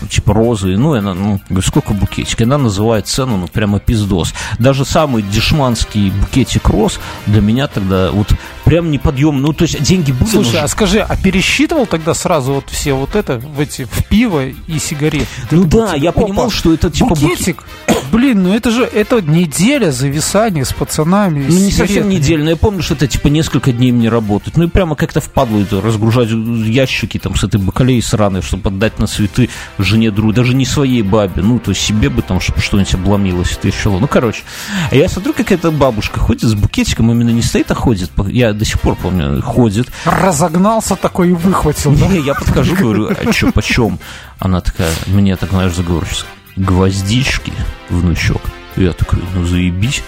там, 0.00 0.08
типа, 0.08 0.32
розы, 0.32 0.76
ну, 0.76 0.94
она, 0.94 1.14
ну, 1.14 1.40
говорю, 1.48 1.66
сколько 1.66 1.92
букетик? 1.92 2.40
Она 2.40 2.58
называет 2.58 3.06
цену, 3.06 3.36
ну, 3.36 3.46
прямо 3.46 3.78
пиздос. 3.78 4.32
Даже 4.58 4.84
самый 4.84 5.22
дешманский 5.22 6.10
букетик 6.10 6.68
роз 6.68 6.98
для 7.26 7.40
меня 7.40 7.68
тогда 7.68 8.10
вот 8.10 8.32
прям 8.64 8.90
неподъемный. 8.90 9.42
Ну, 9.42 9.52
то 9.52 9.64
есть 9.64 9.82
деньги 9.82 10.12
были. 10.12 10.28
Слушай, 10.30 10.46
нужны. 10.46 10.58
а 10.58 10.68
скажи, 10.68 11.00
а 11.00 11.16
пересчитывал 11.16 11.86
тогда 11.86 12.14
сразу 12.14 12.54
вот 12.54 12.64
все 12.70 12.94
вот 12.94 13.14
это 13.14 13.38
в 13.38 13.60
эти 13.60 13.84
в 13.84 14.06
пиво 14.06 14.46
и 14.46 14.78
сигареты? 14.78 15.26
Ну 15.50 15.66
это 15.66 15.76
да, 15.76 15.94
я 15.94 16.12
понимал, 16.12 16.50
что 16.50 16.72
это 16.72 16.90
типа 16.90 17.14
букетик. 17.14 17.64
Блин, 18.12 18.42
ну 18.42 18.54
это 18.54 18.70
же 18.70 18.84
это 18.84 19.20
неделя 19.20 19.92
зависания 19.92 20.64
с 20.64 20.72
пацанами. 20.72 21.44
Ну 21.48 21.58
не 21.58 21.70
совсем 21.70 22.08
неделя, 22.08 22.44
но 22.44 22.50
я 22.50 22.56
помню, 22.56 22.82
что 22.82 22.94
это 22.94 23.06
типа 23.06 23.28
несколько 23.28 23.72
дней 23.72 23.92
мне 23.92 24.08
работать. 24.08 24.56
Ну 24.56 24.64
и 24.64 24.68
прямо 24.68 24.96
как-то 24.96 25.20
впадло 25.20 25.58
это 25.58 25.80
разгружать 25.80 26.30
ящики 26.30 27.18
там 27.18 27.36
с 27.36 27.44
этой 27.44 27.60
бакалеей 27.60 28.02
сраной, 28.02 28.42
чтобы 28.42 28.70
отдать 28.70 28.98
на 28.98 29.06
цветы 29.06 29.48
жене 29.90 30.10
другу, 30.10 30.32
даже 30.32 30.54
не 30.54 30.64
своей 30.64 31.02
бабе, 31.02 31.42
ну 31.42 31.58
то 31.58 31.72
есть 31.72 31.82
себе 31.82 32.08
бы 32.08 32.22
там 32.22 32.40
чтобы 32.40 32.60
что-нибудь 32.60 32.94
обломилось, 32.94 33.52
это 33.52 33.68
еще. 33.68 33.90
Ну 33.90 34.06
короче, 34.06 34.42
а 34.90 34.94
я 34.94 35.08
смотрю, 35.08 35.34
какая-то 35.34 35.70
бабушка 35.70 36.20
ходит 36.20 36.42
с 36.42 36.54
букетиком, 36.54 37.10
именно 37.12 37.30
не 37.30 37.42
стоит, 37.42 37.70
а 37.70 37.74
ходит. 37.74 38.10
Я 38.28 38.52
до 38.52 38.64
сих 38.64 38.80
пор 38.80 38.96
помню, 38.96 39.42
ходит. 39.42 39.88
Разогнался 40.04 40.96
такой 40.96 41.30
и 41.30 41.32
выхватил, 41.32 41.92
да? 41.92 42.06
Не, 42.06 42.20
я 42.20 42.34
подхожу, 42.34 42.76
говорю, 42.76 43.08
а 43.08 43.32
что, 43.32 43.52
почем? 43.52 43.98
Она 44.38 44.60
такая, 44.60 44.90
мне 45.06 45.36
так, 45.36 45.50
знаешь, 45.50 45.74
заговорчески, 45.74 46.26
гвоздички, 46.56 47.52
внучок. 47.88 48.42
Я 48.76 48.92
такой, 48.92 49.18
ну 49.34 49.44
заебись 49.44 50.02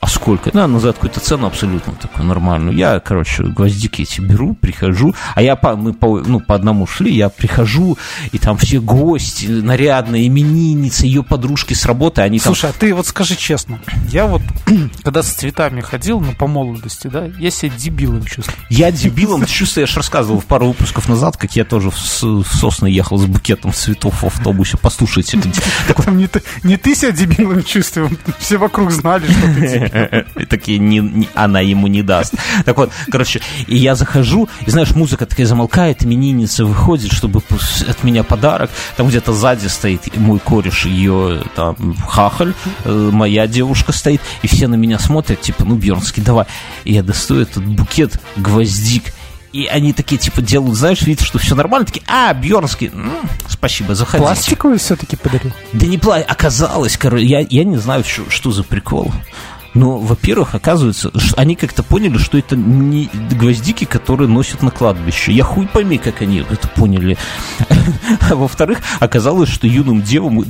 а 0.00 0.06
сколько? 0.06 0.50
Ну, 0.54 0.66
назад 0.66 0.94
какую-то 0.94 1.20
цену 1.20 1.46
абсолютно 1.46 1.92
такую 1.92 2.24
нормальную. 2.26 2.74
Я, 2.74 3.00
короче, 3.00 3.42
гвоздики 3.42 4.02
эти 4.02 4.22
беру, 4.22 4.54
прихожу, 4.54 5.14
а 5.34 5.42
я 5.42 5.56
по, 5.56 5.76
мы 5.76 5.92
по, 5.92 6.20
ну, 6.20 6.40
по 6.40 6.54
одному 6.54 6.86
шли, 6.86 7.14
я 7.14 7.28
прихожу, 7.28 7.98
и 8.32 8.38
там 8.38 8.56
все 8.56 8.80
гости, 8.80 9.46
нарядные, 9.46 10.26
именинницы, 10.26 11.04
ее 11.04 11.22
подружки 11.22 11.74
с 11.74 11.84
работы, 11.84 12.22
они 12.22 12.38
Слушай, 12.38 12.62
там... 12.62 12.70
а 12.70 12.80
ты 12.80 12.94
вот 12.94 13.08
скажи 13.08 13.36
честно, 13.36 13.78
я 14.10 14.26
вот, 14.26 14.40
когда 15.04 15.22
с 15.22 15.32
цветами 15.32 15.82
ходил, 15.82 16.20
ну, 16.20 16.32
по 16.32 16.46
молодости, 16.46 17.08
да, 17.08 17.26
я 17.38 17.50
себя 17.50 17.70
дебилом 17.76 18.24
чувствую. 18.24 18.56
Я 18.70 18.90
дебилом 18.90 19.44
чувствую, 19.44 19.82
я 19.82 19.86
же 19.86 19.96
рассказывал 19.96 20.40
в 20.40 20.46
пару 20.46 20.68
выпусков 20.68 21.10
назад, 21.10 21.36
как 21.36 21.54
я 21.56 21.66
тоже 21.66 21.90
в, 21.90 21.96
в 21.96 22.54
Сосны 22.54 22.86
ехал 22.86 23.18
с 23.18 23.26
букетом 23.26 23.74
цветов 23.74 24.22
в 24.22 24.26
автобусе, 24.26 24.78
послушайте. 24.78 25.38
Ты, 25.38 26.42
не 26.62 26.78
ты 26.78 26.94
себя 26.94 27.12
дебилом 27.12 27.62
чувствуешь, 27.62 28.12
все 28.38 28.56
вокруг 28.56 28.92
знали, 28.92 29.26
что 29.26 29.42
ты 29.54 29.89
Такие, 30.48 30.78
не, 30.78 31.28
она 31.34 31.60
ему 31.60 31.86
не 31.86 32.02
даст. 32.02 32.34
Так 32.64 32.76
вот, 32.76 32.90
короче, 33.10 33.40
и 33.66 33.76
я 33.76 33.94
захожу, 33.94 34.48
и 34.66 34.70
знаешь, 34.70 34.92
музыка 34.92 35.26
такая 35.26 35.46
замолкает, 35.46 36.04
именинница 36.04 36.64
выходит, 36.64 37.12
чтобы 37.12 37.42
от 37.88 38.04
меня 38.04 38.22
подарок. 38.22 38.70
Там 38.96 39.08
где-то 39.08 39.32
сзади 39.32 39.66
стоит 39.66 40.16
мой 40.16 40.38
кореш, 40.38 40.86
ее 40.86 41.42
там 41.54 41.96
хахаль, 41.96 42.54
э, 42.84 43.10
моя 43.12 43.46
девушка 43.46 43.92
стоит, 43.92 44.20
и 44.42 44.48
все 44.48 44.68
на 44.68 44.74
меня 44.74 44.98
смотрят, 44.98 45.40
типа, 45.40 45.64
ну, 45.64 45.76
Бьернский, 45.76 46.22
давай. 46.22 46.46
И 46.84 46.92
я 46.92 47.02
достаю 47.02 47.42
этот 47.42 47.64
букет 47.64 48.20
гвоздик, 48.36 49.12
и 49.52 49.66
они 49.66 49.92
такие, 49.92 50.16
типа, 50.16 50.42
делают, 50.42 50.76
знаешь, 50.76 51.02
вид, 51.02 51.20
что 51.20 51.38
все 51.38 51.54
нормально, 51.54 51.86
такие, 51.86 52.04
а, 52.06 52.32
Бьернский, 52.32 52.90
ну, 52.94 53.12
спасибо, 53.48 53.94
заходите. 53.94 54.26
Пластиковый 54.26 54.78
все-таки 54.78 55.16
подарил? 55.16 55.52
Да 55.72 55.86
не 55.86 55.98
пластик, 55.98 56.30
оказалось, 56.30 56.96
короче, 56.96 57.24
я, 57.24 57.40
я 57.40 57.64
не 57.64 57.76
знаю, 57.76 58.04
что, 58.04 58.30
что 58.30 58.52
за 58.52 58.62
прикол. 58.62 59.12
Но, 59.74 59.98
во-первых, 59.98 60.54
оказывается, 60.54 61.10
они 61.36 61.56
как-то 61.56 61.82
поняли, 61.82 62.18
что 62.18 62.38
это 62.38 62.56
не 62.56 63.08
гвоздики, 63.30 63.84
которые 63.84 64.28
носят 64.28 64.62
на 64.62 64.70
кладбище. 64.70 65.32
Я 65.32 65.44
хуй 65.44 65.66
пойми, 65.66 65.98
как 65.98 66.22
они 66.22 66.44
это 66.48 66.68
поняли. 66.68 67.16
А 68.28 68.34
во-вторых, 68.34 68.80
оказалось, 69.00 69.48
что 69.48 69.66
юным 69.66 70.02
девам 70.02 70.44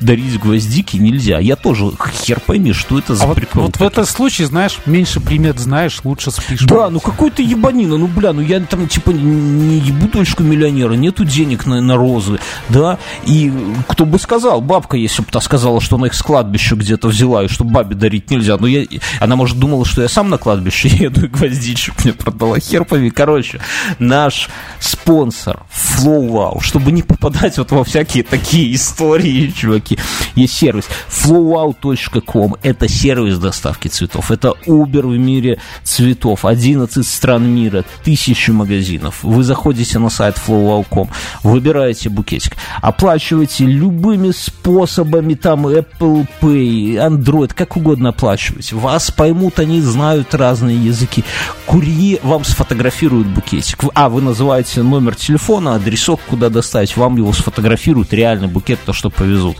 дарить 0.00 0.38
гвоздики 0.38 0.96
нельзя. 0.96 1.38
Я 1.38 1.56
тоже 1.56 1.90
хер 2.12 2.40
пойми, 2.40 2.72
что 2.72 2.98
это 2.98 3.14
за 3.14 3.24
а 3.24 3.34
прикол. 3.34 3.62
Вот, 3.62 3.78
вот 3.78 3.84
в 3.84 3.92
этом 3.92 4.04
случае, 4.04 4.46
знаешь, 4.46 4.78
меньше 4.86 5.20
примет 5.20 5.58
знаешь, 5.58 6.00
лучше 6.04 6.30
спишь. 6.30 6.62
Да, 6.62 6.90
ну 6.90 7.00
какой 7.00 7.30
то 7.30 7.42
ебанина, 7.42 7.96
ну 7.96 8.06
бля, 8.06 8.32
ну 8.32 8.42
я 8.42 8.60
там 8.60 8.88
типа 8.88 9.10
не 9.10 9.78
ебу 9.78 10.08
дочку 10.08 10.42
миллионера, 10.42 10.92
нету 10.92 11.24
денег 11.24 11.66
на, 11.66 11.80
на 11.80 11.96
розы, 11.96 12.38
да, 12.68 12.98
и 13.24 13.52
кто 13.88 14.04
бы 14.04 14.18
сказал, 14.18 14.60
бабка, 14.60 14.96
если 14.96 15.22
бы 15.22 15.28
та 15.30 15.40
сказала, 15.40 15.80
что 15.80 15.96
она 15.96 16.08
их 16.08 16.14
с 16.14 16.22
кладбища 16.22 16.76
где-то 16.76 17.08
взяла, 17.08 17.44
и 17.44 17.48
что 17.48 17.64
бабе 17.64 17.94
дарить 17.94 18.30
нельзя, 18.30 18.56
ну, 18.62 18.68
я, 18.68 18.86
она, 19.18 19.34
может, 19.34 19.58
думала, 19.58 19.84
что 19.84 20.02
я 20.02 20.08
сам 20.08 20.30
на 20.30 20.38
кладбище 20.38 20.86
еду 20.92 21.24
и 21.24 21.28
гвоздичек 21.28 22.04
мне 22.04 22.12
продала 22.12 22.60
хер 22.60 22.84
пойми. 22.84 23.10
Короче, 23.10 23.60
наш 23.98 24.48
спонсор 24.78 25.64
Flow 25.74 26.28
Wow, 26.30 26.60
чтобы 26.60 26.92
не 26.92 27.02
попадать 27.02 27.58
вот 27.58 27.72
во 27.72 27.82
всякие 27.82 28.22
такие 28.22 28.72
истории, 28.72 29.52
чуваки, 29.56 29.98
есть 30.36 30.54
сервис 30.54 30.84
flowwow.com. 31.08 32.54
Это 32.62 32.88
сервис 32.88 33.38
доставки 33.38 33.88
цветов. 33.88 34.30
Это 34.30 34.54
Uber 34.64 35.08
в 35.08 35.18
мире 35.18 35.58
цветов. 35.82 36.44
11 36.44 37.04
стран 37.04 37.44
мира, 37.48 37.84
тысячи 38.04 38.52
магазинов. 38.52 39.24
Вы 39.24 39.42
заходите 39.42 39.98
на 39.98 40.08
сайт 40.08 40.36
flowwow.com, 40.36 41.08
выбираете 41.42 42.10
букетик, 42.10 42.56
оплачиваете 42.80 43.64
любыми 43.64 44.30
способами, 44.30 45.34
там 45.34 45.66
Apple 45.66 46.28
Pay, 46.40 46.94
Android, 46.94 47.52
как 47.54 47.76
угодно 47.76 48.10
оплачиваете 48.10 48.51
спрашивать. 48.52 48.72
Вас 48.72 49.10
поймут, 49.10 49.58
они 49.58 49.80
знают 49.80 50.34
разные 50.34 50.76
языки. 50.76 51.24
Курьер 51.66 52.20
вам 52.22 52.44
сфотографирует 52.44 53.26
букетик. 53.26 53.84
А, 53.94 54.08
вы 54.08 54.20
называете 54.22 54.82
номер 54.82 55.14
телефона, 55.14 55.74
адресок, 55.74 56.20
куда 56.28 56.48
доставить. 56.48 56.96
Вам 56.96 57.16
его 57.16 57.32
сфотографируют, 57.32 58.12
реальный 58.12 58.48
букет, 58.48 58.80
то, 58.84 58.92
что 58.92 59.10
повезут. 59.10 59.56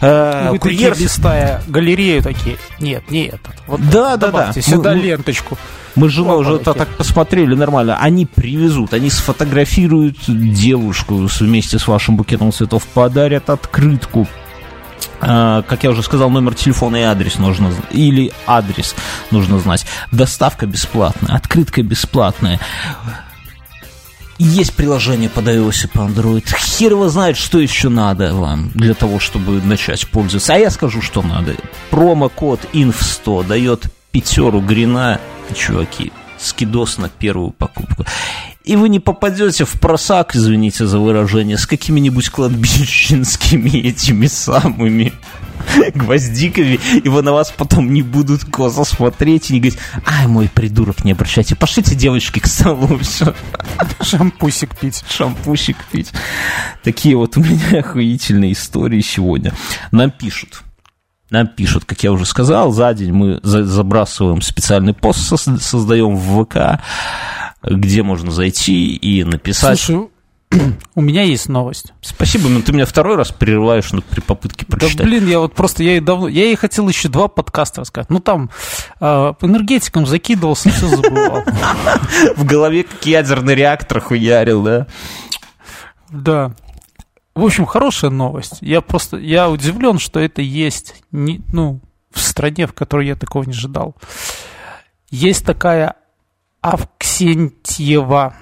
Э, 0.00 0.50
вы 0.50 0.58
курьер... 0.58 0.90
такие 0.90 1.04
листая 1.04 1.62
галерею 1.66 2.22
такие. 2.22 2.58
Нет, 2.80 3.10
не 3.10 3.26
этот. 3.26 3.54
Вот 3.66 3.80
да, 3.90 4.16
да, 4.16 4.30
да. 4.30 4.52
Сюда 4.52 4.92
мы, 4.92 4.98
ленточку. 4.98 5.56
Мы 5.94 6.10
с 6.10 6.12
женой 6.12 6.40
уже 6.40 6.56
это 6.56 6.74
так 6.74 6.88
посмотрели 6.88 7.54
нормально. 7.54 7.96
Они 7.98 8.26
привезут, 8.26 8.92
они 8.92 9.08
сфотографируют 9.08 10.18
девушку 10.26 11.26
вместе 11.40 11.78
с 11.78 11.88
вашим 11.88 12.16
букетом 12.16 12.52
цветов, 12.52 12.84
подарят 12.92 13.48
открытку, 13.48 14.28
как 15.20 15.82
я 15.82 15.90
уже 15.90 16.02
сказал, 16.02 16.30
номер 16.30 16.54
телефона 16.54 16.96
и 16.96 17.02
адрес 17.02 17.38
нужно 17.38 17.72
или 17.90 18.32
адрес 18.46 18.94
нужно 19.30 19.58
знать. 19.58 19.86
Доставка 20.12 20.66
бесплатная, 20.66 21.34
открытка 21.34 21.82
бесплатная. 21.82 22.60
Есть 24.38 24.74
приложение 24.74 25.30
под 25.30 25.46
iOS 25.46 25.84
и 25.84 25.88
по 25.88 26.00
Android. 26.00 26.46
Хер 26.46 26.92
его 26.92 27.08
знает, 27.08 27.38
что 27.38 27.58
еще 27.58 27.88
надо 27.88 28.34
вам 28.34 28.70
для 28.74 28.92
того, 28.92 29.18
чтобы 29.18 29.62
начать 29.62 30.06
пользоваться. 30.08 30.52
А 30.52 30.58
я 30.58 30.70
скажу, 30.70 31.00
что 31.00 31.22
надо. 31.22 31.54
Промокод 31.90 32.60
INF100 32.74 33.46
дает 33.46 33.84
пятеру 34.10 34.60
грина, 34.60 35.20
чуваки, 35.54 36.12
скидос 36.38 36.98
на 36.98 37.08
первую 37.08 37.50
покупку 37.50 38.04
и 38.66 38.74
вы 38.74 38.88
не 38.88 38.98
попадете 38.98 39.64
в 39.64 39.80
просак, 39.80 40.34
извините 40.34 40.86
за 40.86 40.98
выражение, 40.98 41.56
с 41.56 41.66
какими-нибудь 41.66 42.28
кладбищенскими 42.30 43.70
этими 43.70 44.26
самыми 44.26 45.12
гвоздиками, 45.94 46.80
и 46.92 47.08
вы 47.08 47.22
на 47.22 47.32
вас 47.32 47.52
потом 47.56 47.92
не 47.92 48.02
будут 48.02 48.44
косо 48.44 48.84
смотреть 48.84 49.50
и 49.50 49.54
не 49.54 49.60
говорить, 49.60 49.78
ай, 50.04 50.26
мой 50.26 50.50
придурок, 50.52 51.04
не 51.04 51.12
обращайте, 51.12 51.54
пошлите 51.54 51.94
девочки 51.94 52.40
к 52.40 52.46
столу, 52.46 52.98
все. 53.02 53.34
Шампусик 54.00 54.76
пить. 54.76 55.02
Шампусик 55.08 55.76
пить. 55.92 56.12
Такие 56.82 57.16
вот 57.16 57.36
у 57.36 57.40
меня 57.40 57.78
охуительные 57.78 58.52
истории 58.52 59.00
сегодня. 59.00 59.52
Нам 59.92 60.10
пишут. 60.10 60.62
Нам 61.30 61.48
пишут, 61.48 61.84
как 61.84 62.02
я 62.02 62.12
уже 62.12 62.24
сказал, 62.24 62.70
за 62.70 62.94
день 62.94 63.12
мы 63.12 63.40
забрасываем 63.42 64.42
специальный 64.42 64.94
пост, 64.94 65.20
создаем 65.60 66.16
в 66.16 66.44
ВК, 66.44 66.80
где 67.62 68.02
можно 68.02 68.30
зайти 68.30 68.94
и 68.94 69.24
написать. 69.24 69.80
Слушай, 69.80 70.08
у 70.94 71.00
меня 71.00 71.22
есть 71.22 71.48
новость. 71.48 71.92
Спасибо, 72.00 72.48
но 72.48 72.62
ты 72.62 72.72
меня 72.72 72.86
второй 72.86 73.16
раз 73.16 73.32
прерываешь 73.32 73.92
ну, 73.92 74.02
при 74.02 74.20
попытке 74.20 74.64
прочитать. 74.64 74.98
Да 74.98 75.04
блин, 75.04 75.26
я 75.26 75.40
вот 75.40 75.54
просто, 75.54 75.82
я 75.82 75.96
и 75.96 76.00
давно, 76.00 76.28
я 76.28 76.46
и 76.46 76.54
хотел 76.54 76.88
еще 76.88 77.08
два 77.08 77.28
подкаста 77.28 77.80
рассказать. 77.80 78.08
Ну 78.10 78.20
там 78.20 78.50
э, 79.00 79.32
по 79.38 79.46
энергетикам 79.46 80.06
закидывался, 80.06 80.70
все 80.70 80.86
забывал. 80.86 81.42
В 82.36 82.44
голове 82.44 82.84
как 82.84 83.04
ядерный 83.04 83.54
реактор 83.54 84.00
хуярил, 84.00 84.62
да? 84.62 84.86
Да. 86.10 86.52
В 87.36 87.44
общем, 87.44 87.66
хорошая 87.66 88.10
новость. 88.10 88.56
Я 88.62 88.80
просто, 88.80 89.18
я 89.18 89.50
удивлен, 89.50 89.98
что 89.98 90.18
это 90.20 90.40
есть, 90.40 90.94
не, 91.12 91.42
ну, 91.52 91.80
в 92.10 92.18
стране, 92.18 92.66
в 92.66 92.72
которой 92.72 93.06
я 93.06 93.14
такого 93.14 93.44
не 93.44 93.50
ожидал. 93.50 93.94
Есть 95.10 95.44
такая 95.44 95.96
Авксентьева. 96.62 98.34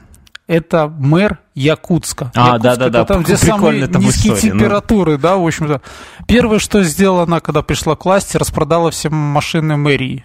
Это 0.47 0.87
мэр 0.87 1.41
Якутска. 1.55 2.31
А, 2.37 2.59
да-да-да, 2.59 3.05
там, 3.05 3.25
где 3.25 3.37
самые 3.37 3.89
там 3.89 4.01
низкие 4.01 4.35
история, 4.35 4.53
температуры, 4.53 5.13
ну. 5.13 5.19
да, 5.19 5.37
в 5.39 5.45
общем-то. 5.45 5.83
Первое, 6.29 6.61
что 6.61 6.85
сделала 6.85 7.25
она, 7.25 7.41
когда 7.41 7.63
пришла 7.63 7.97
к 7.97 8.05
власти, 8.05 8.37
распродала 8.37 8.93
все 8.93 9.09
машины 9.09 9.77
мэрии. 9.77 10.25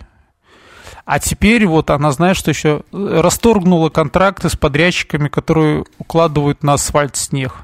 А 1.06 1.20
теперь 1.20 1.66
вот 1.66 1.90
она, 1.90 2.12
знает, 2.12 2.38
что 2.38 2.52
еще 2.52 2.84
расторгнула 2.92 3.90
контракты 3.90 4.48
с 4.48 4.56
подрядчиками, 4.56 5.28
которые 5.28 5.86
укладывают 5.98 6.62
на 6.62 6.74
асфальт 6.74 7.16
снег. 7.16 7.64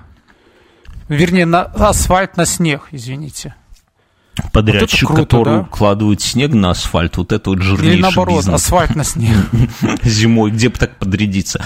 Вернее, 1.08 1.45
на 1.45 1.64
асфальт 1.64 2.38
на 2.38 2.45
снег, 2.45 2.88
извините 2.91 3.56
подрядчик, 4.51 5.10
вот 5.10 5.16
круто, 5.16 5.24
который 5.24 5.56
да? 5.56 5.62
укладывает 5.62 6.22
снег 6.22 6.53
на 6.53 6.72
асфальт, 6.72 7.18
вот 7.18 7.32
это 7.32 7.49
вот 7.49 7.62
жирнейший 7.62 7.93
Или 7.95 8.01
наоборот, 8.01 8.39
бизнес. 8.39 8.62
асфальт 8.62 8.95
на 8.95 9.03
снег. 9.03 9.36
Зимой, 10.03 10.51
где 10.51 10.70
бы 10.70 10.78
так 10.78 10.97
подрядиться. 10.97 11.66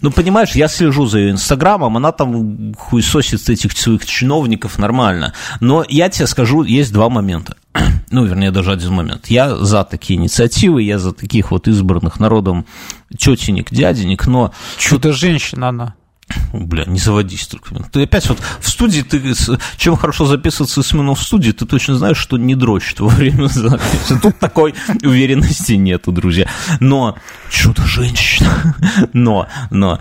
Ну, 0.00 0.10
понимаешь, 0.10 0.52
я 0.52 0.68
слежу 0.68 1.06
за 1.06 1.18
ее 1.18 1.30
инстаграмом, 1.30 1.96
она 1.96 2.12
там 2.12 2.74
хуесосит 2.74 3.48
этих 3.48 3.76
своих 3.76 4.04
чиновников 4.06 4.78
нормально. 4.78 5.34
Но 5.60 5.84
я 5.88 6.08
тебе 6.08 6.26
скажу, 6.26 6.62
есть 6.62 6.92
два 6.92 7.08
момента. 7.08 7.56
Ну, 8.12 8.24
вернее, 8.24 8.50
даже 8.50 8.72
один 8.72 8.92
момент. 8.92 9.28
Я 9.28 9.54
за 9.54 9.84
такие 9.84 10.18
инициативы, 10.18 10.82
я 10.82 10.98
за 10.98 11.12
таких 11.12 11.52
вот 11.52 11.68
избранных 11.68 12.18
народом 12.18 12.66
тетенек, 13.16 13.70
дяденек, 13.70 14.26
но... 14.26 14.52
Чудо-женщина 14.78 15.68
она. 15.68 15.94
Бля, 16.52 16.84
не 16.84 16.98
заводись 16.98 17.46
только. 17.46 17.74
Ты 17.92 18.02
опять 18.04 18.28
вот 18.28 18.38
в 18.60 18.68
студии, 18.68 19.02
ты, 19.02 19.34
чем 19.76 19.96
хорошо 19.96 20.26
записываться 20.26 20.82
именно 20.92 21.14
в 21.14 21.22
студии, 21.22 21.52
ты 21.52 21.66
точно 21.66 21.96
знаешь, 21.96 22.18
что 22.18 22.36
не 22.38 22.54
дрочит 22.54 23.00
во 23.00 23.08
время 23.08 23.46
записи. 23.46 24.18
Тут 24.20 24.38
такой 24.38 24.74
уверенности 25.02 25.72
нету, 25.72 26.12
друзья. 26.12 26.48
Но, 26.80 27.16
чудо-женщина, 27.50 28.74
но, 29.12 29.48
но, 29.70 30.00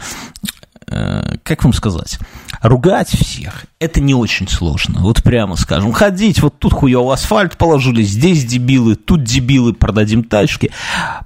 как 1.43 1.63
вам 1.63 1.73
сказать, 1.73 2.19
ругать 2.61 3.09
всех, 3.09 3.65
это 3.79 4.01
не 4.01 4.13
очень 4.13 4.47
сложно, 4.47 5.01
вот 5.01 5.23
прямо 5.23 5.55
скажем. 5.55 5.91
Ходить, 5.91 6.41
вот 6.41 6.57
тут 6.59 6.73
хуёво 6.73 7.13
асфальт 7.13 7.57
положили, 7.57 8.03
здесь 8.03 8.45
дебилы, 8.45 8.95
тут 8.95 9.23
дебилы, 9.23 9.73
продадим 9.73 10.23
тачки. 10.23 10.71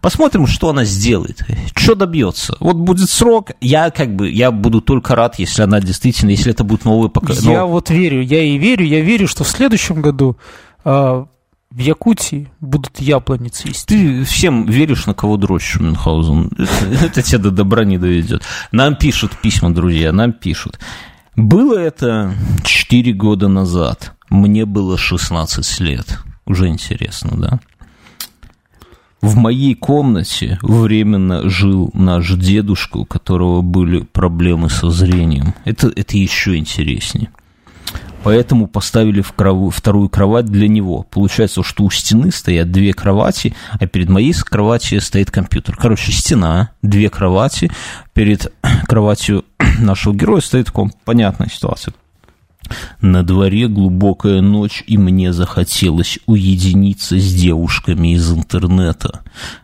Посмотрим, 0.02 0.48
что 0.48 0.70
она 0.70 0.84
сделает, 0.86 1.46
что 1.76 1.96
добьется. 1.96 2.56
Вот 2.60 2.76
будет 2.76 3.10
срок, 3.10 3.52
я 3.62 3.90
как 3.90 4.16
бы, 4.16 4.30
я 4.30 4.52
буду 4.52 4.82
только 4.82 5.16
рад, 5.16 5.40
если 5.40 5.62
она 5.62 5.80
действительно, 5.80 6.32
если 6.32 6.52
это 6.52 6.64
будет 6.64 6.86
новый 6.86 7.10
поколение. 7.10 7.54
Я 7.54 7.66
вот 7.66 7.90
верю, 7.90 8.22
я 8.22 8.44
и 8.44 8.58
верю, 8.58 8.86
я 8.86 9.02
верю, 9.02 9.28
что 9.28 9.44
в 9.44 9.48
следующем 9.48 10.02
году 10.02 10.38
а, 10.84 11.26
в 11.74 11.80
Якутии 11.80 12.50
будут 12.62 13.00
яблони 13.00 13.50
цвести. 13.50 13.88
Ты 13.88 14.24
всем 14.26 14.66
веришь, 14.66 15.08
на 15.08 15.14
кого 15.16 15.38
дрочишь, 15.38 15.80
Мюнхгаузен. 15.80 16.52
Это, 17.02 17.24
тебя 17.24 17.40
до 17.40 17.52
добра 17.52 17.84
не 17.84 17.98
доведет. 17.98 18.44
Нам 18.72 18.96
пишут 18.96 19.32
письма, 19.42 19.74
друзья, 19.74 20.12
нам 20.12 20.34
пишут. 20.34 20.80
Было 21.36 21.80
это 21.80 22.32
4 22.64 23.14
года 23.14 23.48
назад. 23.48 24.14
Мне 24.30 24.66
было 24.66 25.00
16 25.00 25.80
лет. 25.80 26.20
Уже 26.46 26.68
интересно, 26.68 27.32
да? 27.36 27.60
В 29.22 29.36
моей 29.38 29.74
комнате 29.74 30.60
временно 30.62 31.50
жил 31.50 31.90
наш 31.96 32.34
дедушка, 32.34 32.98
у 32.98 33.06
которого 33.06 33.62
были 33.62 34.02
проблемы 34.02 34.70
со 34.70 34.92
зрением. 34.92 35.56
Это, 35.66 35.92
это 35.96 36.18
еще 36.18 36.56
интереснее 36.56 37.32
поэтому 38.24 38.68
поставили 38.68 39.22
в 39.22 39.34
кров... 39.34 39.76
вторую 39.76 40.10
кровать 40.10 40.46
для 40.46 40.68
него. 40.68 41.04
Получается, 41.04 41.64
что 41.64 41.84
у 41.84 41.90
стены 41.90 42.32
стоят 42.32 42.72
две 42.72 42.94
кровати, 42.94 43.56
а 43.72 43.86
перед 43.88 44.10
моей 44.10 44.34
кроватью 44.34 45.02
стоит 45.02 45.32
компьютер. 45.32 45.78
Короче, 45.78 46.12
стена, 46.12 46.72
две 46.82 47.10
кровати, 47.10 47.72
перед 48.14 48.52
кроватью 48.88 49.46
нашего 49.80 50.14
героя 50.14 50.42
стоит 50.42 50.72
комп. 50.72 50.94
Понятная 51.06 51.50
ситуация. 51.50 51.94
На 53.02 53.24
дворе 53.24 53.68
глубокая 53.68 54.42
ночь, 54.42 54.84
и 54.88 54.98
мне 54.98 55.34
захотелось 55.34 56.20
уединиться 56.26 57.18
с 57.18 57.34
девушками 57.34 58.14
из 58.14 58.32
интернета. 58.32 59.22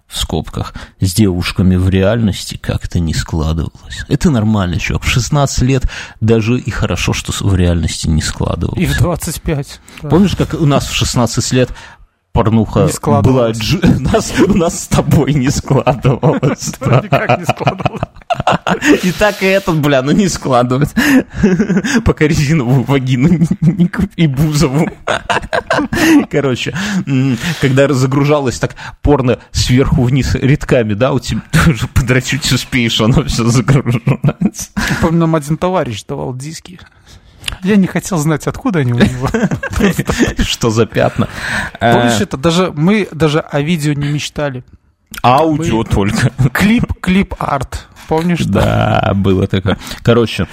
В 0.07 0.17
скобках. 0.17 0.73
С 0.99 1.13
девушками 1.13 1.75
в 1.75 1.87
реальности 1.87 2.57
как-то 2.59 2.99
не 2.99 3.13
складывалось. 3.13 4.05
Это 4.07 4.31
нормально, 4.31 4.79
чувак. 4.79 5.03
В 5.03 5.07
16 5.07 5.61
лет 5.61 5.83
даже 6.19 6.57
и 6.57 6.71
хорошо, 6.71 7.13
что 7.13 7.31
в 7.31 7.55
реальности 7.55 8.07
не 8.07 8.23
складывалось. 8.23 8.81
И 8.81 8.87
в 8.87 8.97
25. 8.97 9.79
Да. 10.01 10.09
Помнишь, 10.09 10.35
как 10.35 10.55
у 10.55 10.65
нас 10.65 10.87
в 10.87 10.95
16 10.95 11.51
лет 11.53 11.69
порнуха 12.31 12.89
была... 13.21 13.51
Дж... 13.51 13.77
У 13.81 13.99
нас, 14.11 14.33
у 14.39 14.53
нас 14.53 14.83
с 14.83 14.87
тобой 14.87 15.33
не 15.33 15.49
складывалось. 15.49 16.73
Никак 16.81 17.39
не 17.39 17.45
складывалось. 17.45 18.01
И 19.03 19.11
так 19.11 19.41
и 19.41 19.45
этот, 19.45 19.79
бля, 19.79 20.01
ну 20.01 20.11
не 20.11 20.27
складывать. 20.27 20.93
Пока 22.05 22.27
резиновую 22.27 22.83
вагину 22.83 23.45
не 23.61 23.87
купи 23.87 24.27
Бузову. 24.27 24.89
Короче, 26.29 26.75
когда 27.61 27.87
разогружалось 27.87 28.59
так 28.59 28.75
порно 29.01 29.39
сверху 29.51 30.03
вниз 30.03 30.35
редками, 30.35 30.93
да, 30.93 31.13
у 31.13 31.19
тебя 31.19 31.41
тоже 31.51 31.87
подрочить 31.87 32.51
успеешь, 32.51 33.01
оно 33.01 33.23
все 33.23 33.45
загружается. 33.45 34.69
Помню, 35.01 35.19
нам 35.19 35.35
один 35.35 35.57
товарищ 35.57 36.03
давал 36.05 36.35
диски. 36.35 36.79
Я 37.63 37.75
не 37.75 37.87
хотел 37.87 38.17
знать, 38.17 38.47
откуда 38.47 38.79
они 38.79 38.93
у 38.93 38.97
него. 38.97 39.29
Что 40.43 40.69
за 40.69 40.85
пятна. 40.85 41.27
Помнишь, 41.79 42.21
это 42.21 42.37
даже 42.37 42.71
мы 42.75 43.07
даже 43.11 43.39
о 43.39 43.61
видео 43.61 43.93
не 43.93 44.07
мечтали. 44.07 44.63
Аудио 45.23 45.83
только. 45.83 46.31
Клип, 46.53 46.93
клип-арт. 47.01 47.87
Помнишь? 48.07 48.43
Да, 48.45 49.11
было 49.15 49.45
такое. 49.45 49.77
Короче, 50.01 50.47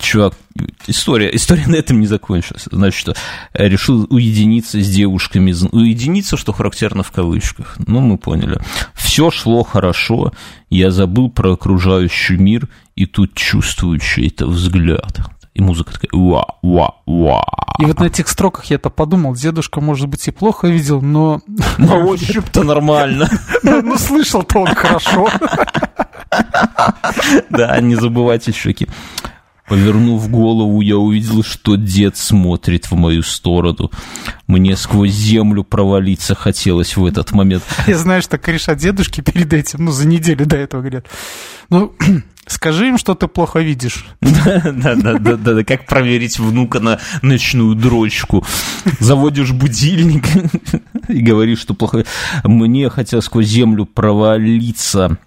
чувак, 0.00 0.34
история, 0.88 1.34
история 1.34 1.66
на 1.68 1.76
этом 1.76 2.00
не 2.00 2.08
закончилась. 2.08 2.66
Значит, 2.70 2.98
что 2.98 3.14
решил 3.54 4.08
уединиться 4.10 4.80
с 4.80 4.90
девушками. 4.90 5.54
Уединиться, 5.70 6.36
что 6.36 6.52
характерно 6.52 7.04
в 7.04 7.12
кавычках. 7.12 7.76
Ну, 7.86 8.00
мы 8.00 8.18
поняли. 8.18 8.60
Все 8.94 9.30
шло 9.30 9.62
хорошо. 9.62 10.32
Я 10.68 10.90
забыл 10.90 11.30
про 11.30 11.52
окружающий 11.52 12.36
мир, 12.36 12.68
и 12.96 13.06
тут 13.06 13.34
чувствую 13.34 14.00
чей-то 14.00 14.46
взгляд. 14.46 15.20
И 15.54 15.62
музыка 15.62 15.92
такая 15.92 16.10
уа 16.12 16.44
уа 16.62 16.94
уа 17.06 17.44
И 17.80 17.84
вот 17.84 17.98
на 17.98 18.04
этих 18.04 18.28
строках 18.28 18.66
я-то 18.66 18.88
подумал, 18.88 19.34
дедушка, 19.34 19.80
может 19.80 20.08
быть, 20.08 20.28
и 20.28 20.30
плохо 20.30 20.68
видел, 20.68 21.00
но... 21.00 21.40
На 21.78 21.96
ощупь-то 21.96 22.62
нормально. 22.62 23.28
Ну, 23.62 23.98
слышал-то 23.98 24.60
он 24.60 24.74
хорошо. 24.74 25.28
Да, 27.50 27.80
не 27.80 27.96
забывайте, 27.96 28.52
щеки. 28.52 28.86
Повернув 29.68 30.28
голову, 30.30 30.80
я 30.80 30.96
увидел, 30.96 31.44
что 31.44 31.76
дед 31.76 32.16
смотрит 32.16 32.90
в 32.90 32.94
мою 32.96 33.22
сторону. 33.22 33.90
Мне 34.46 34.76
сквозь 34.76 35.12
землю 35.12 35.62
провалиться 35.64 36.34
хотелось 36.34 36.96
в 36.96 37.04
этот 37.04 37.32
момент. 37.32 37.62
Я 37.86 37.96
знаю, 37.96 38.22
что 38.22 38.38
кореша 38.38 38.74
дедушки 38.74 39.20
перед 39.20 39.52
этим, 39.52 39.84
ну, 39.84 39.92
за 39.92 40.08
неделю 40.08 40.46
до 40.46 40.56
этого 40.56 40.80
говорят, 40.80 41.06
ну, 41.68 41.94
скажи 42.50 42.88
им, 42.88 42.98
что 42.98 43.14
ты 43.14 43.28
плохо 43.28 43.60
видишь. 43.60 44.06
Да-да-да, 44.20 45.64
как 45.64 45.86
проверить 45.86 46.38
внука 46.38 46.80
на 46.80 46.98
ночную 47.22 47.74
дрочку. 47.74 48.44
Заводишь 48.98 49.52
будильник 49.52 50.24
и 51.08 51.20
говоришь, 51.20 51.60
что 51.60 51.74
плохо... 51.74 52.04
Мне 52.44 52.90
хотелось 52.90 53.26
сквозь 53.26 53.46
землю 53.46 53.86
провалиться. 53.86 55.18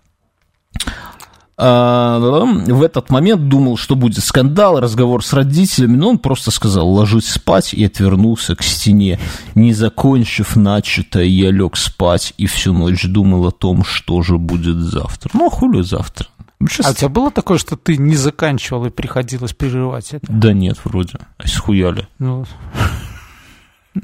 А, 1.55 2.17
в 2.19 2.81
этот 2.81 3.11
момент 3.11 3.47
думал, 3.47 3.77
что 3.77 3.95
будет 3.95 4.23
скандал, 4.23 4.79
разговор 4.79 5.23
с 5.23 5.33
родителями, 5.33 5.95
но 5.95 6.09
он 6.09 6.17
просто 6.17 6.49
сказал 6.49 6.89
«ложись 6.89 7.29
спать» 7.29 7.73
и 7.73 7.85
отвернулся 7.85 8.55
к 8.55 8.63
стене. 8.63 9.19
Не 9.53 9.71
закончив 9.73 10.55
начатое, 10.55 11.25
я 11.25 11.51
лег 11.51 11.77
спать 11.77 12.33
и 12.37 12.47
всю 12.47 12.73
ночь 12.73 13.05
думал 13.05 13.47
о 13.47 13.51
том, 13.51 13.85
что 13.85 14.23
же 14.23 14.37
будет 14.39 14.77
завтра. 14.77 15.29
Ну, 15.33 15.47
а 15.47 15.49
хули 15.51 15.83
завтра? 15.83 16.27
Сейчас... 16.69 16.87
А 16.87 16.91
у 16.91 16.93
тебя 16.93 17.09
было 17.09 17.31
такое, 17.31 17.57
что 17.57 17.75
ты 17.75 17.97
не 17.97 18.15
заканчивал 18.15 18.85
и 18.85 18.89
приходилось 18.89 19.53
прерывать 19.53 20.13
это? 20.13 20.25
Да 20.29 20.53
нет, 20.53 20.77
вроде. 20.83 21.19
А 21.37 21.47
схуяли. 21.47 22.07
Ну, 22.19 22.45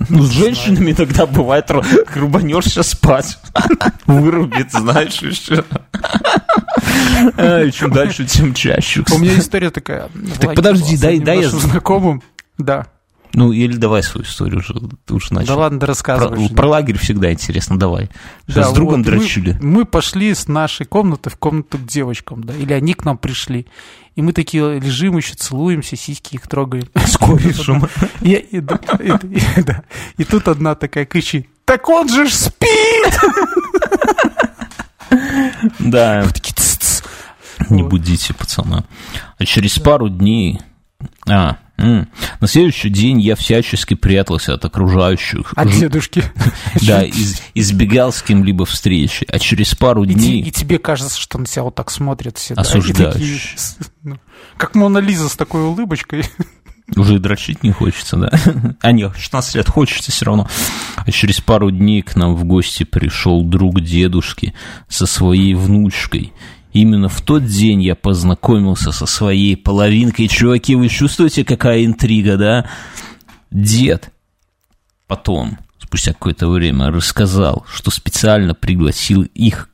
ну, 0.10 0.22
с 0.22 0.30
женщинами 0.30 0.92
иногда 0.92 1.26
бывает, 1.26 1.72
рубанешься 2.14 2.84
спать, 2.84 3.40
вырубит, 4.06 4.72
знаешь, 4.72 5.22
еще. 5.22 5.64
Чем 7.72 7.92
дальше, 7.92 8.26
тем 8.26 8.54
чаще. 8.54 9.04
У 9.12 9.18
меня 9.18 9.38
история 9.38 9.72
такая. 9.72 10.10
Так 10.40 10.54
подожди, 10.54 10.96
дай, 10.98 11.20
дай 11.20 11.42
я... 11.42 11.50
знакомым, 11.50 12.22
да. 12.58 12.88
Ну, 13.34 13.52
или 13.52 13.76
давай 13.76 14.02
свою 14.02 14.26
историю 14.26 14.60
уже, 14.60 14.74
ты 15.06 15.14
уж 15.14 15.32
начал. 15.32 15.48
Да 15.48 15.56
ладно, 15.56 15.80
да 15.80 15.88
рассказывай. 15.88 16.48
Про, 16.48 16.56
про 16.56 16.68
лагерь 16.68 16.98
всегда 16.98 17.32
интересно, 17.32 17.78
давай. 17.78 18.10
Сейчас 18.48 18.68
да, 18.68 18.72
с 18.72 18.74
другом 18.74 19.04
вот, 19.04 19.12
дрочили. 19.12 19.58
Мы, 19.62 19.70
мы 19.70 19.86
пошли 19.86 20.34
с 20.34 20.48
нашей 20.48 20.86
комнаты 20.86 21.30
в 21.30 21.38
комнату 21.38 21.78
к 21.78 21.86
девочкам, 21.86 22.44
да, 22.44 22.56
или 22.56 22.74
они 22.74 22.94
к 22.94 23.06
нам 23.06 23.18
пришли. 23.18 23.68
И 24.16 24.22
мы 24.22 24.34
такие 24.34 24.80
лежим 24.80 25.18
еще, 25.18 25.36
целуемся, 25.36 25.96
сиськи 25.96 26.36
их 26.36 26.48
трогаем. 26.48 26.88
С 26.96 27.18
корешем. 27.18 27.88
И, 28.22 28.64
тут 30.26 30.48
одна 30.48 30.76
такая 30.76 31.06
кричит, 31.06 31.48
так 31.66 31.88
он 31.88 32.10
же 32.10 32.28
ж 32.28 32.34
спит! 32.34 33.20
Да. 35.80 36.26
Не 37.70 37.84
будите 37.84 38.34
пацана. 38.34 38.86
А 39.38 39.46
через 39.46 39.80
пару 39.80 40.08
дней... 40.08 40.62
А, 41.28 41.58
М. 41.80 42.10
На 42.42 42.48
следующий 42.48 42.90
день 42.90 43.22
я 43.22 43.36
всячески 43.36 43.94
прятался 43.94 44.54
от 44.54 44.66
окружающих. 44.66 45.54
От 45.56 45.72
дедушки. 45.72 46.24
Да, 46.82 47.04
из, 47.04 47.42
избегал 47.56 48.12
с 48.12 48.22
кем-либо 48.22 48.66
встречи. 48.66 49.26
А 49.30 49.40
через 49.40 49.76
пару 49.76 50.04
и 50.04 50.14
дней... 50.14 50.42
И 50.42 50.52
тебе 50.52 50.78
кажется, 50.78 51.20
что 51.20 51.38
на 51.38 51.46
себя 51.46 51.64
вот 51.64 51.76
так 51.76 51.90
смотрят 51.90 52.38
все. 52.38 52.54
Осуждающие. 52.54 53.56
Да, 53.80 53.86
ну, 54.04 54.20
как 54.58 54.76
Мона 54.76 55.00
Лиза 55.00 55.30
с 55.30 55.36
такой 55.36 55.62
улыбочкой. 55.64 56.26
Уже 56.96 57.16
и 57.16 57.20
дрочить 57.20 57.64
не 57.64 57.72
хочется, 57.72 58.18
да? 58.18 58.32
А 58.82 58.92
нет, 58.92 59.14
16 59.16 59.56
лет 59.56 59.70
хочется 59.70 60.12
все 60.12 60.26
равно. 60.26 60.48
А 60.96 61.12
через 61.12 61.40
пару 61.40 61.72
дней 61.72 62.02
к 62.02 62.16
нам 62.16 62.36
в 62.36 62.44
гости 62.46 62.84
пришел 62.84 63.44
друг 63.44 63.82
дедушки 63.82 64.54
со 64.88 65.06
своей 65.06 65.54
внучкой 65.54 66.34
Именно 66.72 67.10
в 67.10 67.22
тот 67.22 67.46
день 67.46 67.82
я 67.82 67.96
познакомился 67.96 68.92
со 68.92 69.06
своей 69.06 69.58
половинкой. 69.58 70.28
Чуваки, 70.28 70.76
вы 70.76 70.88
чувствуете, 70.88 71.44
какая 71.44 71.86
интрига, 71.86 72.38
да? 72.38 72.70
Дед 73.52 74.12
потом, 75.08 75.58
спустя 75.80 76.14
какое-то 76.14 76.48
время, 76.48 76.92
рассказал, 76.92 77.66
что 77.68 77.90
специально 77.90 78.54
пригласил 78.54 79.24
их 79.24 79.70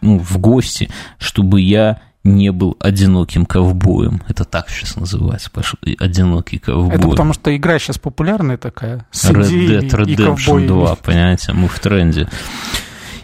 ну, 0.00 0.18
в 0.18 0.38
гости, 0.38 0.88
чтобы 1.18 1.60
я 1.60 2.00
не 2.22 2.50
был 2.52 2.76
одиноким 2.80 3.46
ковбоем. 3.46 4.22
Это 4.28 4.44
так 4.44 4.68
сейчас 4.70 4.96
называется, 4.96 5.50
одинокий 5.98 6.58
ковбой. 6.58 6.96
Это 6.96 7.08
потому 7.08 7.32
что 7.32 7.54
игра 7.56 7.78
сейчас 7.78 7.98
популярная 7.98 8.56
такая, 8.56 9.06
Red 9.12 9.50
Dead 9.50 9.90
Redemption 9.90 10.66
2, 10.66 10.94
понимаете, 10.96 11.52
мы 11.52 11.68
в 11.68 11.78
тренде. 11.78 12.28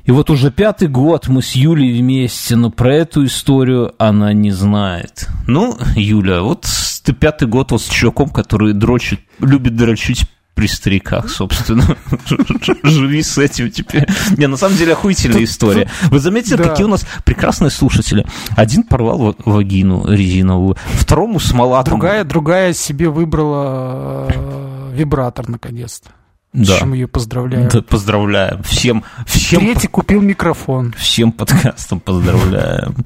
И 0.04 0.10
вот 0.10 0.30
уже 0.30 0.50
пятый 0.50 0.88
год 0.88 1.28
мы 1.28 1.42
с 1.42 1.52
Юлей 1.52 1.98
вместе, 2.00 2.56
но 2.56 2.70
про 2.70 2.94
эту 2.94 3.24
историю 3.24 3.94
она 3.98 4.32
не 4.32 4.50
знает. 4.50 5.28
Ну, 5.46 5.76
Юля, 5.94 6.42
вот 6.42 6.66
ты 7.04 7.12
пятый 7.12 7.46
год 7.46 7.70
вот 7.70 7.82
с 7.82 7.88
чуваком, 7.88 8.30
который 8.30 8.72
дрочит, 8.72 9.20
любит 9.38 9.76
дрочить 9.76 10.26
при 10.54 10.66
стариках, 10.66 11.30
собственно. 11.30 11.96
Живи 12.82 13.22
с 13.22 13.38
этим 13.38 13.70
теперь. 13.70 14.06
Не, 14.36 14.48
на 14.48 14.56
самом 14.56 14.76
деле 14.76 14.92
охуительная 14.92 15.44
история. 15.44 15.88
Вы 16.04 16.18
заметили, 16.18 16.56
да. 16.56 16.68
какие 16.68 16.84
у 16.84 16.90
нас 16.90 17.06
прекрасные 17.24 17.70
слушатели? 17.70 18.26
Один 18.56 18.82
порвал 18.82 19.36
вагину 19.44 20.12
резиновую, 20.12 20.76
второму 20.94 21.40
смола. 21.40 21.82
Другая, 21.84 22.24
другая 22.24 22.72
себе 22.74 23.08
выбрала 23.08 24.28
э, 24.30 24.92
вибратор 24.94 25.48
наконец-то. 25.48 26.10
Да. 26.52 26.76
С 26.76 26.78
чем 26.80 26.92
ее 26.92 27.08
поздравляю. 27.08 27.70
Да, 27.72 27.80
поздравляем. 27.80 28.62
Всем, 28.62 29.04
всем... 29.26 29.60
Третий 29.60 29.88
купил 29.88 30.20
микрофон. 30.20 30.94
Всем 30.98 31.32
подкастом 31.32 32.00
поздравляем. 32.00 32.94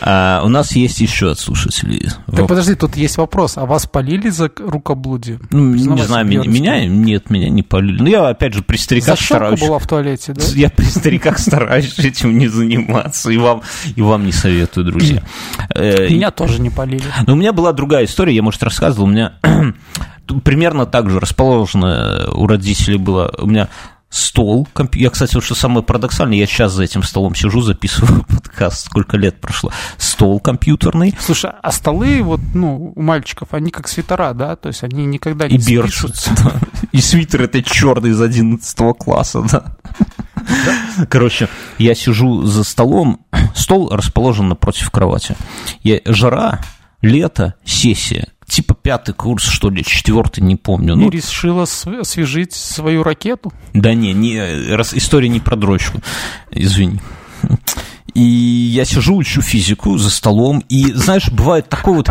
А, 0.00 0.42
у 0.44 0.48
нас 0.48 0.76
есть 0.76 1.00
еще 1.00 1.32
от 1.32 1.38
слушателей. 1.38 2.08
Так 2.26 2.46
подожди, 2.46 2.74
тут 2.74 2.96
есть 2.96 3.16
вопрос. 3.16 3.56
А 3.56 3.66
вас 3.66 3.86
полили 3.86 4.28
за 4.28 4.50
рукоблудие? 4.56 5.40
Ну, 5.50 5.74
не 5.74 6.02
знаю, 6.02 6.24
меня, 6.26 6.44
меня, 6.44 6.86
нет, 6.86 7.30
меня 7.30 7.48
не 7.48 7.62
полили. 7.62 8.00
Ну, 8.00 8.06
я, 8.06 8.28
опять 8.28 8.54
же, 8.54 8.62
при 8.62 8.76
стариках 8.76 9.18
за 9.18 9.24
стараюсь... 9.24 9.60
была 9.60 9.78
в 9.78 9.86
туалете, 9.86 10.34
да? 10.34 10.42
Я 10.54 10.70
при 10.70 10.84
стариках 10.84 11.38
стараюсь 11.38 11.98
этим 11.98 12.38
не 12.38 12.48
заниматься. 12.48 13.30
И 13.30 13.36
вам, 13.36 13.62
и 13.96 14.00
вам 14.00 14.24
не 14.24 14.32
советую, 14.32 14.86
друзья. 14.86 15.22
Э, 15.74 16.08
меня 16.08 16.30
тоже 16.30 16.60
не 16.60 16.70
полили. 16.70 17.04
Но 17.26 17.34
у 17.34 17.36
меня 17.36 17.52
была 17.52 17.72
другая 17.72 18.04
история, 18.04 18.34
я, 18.34 18.42
может, 18.42 18.62
рассказывал. 18.62 19.06
У 19.06 19.10
меня 19.10 19.34
примерно 20.44 20.86
так 20.86 21.10
же 21.10 21.20
расположено 21.20 22.28
у 22.32 22.46
родителей 22.46 22.98
было. 22.98 23.32
У 23.38 23.46
меня 23.46 23.68
стол. 24.10 24.66
Я, 24.94 25.10
кстати, 25.10 25.34
вот 25.34 25.44
что 25.44 25.54
самое 25.54 25.82
парадоксальное, 25.82 26.38
я 26.38 26.46
сейчас 26.46 26.72
за 26.72 26.84
этим 26.84 27.02
столом 27.02 27.34
сижу, 27.34 27.60
записываю 27.60 28.24
подкаст, 28.28 28.86
сколько 28.86 29.16
лет 29.16 29.40
прошло. 29.40 29.70
Стол 29.98 30.40
компьютерный. 30.40 31.14
Слушай, 31.20 31.52
а 31.62 31.72
столы 31.72 32.22
вот, 32.22 32.40
ну, 32.54 32.92
у 32.94 33.02
мальчиков, 33.02 33.48
они 33.52 33.70
как 33.70 33.88
свитера, 33.88 34.32
да? 34.32 34.56
То 34.56 34.68
есть 34.68 34.82
они 34.82 35.04
никогда 35.04 35.48
не 35.48 35.56
И 35.56 35.58
берцы, 35.58 36.08
да. 36.42 36.54
И 36.92 37.00
свитер 37.00 37.42
это 37.42 37.62
черный 37.62 38.10
из 38.10 38.20
11 38.20 38.78
класса, 38.98 39.42
да. 39.42 39.76
Короче, 41.10 41.48
я 41.78 41.94
сижу 41.94 42.44
за 42.44 42.64
столом, 42.64 43.26
стол 43.54 43.90
расположен 43.90 44.48
напротив 44.48 44.90
кровати. 44.90 45.36
Я, 45.82 46.00
жара, 46.06 46.60
лето, 47.02 47.54
сессия 47.64 48.28
типа 48.48 48.74
пятый 48.74 49.14
курс, 49.14 49.44
что 49.44 49.70
ли, 49.70 49.84
четвертый, 49.84 50.40
не 50.40 50.56
помню. 50.56 50.96
Ну, 50.96 51.10
решила 51.10 51.64
освежить 51.64 52.52
свою 52.52 53.02
ракету? 53.02 53.52
Да 53.74 53.94
не, 53.94 54.12
не 54.12 54.74
раз, 54.74 54.94
история 54.94 55.28
не 55.28 55.40
про 55.40 55.56
дрочку, 55.56 56.00
извини. 56.50 57.00
И 58.14 58.22
я 58.22 58.84
сижу, 58.84 59.16
учу 59.16 59.42
физику 59.42 59.96
за 59.96 60.10
столом, 60.10 60.64
и, 60.68 60.92
знаешь, 60.92 61.30
бывает 61.30 61.68
такой 61.68 61.94
вот, 61.94 62.10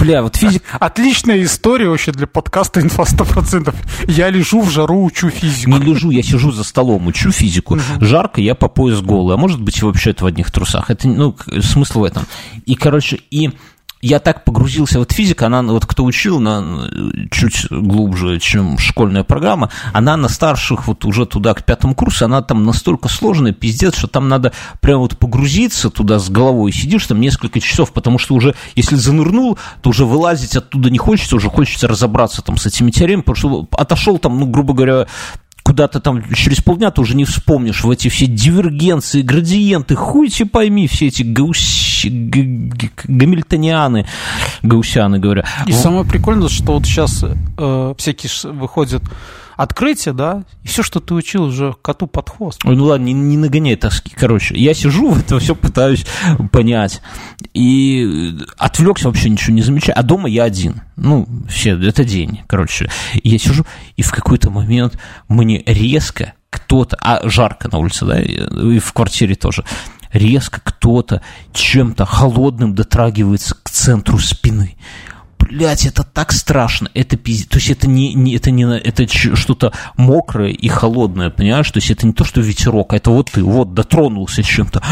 бля, 0.00 0.22
вот 0.22 0.36
физик... 0.36 0.62
Отличная 0.80 1.42
история 1.42 1.88
вообще 1.88 2.12
для 2.12 2.26
подкаста 2.26 2.80
«Инфа 2.80 3.02
100%». 3.02 3.74
Я 4.08 4.30
лежу 4.30 4.62
в 4.62 4.70
жару, 4.70 5.04
учу 5.04 5.28
физику. 5.28 5.72
Не 5.72 5.78
лежу, 5.78 6.10
я 6.10 6.22
сижу 6.22 6.52
за 6.52 6.64
столом, 6.64 7.06
учу 7.06 7.32
физику. 7.32 7.74
Угу. 7.74 7.82
Жарко, 8.00 8.40
я 8.40 8.54
по 8.54 8.68
пояс 8.68 9.02
голый, 9.02 9.34
а 9.34 9.36
может 9.36 9.60
быть, 9.60 9.82
вообще 9.82 10.12
это 10.12 10.24
в 10.24 10.26
одних 10.26 10.50
трусах. 10.50 10.90
Это, 10.90 11.06
ну, 11.06 11.36
смысл 11.60 12.00
в 12.00 12.04
этом. 12.04 12.24
И, 12.64 12.74
короче, 12.74 13.20
и 13.30 13.50
я 14.02 14.18
так 14.18 14.44
погрузился 14.44 14.98
вот 14.98 15.12
физика, 15.12 15.46
она 15.46 15.62
вот 15.62 15.86
кто 15.86 16.04
учил 16.04 16.40
на 16.40 16.90
чуть 17.30 17.68
глубже, 17.70 18.40
чем 18.40 18.76
школьная 18.76 19.22
программа, 19.22 19.70
она 19.92 20.16
на 20.16 20.28
старших 20.28 20.88
вот 20.88 21.04
уже 21.04 21.24
туда 21.24 21.54
к 21.54 21.64
пятому 21.64 21.94
курсу, 21.94 22.24
она 22.24 22.42
там 22.42 22.64
настолько 22.64 23.08
сложная, 23.08 23.52
пиздец, 23.52 23.96
что 23.96 24.08
там 24.08 24.28
надо 24.28 24.52
прям 24.80 24.98
вот 24.98 25.16
погрузиться 25.16 25.88
туда 25.88 26.18
с 26.18 26.28
головой, 26.28 26.72
сидишь 26.72 27.06
там 27.06 27.20
несколько 27.20 27.60
часов, 27.60 27.92
потому 27.92 28.18
что 28.18 28.34
уже, 28.34 28.56
если 28.74 28.96
занырнул, 28.96 29.56
то 29.82 29.90
уже 29.90 30.04
вылазить 30.04 30.56
оттуда 30.56 30.90
не 30.90 30.98
хочется, 30.98 31.36
уже 31.36 31.48
хочется 31.48 31.86
разобраться 31.86 32.42
там 32.42 32.56
с 32.56 32.66
этими 32.66 32.90
теоремами, 32.90 33.22
потому 33.22 33.36
что 33.36 33.68
отошел 33.70 34.18
там, 34.18 34.38
ну, 34.40 34.46
грубо 34.46 34.74
говоря, 34.74 35.06
куда-то 35.62 36.00
там 36.00 36.22
через 36.34 36.60
полдня 36.60 36.90
ты 36.90 37.00
уже 37.00 37.16
не 37.16 37.24
вспомнишь 37.24 37.84
в 37.84 37.90
эти 37.90 38.08
все 38.08 38.26
дивергенции, 38.26 39.22
градиенты, 39.22 39.94
хуй 39.94 40.28
тебе 40.28 40.48
пойми, 40.48 40.86
все 40.88 41.06
эти 41.06 41.22
гауси, 41.22 42.08
гамильтонианы, 43.04 44.06
гаусяны, 44.62 45.18
говоря. 45.18 45.44
И 45.66 45.72
самое 45.72 46.04
прикольное, 46.04 46.48
что 46.48 46.74
вот 46.74 46.86
сейчас 46.86 47.24
э, 47.24 47.94
всякие 47.96 48.52
выходят 48.52 49.02
открытие, 49.56 50.14
да, 50.14 50.44
и 50.62 50.68
все, 50.68 50.82
что 50.82 51.00
ты 51.00 51.14
учил, 51.14 51.44
уже 51.44 51.74
коту 51.82 52.06
под 52.06 52.30
хвост. 52.30 52.60
Ой, 52.64 52.76
ну 52.76 52.84
ладно, 52.84 53.04
не, 53.04 53.12
не 53.12 53.36
нагоняй 53.36 53.76
тоски. 53.76 54.12
Короче, 54.14 54.56
я 54.56 54.74
сижу 54.74 55.10
в 55.12 55.18
это 55.18 55.38
все 55.38 55.54
пытаюсь 55.54 56.04
понять. 56.50 57.00
И 57.54 58.36
отвлекся, 58.58 59.08
вообще 59.08 59.28
ничего 59.28 59.54
не 59.54 59.62
замечаю. 59.62 59.98
А 59.98 60.02
дома 60.02 60.28
я 60.28 60.44
один. 60.44 60.82
Ну, 60.96 61.28
все, 61.48 61.78
это 61.78 62.04
день. 62.04 62.40
Короче, 62.46 62.90
я 63.22 63.38
сижу, 63.38 63.64
и 63.96 64.02
в 64.02 64.10
какой-то 64.12 64.50
момент 64.50 64.98
мне 65.28 65.62
резко 65.66 66.34
кто-то, 66.50 66.96
а 67.00 67.28
жарко 67.28 67.68
на 67.70 67.78
улице, 67.78 68.04
да, 68.04 68.20
и 68.20 68.78
в 68.78 68.92
квартире 68.92 69.34
тоже, 69.34 69.64
резко 70.12 70.60
кто-то 70.62 71.22
чем-то 71.52 72.04
холодным 72.04 72.74
дотрагивается 72.74 73.54
к 73.62 73.70
центру 73.70 74.18
спины 74.18 74.76
блядь, 75.52 75.86
это 75.86 76.02
так 76.02 76.32
страшно, 76.32 76.90
это 76.94 77.16
пиздец, 77.16 77.48
то 77.48 77.56
есть 77.56 77.70
это 77.70 77.88
не, 77.88 78.14
не 78.14 78.34
это 78.34 78.50
не, 78.50 78.64
это 78.64 79.06
что-то 79.08 79.72
мокрое 79.96 80.50
и 80.50 80.68
холодное, 80.68 81.30
понимаешь, 81.30 81.70
то 81.70 81.78
есть 81.78 81.90
это 81.90 82.06
не 82.06 82.12
то, 82.12 82.24
что 82.24 82.40
ветерок, 82.40 82.92
а 82.92 82.96
это 82.96 83.10
вот 83.10 83.30
ты, 83.30 83.42
вот, 83.42 83.74
дотронулся 83.74 84.42
чем-то. 84.42 84.82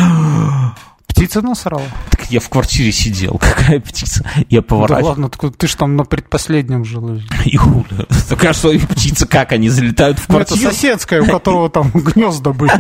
Птица 1.11 1.43
насрала? 1.43 1.83
Так 2.11 2.31
я 2.31 2.41
в 2.41 2.49
квартире 2.49 2.93
сидел, 2.93 3.39
какая 3.41 3.81
птица. 3.81 4.25
Я 4.49 4.63
поворачиваю. 4.63 5.03
Да 5.03 5.09
ладно, 5.09 5.29
так 5.29 5.57
ты 5.57 5.67
же 5.69 5.77
там 5.77 5.97
на 5.97 6.05
предпоследнем 6.05 6.85
жил. 6.85 7.21
Иуда. 7.45 8.07
Такая 8.29 8.53
что 8.53 8.73
птица 8.79 9.27
как, 9.27 9.53
они 9.53 9.69
залетают 9.69 10.19
в 10.19 10.29
Ну, 10.29 10.39
это 10.39 10.47
квартиру? 10.55 10.71
соседская, 10.73 11.23
у 11.23 11.27
которого 11.27 11.69
там 11.69 11.91
гнезда 11.95 12.53
были. 12.53 12.71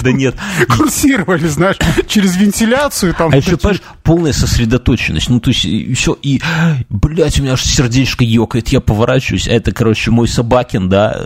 Да 0.00 0.12
нет. 0.12 0.36
курсировали, 0.76 1.46
знаешь, 1.48 1.76
через 2.06 2.36
вентиляцию. 2.36 3.14
Там, 3.14 3.30
А 3.32 3.36
еще, 3.36 3.56
понимаешь, 3.56 3.82
полная 4.02 4.32
сосредоточенность. 4.32 5.28
Ну, 5.28 5.40
то 5.40 5.50
есть, 5.50 5.66
все, 5.98 6.16
и, 6.20 6.40
блядь, 6.88 7.38
у 7.38 7.42
меня 7.42 7.52
аж 7.52 7.64
сердечко 7.64 8.24
ёкает, 8.24 8.68
я 8.68 8.80
поворачиваюсь, 8.80 9.48
а 9.48 9.52
это, 9.52 9.72
короче, 9.72 10.10
мой 10.10 10.28
собакин, 10.28 10.88
да, 10.88 11.16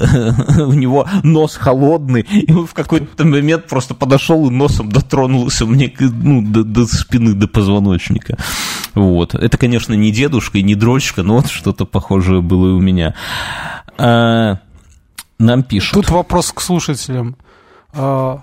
у 0.59 0.73
него 0.73 1.07
нос 1.23 1.57
холодный, 1.57 2.23
и 2.23 2.53
он 2.53 2.67
в 2.67 2.75
какой-то 2.75 3.25
момент 3.25 3.67
просто 3.67 3.95
подошел 3.95 4.47
и 4.49 4.51
носом 4.51 4.91
дотронулся 4.91 5.67
мне, 5.67 5.89
к- 5.89 6.01
до, 6.41 6.65
до 6.65 6.87
спины, 6.87 7.35
до 7.35 7.49
позвоночника. 7.49 8.37
Вот. 8.95 9.35
Это, 9.35 9.57
конечно, 9.59 9.95
не 9.95 10.11
дедушка 10.11 10.59
и 10.59 10.63
не 10.63 10.75
дрочка, 10.75 11.23
но 11.23 11.37
вот 11.37 11.49
что-то 11.49 11.85
похожее 11.85 12.41
было 12.43 12.69
и 12.69 12.73
у 12.73 12.81
меня. 12.81 13.15
А, 13.99 14.59
нам 15.39 15.63
пишут. 15.63 15.95
Тут 15.95 16.11
вопрос 16.11 16.53
к 16.53 16.61
слушателям. 16.61 17.37
А, 17.93 18.43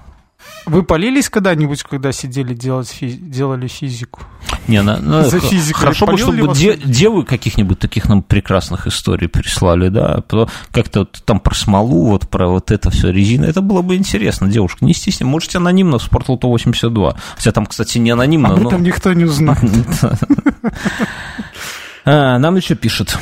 Вы 0.66 0.84
полились 0.84 1.30
когда-нибудь, 1.30 1.84
когда 1.84 2.12
сидели 2.12 2.54
делать 2.54 2.90
фи- 2.90 3.18
делали 3.18 3.68
физику? 3.68 4.22
Не, 4.68 4.82
на- 4.82 4.98
на- 4.98 5.24
За 5.24 5.40
х- 5.40 5.48
физикой 5.48 5.80
Хорошо 5.80 6.06
бы, 6.06 6.18
чтобы 6.18 6.54
де- 6.54 6.76
девы 6.76 7.24
каких-нибудь 7.24 7.80
таких 7.80 8.10
нам 8.10 8.22
прекрасных 8.22 8.86
историй 8.86 9.30
прислали, 9.30 9.88
да, 9.88 10.20
то 10.22 10.50
как-то 10.72 11.00
вот 11.00 11.22
там 11.24 11.40
про 11.40 11.56
смолу, 11.56 12.08
вот 12.08 12.28
про 12.30 12.50
вот 12.50 12.72
это 12.72 12.90
все 12.90 13.12
резина, 13.12 13.46
это 13.46 13.62
было 13.62 13.82
бы 13.82 13.96
интересно, 13.96 14.50
девушка, 14.50 14.84
не 14.84 14.94
стесняйтесь, 14.94 15.22
можете 15.26 15.58
анонимно 15.60 16.00
в 16.00 16.06
Sportal 16.12 16.38
82, 16.42 17.16
хотя 17.38 17.52
там, 17.54 17.66
кстати, 17.66 17.98
не 17.98 18.10
анонимно, 18.12 18.50
Об 18.50 18.60
но... 18.60 18.68
этом 18.70 18.84
никто 18.84 19.14
не 19.14 19.24
узнает. 19.24 19.60
А, 22.10 22.38
Нам 22.40 22.56
еще 22.56 22.76
пишет. 22.76 23.18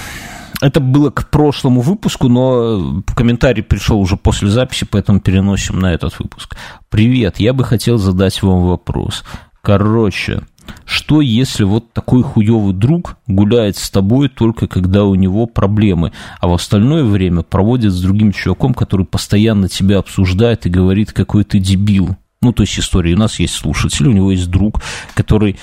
Это 0.65 0.79
было 0.79 1.11
к 1.11 1.29
прошлому 1.29 1.81
выпуску, 1.81 2.27
но 2.27 3.03
комментарий 3.15 3.61
пришел 3.61 3.99
уже 3.99 4.17
после 4.17 4.47
записи, 4.47 4.87
поэтому 4.89 5.19
переносим 5.19 5.79
на 5.79 5.93
этот 5.93 6.17
выпуск. 6.17 6.55
Привет, 6.89 7.39
я 7.39 7.53
бы 7.53 7.63
хотел 7.63 7.99
задать 7.99 8.41
вам 8.41 8.65
вопрос. 8.65 9.23
Короче, 9.61 10.41
что 10.83 11.21
если 11.21 11.65
вот 11.65 11.93
такой 11.93 12.23
хуёвый 12.23 12.73
друг 12.73 13.17
гуляет 13.27 13.77
с 13.77 13.91
тобой 13.91 14.27
только 14.27 14.67
когда 14.67 15.03
у 15.03 15.13
него 15.13 15.45
проблемы, 15.45 16.13
а 16.39 16.47
в 16.47 16.53
остальное 16.55 17.03
время 17.03 17.43
проводит 17.43 17.91
с 17.91 18.01
другим 18.01 18.31
чуваком, 18.31 18.73
который 18.73 19.05
постоянно 19.05 19.69
тебя 19.69 19.99
обсуждает 19.99 20.65
и 20.65 20.71
говорит, 20.71 21.13
какой 21.13 21.43
ты 21.43 21.59
дебил? 21.59 22.17
Ну, 22.45 22.53
то 22.53 22.61
есть 22.61 22.77
история. 22.77 23.15
У 23.15 23.17
нас 23.17 23.39
есть 23.39 23.55
слушатель, 23.55 24.07
у 24.07 24.11
него 24.11 24.29
есть 24.29 24.51
друг, 24.51 24.81
который 25.15 25.53
э, 25.53 25.57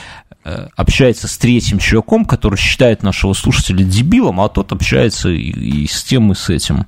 общается 0.45 1.28
с 1.28 1.38
третьим 1.38 1.78
чуваком, 1.78 2.24
который 2.24 2.57
считает 2.57 3.03
нашего 3.03 3.32
слушателя 3.32 3.84
дебилом, 3.84 4.40
а 4.40 4.49
тот 4.49 4.72
общается 4.72 5.28
и, 5.28 5.38
и 5.51 5.86
с 5.86 6.03
тем, 6.03 6.32
и 6.32 6.34
с 6.34 6.49
этим. 6.51 6.86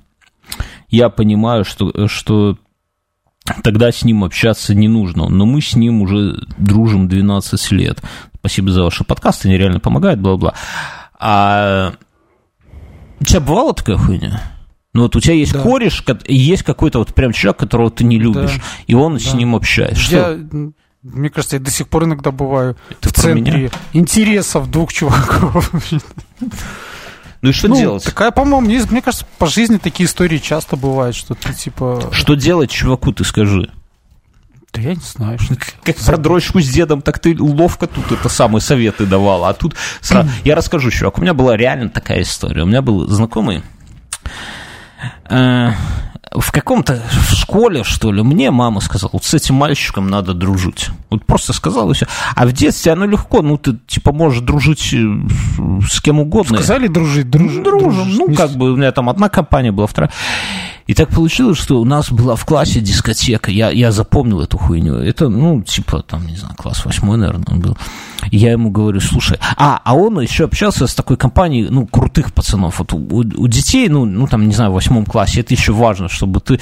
Я 0.89 1.09
понимаю, 1.09 1.65
что, 1.65 2.09
что 2.09 2.59
тогда 3.63 3.93
с 3.93 4.05
ним 4.05 4.25
общаться 4.25 4.75
не 4.75 4.89
нужно, 4.89 5.29
но 5.29 5.47
мы 5.47 5.61
с 5.61 5.75
ним 5.75 6.03
уже 6.03 6.37
дружим 6.59 7.09
12 7.09 7.71
лет. 7.73 8.03
Спасибо 8.39 8.71
за 8.73 8.83
ваши 8.83 9.05
подкасты, 9.05 9.49
они 9.49 9.57
реально 9.59 9.81
помогают, 9.81 10.21
бла-бла. 10.21 10.55
А 11.19 11.93
у 13.21 13.25
тебя 13.25 13.41
бывала 13.41 13.73
такая 13.75 13.97
хуйня? 13.97 14.41
Ну 14.93 15.03
вот 15.03 15.17
у 15.17 15.21
тебя 15.21 15.35
есть 15.35 15.53
Да. 15.53 15.61
кореш, 15.61 16.05
есть 16.29 16.63
какой-то 16.63 16.99
вот 17.01 17.15
прям 17.15 17.33
человек, 17.33 17.59
которого 17.59 17.91
ты 17.91 18.05
не 18.05 18.19
любишь, 18.19 18.61
и 18.87 18.95
он 18.95 19.19
с 19.19 19.33
Да. 19.33 19.37
ним 19.39 19.55
общается. 19.57 20.01
Что? 20.01 20.39
Мне 21.05 21.29
кажется, 21.29 21.57
я 21.57 21.61
до 21.63 21.71
сих 21.71 21.87
пор 21.89 22.05
иногда 22.05 22.31
бываю 22.33 22.77
Ты 23.01 23.11
в 23.11 23.13
центре 23.13 23.71
интересов 23.93 24.71
двух 24.71 24.93
чуваков. 24.93 25.71
Ну 27.43 27.51
и 27.51 27.53
что 27.53 27.69
Ну, 27.69 27.77
делать? 27.77 28.05
Такая, 28.05 28.31
по-моему, 28.31 28.69
есть- 28.71 28.91
мне 28.91 29.03
кажется, 29.03 29.27
по 29.39 29.47
жизни 29.47 29.77
такие 29.77 30.07
истории 30.07 30.39
часто 30.39 30.77
бывают, 30.77 31.15
что 31.15 31.35
ты 31.35 31.53
типа... 31.53 32.09
Что 32.11 32.35
делать 32.37 32.71
чуваку, 32.71 33.13
ты 33.13 33.23
скажи? 33.25 33.71
Да 34.73 34.81
я 34.81 34.95
не 34.95 35.01
знаю. 35.03 35.39
что- 35.39 35.55
Как 35.85 35.97
про 35.99 36.17
дрочку 36.17 36.61
с 36.61 36.69
дедом, 36.69 37.03
так 37.03 37.19
ты 37.19 37.37
ловко 37.39 37.87
тут 37.87 38.11
это 38.11 38.31
самые 38.31 38.63
советы 38.63 39.05
давала. 39.05 39.51
А 39.51 39.53
тут 39.53 39.77
сразу... 40.01 40.29
Я 40.45 40.55
расскажу, 40.55 40.91
чувак. 40.91 41.19
У 41.19 41.21
меня 41.21 41.35
была 41.35 41.55
реально 41.55 41.91
такая 41.91 42.23
история. 42.23 42.63
У 42.63 42.67
меня 42.67 42.81
был 42.81 43.07
знакомый 43.09 43.63
э, 45.29 45.71
в 46.35 46.51
каком-то 46.51 47.01
в 47.11 47.35
школе, 47.35 47.85
что 47.85 48.11
ли, 48.11 48.23
мне 48.23 48.51
мама 48.51 48.81
сказала, 48.81 49.11
вот 49.13 49.25
с 49.25 49.35
этим 49.35 49.55
мальчиком 49.55 50.09
надо 50.09 50.35
дружить. 50.35 50.89
Вот 51.11 51.25
просто 51.25 51.53
сказала 51.53 51.93
и 51.93 51.95
все. 51.95 52.07
А 52.35 52.47
в 52.47 52.53
детстве 52.53 52.93
оно 52.93 53.07
легко, 53.07 53.41
ну, 53.41 53.57
ты, 53.57 53.79
типа, 53.87 54.13
можешь 54.13 54.41
дружить 54.41 54.93
э, 54.93 54.97
с 55.89 56.01
кем 56.01 56.19
угодно. 56.19 56.57
Сказали 56.57 56.89
дружить, 56.89 57.31
дружим. 57.31 57.63
Дружим. 57.63 58.17
Ну, 58.17 58.35
как 58.35 58.51
бы 58.51 58.73
у 58.73 58.77
меня 58.77 58.91
там 58.91 59.09
одна 59.09 59.29
компания 59.29 59.71
была, 59.71 59.87
вторая. 59.87 60.11
И 60.87 60.93
так 60.95 61.09
получилось, 61.09 61.57
что 61.59 61.81
у 61.81 61.85
нас 61.87 62.11
была 62.11 62.37
в 62.37 62.45
классе 62.45 62.81
дискотека. 62.81 63.51
Я, 63.51 63.71
я 63.71 63.91
запомнил 63.91 64.41
эту 64.43 64.59
хуйню. 64.59 64.97
Это, 64.97 65.29
ну, 65.31 65.63
типа, 65.63 66.03
там, 66.03 66.27
не 66.27 66.37
знаю, 66.37 66.55
класс 66.57 66.85
восьмой, 66.85 67.17
наверное, 67.17 67.57
был. 67.59 67.77
И 68.31 68.37
я 68.37 68.53
ему 68.53 68.71
говорю, 68.71 69.01
слушай, 69.01 69.39
а, 69.57 69.81
а 69.83 69.95
он 69.95 70.21
еще 70.21 70.45
общался 70.45 70.87
с 70.87 70.95
такой 70.95 71.17
компанией, 71.17 71.69
ну, 71.71 71.87
крутых 71.87 72.35
пацанов. 72.35 72.79
Вот 72.81 72.93
у, 72.93 72.99
у- 72.99 73.21
у 73.21 73.49
детей, 73.49 73.89
ну, 73.89 74.05
ну, 74.05 74.27
там, 74.27 74.47
не 74.47 74.53
знаю, 74.55 74.73
в 74.73 74.75
восьмом 74.75 75.07
классе, 75.07 75.41
это 75.41 75.55
еще 75.55 75.73
важно, 75.73 76.09
чтобы 76.11 76.41
ты 76.41 76.61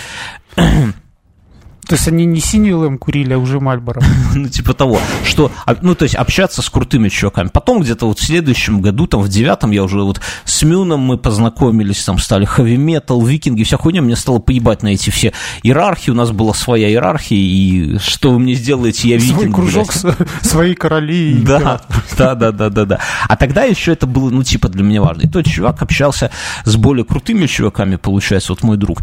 То 1.92 1.96
есть 1.96 2.08
они 2.08 2.24
не 2.24 2.40
синий 2.40 2.72
ЛМ 2.72 2.96
курили, 2.96 3.34
а 3.34 3.38
уже 3.38 3.60
Мальборо. 3.60 4.02
ну, 4.34 4.48
типа 4.48 4.72
того, 4.72 4.98
что, 5.26 5.52
а, 5.66 5.76
ну, 5.82 5.94
то 5.94 6.04
есть 6.04 6.14
общаться 6.14 6.62
с 6.62 6.70
крутыми 6.70 7.10
чуваками. 7.10 7.50
Потом 7.52 7.82
где-то 7.82 8.06
вот 8.06 8.18
в 8.18 8.24
следующем 8.24 8.80
году, 8.80 9.06
там, 9.06 9.20
в 9.20 9.28
девятом, 9.28 9.72
я 9.72 9.84
уже 9.84 10.00
вот 10.00 10.18
с 10.46 10.62
Мюном 10.62 11.00
мы 11.00 11.18
познакомились, 11.18 12.02
там, 12.02 12.16
стали 12.16 12.46
хэви 12.46 12.78
метал, 12.78 13.20
викинги, 13.20 13.62
вся 13.62 13.76
хуйня, 13.76 14.00
мне 14.00 14.16
стало 14.16 14.38
поебать 14.38 14.82
на 14.82 14.88
эти 14.88 15.10
все 15.10 15.34
иерархии, 15.62 16.10
у 16.10 16.14
нас 16.14 16.30
была 16.30 16.54
своя 16.54 16.88
иерархия, 16.88 17.36
и 17.36 17.98
что 17.98 18.30
вы 18.30 18.38
мне 18.38 18.54
сделаете, 18.54 19.10
я 19.10 19.18
викинг. 19.18 19.40
Свой 19.40 19.52
кружок, 19.52 19.92
свои 20.40 20.74
короли. 20.74 21.42
Да, 21.42 21.82
да, 22.16 22.34
да, 22.34 22.52
да, 22.52 22.70
да, 22.70 22.84
да. 22.86 23.00
А 23.28 23.36
тогда 23.36 23.64
еще 23.64 23.92
это 23.92 24.06
было, 24.06 24.30
ну, 24.30 24.42
типа, 24.42 24.70
для 24.70 24.82
меня 24.82 25.02
важно. 25.02 25.24
И 25.24 25.28
тот 25.28 25.44
чувак 25.44 25.82
общался 25.82 26.30
с 26.64 26.74
более 26.74 27.04
крутыми 27.04 27.44
чуваками, 27.44 27.96
получается, 27.96 28.52
вот 28.52 28.62
мой 28.62 28.78
друг. 28.78 29.02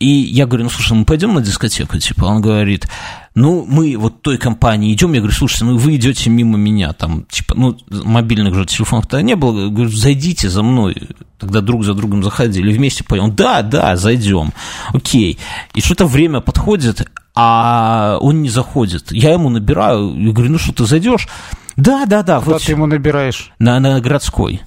И 0.00 0.06
я 0.06 0.44
говорю, 0.44 0.64
ну, 0.64 0.70
слушай, 0.70 0.92
мы 0.92 1.06
пойдем 1.06 1.32
на 1.32 1.40
дискотеку, 1.40 1.96
типа, 1.96 2.25
он 2.28 2.40
говорит, 2.40 2.88
ну, 3.34 3.66
мы 3.68 3.96
вот 3.96 4.22
той 4.22 4.38
компании 4.38 4.92
идем, 4.94 5.12
я 5.12 5.20
говорю, 5.20 5.34
слушайте, 5.36 5.64
ну, 5.66 5.76
вы 5.76 5.96
идете 5.96 6.30
мимо 6.30 6.56
меня, 6.56 6.92
там, 6.92 7.24
типа, 7.24 7.54
ну, 7.54 7.76
мобильных 7.90 8.54
же 8.54 8.64
телефонов 8.64 9.06
тогда 9.06 9.22
не 9.22 9.36
было, 9.36 9.64
Я 9.64 9.68
говорю, 9.68 9.90
зайдите 9.90 10.48
за 10.48 10.62
мной, 10.62 10.96
тогда 11.38 11.60
друг 11.60 11.84
за 11.84 11.94
другом 11.94 12.22
заходили, 12.24 12.72
вместе 12.72 13.04
пойдем, 13.04 13.34
да, 13.34 13.62
да, 13.62 13.96
зайдем, 13.96 14.52
окей. 14.92 15.38
И 15.74 15.80
что-то 15.80 16.06
время 16.06 16.40
подходит, 16.40 17.06
а 17.34 18.16
он 18.20 18.40
не 18.40 18.48
заходит. 18.48 19.12
Я 19.12 19.32
ему 19.34 19.50
набираю, 19.50 20.14
я 20.18 20.32
говорю, 20.32 20.52
ну 20.52 20.58
что, 20.58 20.72
ты 20.72 20.86
зайдешь? 20.86 21.28
Да, 21.76 22.06
да, 22.06 22.22
да, 22.22 22.40
Куда 22.40 22.52
вот 22.52 22.62
ты 22.62 22.72
ему 22.72 22.86
набираешь? 22.86 23.50
на, 23.58 23.78
на 23.80 24.00
городской. 24.00 24.62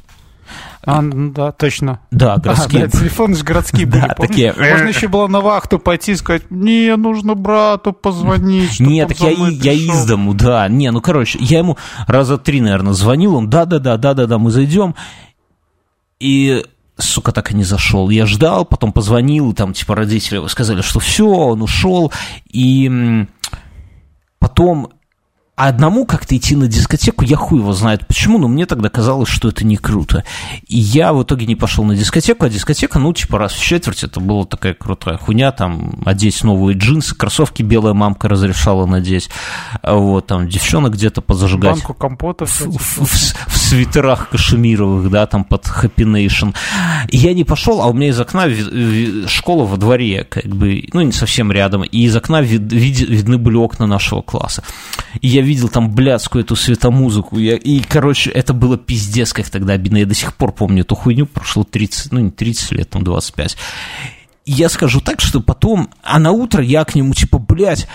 А, 0.86 1.01
ну 1.01 1.32
да, 1.32 1.51
точно. 1.51 1.99
Да, 2.09 2.36
А, 2.36 2.39
городские. 2.39 2.88
да, 2.88 2.97
телефоны 2.99 3.36
же 3.36 3.43
городские 3.43 3.86
были, 3.86 4.01
Да, 4.01 4.15
такие. 4.15 4.53
Можно 4.57 4.88
еще 4.88 5.07
было 5.09 5.27
на 5.27 5.41
вахту 5.41 5.77
пойти 5.77 6.13
и 6.13 6.15
сказать, 6.15 6.49
мне 6.49 6.95
нужно 6.95 7.36
брату 7.36 7.91
позвонить, 7.91 8.80
Нет, 8.80 9.09
так 9.09 9.19
я, 9.19 9.30
я 9.32 9.36
пришел». 9.36 9.93
из 9.95 10.05
дому, 10.05 10.34
да. 10.34 10.67
Не, 10.69 10.91
ну, 10.91 11.01
короче, 11.01 11.38
я 11.41 11.59
ему 11.59 11.77
раза 12.07 12.38
три, 12.38 12.61
наверное, 12.61 12.93
звонил, 12.93 13.36
он, 13.36 13.49
да-да-да, 13.49 13.97
да-да-да, 13.97 14.38
мы 14.38 14.51
зайдем. 14.51 14.95
И, 16.19 16.65
сука, 16.97 17.32
так 17.34 17.51
и 17.51 17.55
не 17.55 17.63
зашел. 17.65 18.09
Я 18.09 18.25
ждал, 18.25 18.63
потом 18.65 18.91
позвонил, 18.93 19.53
там, 19.53 19.73
типа, 19.73 19.95
родители 19.95 20.45
сказали, 20.47 20.82
что 20.82 20.99
все, 20.99 21.27
он 21.27 21.61
ушел. 21.61 22.11
И 22.49 23.25
потом 24.39 24.89
А 25.60 25.68
одному 25.68 26.05
как-то 26.05 26.38
идти 26.38 26.55
на 26.55 26.70
дискотеку, 26.70 27.26
я 27.26 27.36
хуй 27.36 27.60
его 27.60 27.74
знает 27.74 28.07
почему, 28.07 28.38
но 28.38 28.47
мне 28.47 28.66
тогда 28.66 28.89
казалось, 28.89 29.28
что 29.28 29.49
это 29.49 29.66
не 29.66 29.76
круто. 29.76 30.24
И 30.68 30.78
я 30.80 31.12
в 31.12 31.22
итоге 31.24 31.45
не 31.47 31.57
пошел 31.57 31.84
на 31.84 31.97
дискотеку, 31.97 32.45
а 32.45 32.49
дискотека, 32.49 32.97
ну, 32.97 33.12
типа 33.12 33.38
раз 33.38 33.51
в 33.51 33.62
четверть, 33.62 34.05
это 34.05 34.22
была 34.22 34.45
такая 34.45 34.74
крутая 34.74 35.18
хуйня, 35.18 35.51
там, 35.51 36.01
одеть 36.05 36.45
новые 36.45 36.78
джинсы, 36.78 37.14
кроссовки 37.14 37.62
белая 37.62 37.93
мамка 37.93 38.30
разрешала 38.30 38.86
надеть, 38.86 39.30
а 39.82 39.95
вот, 39.95 40.28
там, 40.28 40.47
девчонок 40.47 40.93
где-то 40.93 41.20
позажигать. 41.22 41.74
Банку 41.76 41.93
компота. 41.93 42.45
В, 42.45 42.57
в- 42.62 43.05
в- 43.05 43.36
в 43.47 43.57
свитерах 43.57 44.30
кашемировых, 44.30 45.10
да, 45.12 45.26
там 45.26 45.43
под 45.43 45.66
Happy 45.66 46.05
Nation. 46.05 46.55
И 47.10 47.18
я 47.18 47.34
не 47.34 47.43
пошел, 47.43 47.82
а 47.82 47.88
у 47.88 47.93
меня 47.93 48.07
из 48.07 48.20
окна 48.22 48.47
ви- 48.47 48.64
ви- 48.64 49.28
школа 49.28 49.66
во 49.66 49.76
дворе, 49.76 50.24
как 50.24 50.45
бы, 50.45 50.88
ну, 50.93 51.01
не 51.01 51.12
совсем 51.12 51.51
рядом, 51.51 51.84
и 51.84 51.97
из 52.05 52.16
окна 52.16 52.41
вид- 52.41 52.72
види- 52.72 53.05
видны 53.05 53.38
были 53.38 53.57
окна 53.57 53.86
нашего 53.88 54.22
класса. 54.22 54.64
И 55.20 55.28
я 55.28 55.41
видел 55.50 55.68
там 55.68 55.91
блядскую 55.91 56.43
эту 56.43 56.56
светомузыку, 56.56 57.38
я, 57.38 57.56
и, 57.56 57.80
короче, 57.82 58.30
это 58.30 58.54
было 58.54 58.78
пиздец, 58.78 59.34
как 59.34 59.50
тогда 59.50 59.74
обидно. 59.74 59.97
Я 59.97 60.06
до 60.06 60.14
сих 60.14 60.36
пор 60.36 60.52
помню 60.52 60.82
эту 60.82 60.95
хуйню, 60.95 61.26
прошло 61.26 61.64
30, 61.64 62.12
ну, 62.12 62.20
не 62.20 62.32
30 62.32 62.72
лет, 62.72 62.89
там 62.89 63.04
25. 63.04 63.58
И 64.45 64.52
я 64.52 64.70
скажу 64.70 65.02
так, 65.02 65.20
что 65.22 65.41
потом, 65.41 65.89
а 66.04 66.20
на 66.20 66.32
утро 66.32 66.64
я 66.64 66.86
к 66.86 66.95
нему, 66.95 67.14
типа, 67.14 67.39
блядь, 67.39 67.88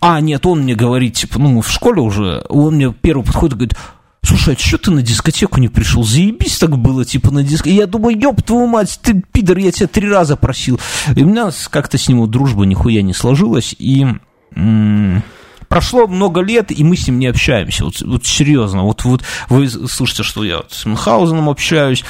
а, 0.00 0.20
нет, 0.20 0.44
он 0.46 0.62
мне 0.62 0.74
говорит, 0.74 1.14
типа, 1.14 1.38
ну, 1.38 1.50
мы 1.50 1.62
в 1.62 1.70
школе 1.70 2.00
уже, 2.00 2.44
он 2.48 2.76
мне 2.76 2.92
первый 2.92 3.24
подходит 3.24 3.54
и 3.54 3.56
говорит, 3.56 3.78
слушай, 4.22 4.54
а 4.54 4.58
что 4.58 4.78
ты 4.78 4.90
на 4.90 5.02
дискотеку 5.02 5.60
не 5.60 5.68
пришел? 5.68 6.02
Заебись 6.02 6.58
так 6.58 6.76
было, 6.78 7.04
типа, 7.04 7.30
на 7.30 7.42
дискотеку. 7.42 7.80
Я 7.80 7.86
думаю, 7.86 8.18
ёб 8.18 8.42
твою 8.42 8.66
мать, 8.66 8.98
ты, 9.02 9.22
пидор, 9.32 9.58
я 9.58 9.72
тебя 9.72 9.88
три 9.88 10.08
раза 10.08 10.36
просил. 10.36 10.80
И 11.14 11.22
у 11.22 11.26
меня 11.28 11.50
как-то 11.70 11.98
с 11.98 12.08
ним 12.08 12.28
дружба 12.30 12.64
нихуя 12.64 13.02
не 13.02 13.14
сложилась, 13.14 13.74
и... 13.78 14.06
Прошло 15.68 16.06
много 16.06 16.40
лет, 16.40 16.70
и 16.70 16.84
мы 16.84 16.96
с 16.96 17.06
ним 17.06 17.18
не 17.18 17.26
общаемся. 17.26 17.84
Вот, 17.84 18.00
вот 18.00 18.24
серьезно. 18.24 18.82
Вот, 18.82 19.04
вот 19.04 19.22
вы 19.48 19.68
слышите, 19.68 20.22
что 20.22 20.44
я 20.44 20.62
с 20.70 20.86
Мюнхгаузеном 20.86 21.48
общаюсь. 21.48 22.04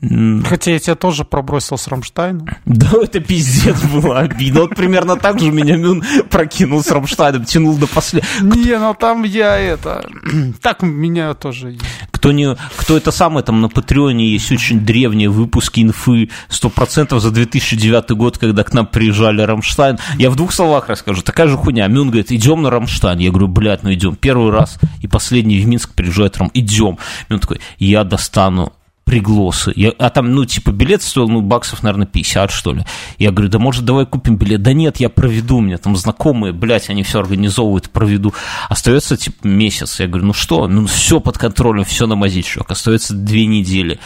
Хотя 0.00 0.72
я 0.72 0.78
тебя 0.78 0.94
тоже 0.94 1.24
пробросил 1.24 1.78
с 1.78 1.88
Рамштайном. 1.88 2.48
Да, 2.64 2.90
это 3.02 3.20
пиздец 3.20 3.80
было 3.82 4.20
обидно. 4.20 4.62
Вот 4.62 4.74
примерно 4.74 5.16
так 5.16 5.40
же 5.40 5.50
меня 5.50 5.76
Мюн 5.76 6.02
прокинул 6.30 6.82
с 6.82 6.90
Рамштайном, 6.90 7.44
тянул 7.44 7.76
до 7.76 7.86
последнего. 7.86 8.54
Не, 8.54 8.78
ну 8.78 8.94
там 8.94 9.22
я 9.22 9.56
это... 9.58 10.04
Так 10.60 10.82
меня 10.82 11.34
тоже... 11.34 11.76
Кто, 12.10 12.32
не, 12.32 12.56
кто 12.76 12.96
это 12.96 13.10
самое, 13.10 13.44
там 13.44 13.60
на 13.60 13.68
Патреоне 13.68 14.30
есть 14.30 14.50
очень 14.50 14.80
древние 14.80 15.28
выпуски 15.28 15.80
инфы 15.80 16.30
100% 16.48 17.18
за 17.18 17.30
2009 17.30 18.10
год, 18.12 18.38
когда 18.38 18.64
к 18.64 18.72
нам 18.72 18.86
приезжали 18.86 19.42
Рамштайн. 19.42 19.98
Я 20.18 20.30
в 20.30 20.36
двух 20.36 20.52
словах 20.52 20.88
расскажу. 20.88 21.22
Такая 21.22 21.48
же 21.48 21.56
хуйня. 21.56 21.86
Мюн 21.88 22.08
говорит, 22.08 22.32
идем 22.32 22.62
на 22.62 22.70
Рамштайн. 22.70 23.18
Я 23.18 23.30
говорю, 23.30 23.48
блядь, 23.48 23.82
ну 23.82 23.92
идем. 23.92 24.16
Первый 24.16 24.50
раз 24.50 24.78
и 25.00 25.06
последний 25.06 25.60
в 25.60 25.66
Минск 25.66 25.94
приезжает 25.94 26.36
Рам. 26.38 26.50
Идем. 26.54 26.98
Мюн 27.28 27.40
такой, 27.40 27.60
я 27.78 28.04
достану 28.04 28.72
приглосы. 29.04 29.72
Я, 29.76 29.92
а 29.98 30.10
там, 30.10 30.32
ну, 30.32 30.44
типа, 30.44 30.70
билет 30.70 31.02
стоил, 31.02 31.28
ну, 31.28 31.40
баксов, 31.42 31.82
наверное, 31.82 32.06
50, 32.06 32.50
что 32.50 32.72
ли. 32.72 32.84
Я 33.18 33.30
говорю, 33.30 33.50
да 33.50 33.58
может, 33.58 33.84
давай 33.84 34.06
купим 34.06 34.36
билет? 34.36 34.62
Да 34.62 34.72
нет, 34.72 34.98
я 34.98 35.08
проведу, 35.08 35.58
у 35.58 35.60
меня 35.60 35.78
там 35.78 35.96
знакомые, 35.96 36.52
блядь, 36.52 36.90
они 36.90 37.02
все 37.02 37.20
организовывают, 37.20 37.90
проведу. 37.90 38.34
Остается, 38.68 39.16
типа, 39.16 39.46
месяц. 39.46 40.00
Я 40.00 40.06
говорю, 40.06 40.26
ну 40.26 40.32
что, 40.32 40.66
ну, 40.66 40.86
все 40.86 41.20
под 41.20 41.38
контролем, 41.38 41.84
все 41.84 42.06
на 42.06 42.16
мази, 42.16 42.42
чувак. 42.42 42.70
Остается 42.70 43.14
две 43.14 43.46
недели. 43.46 44.00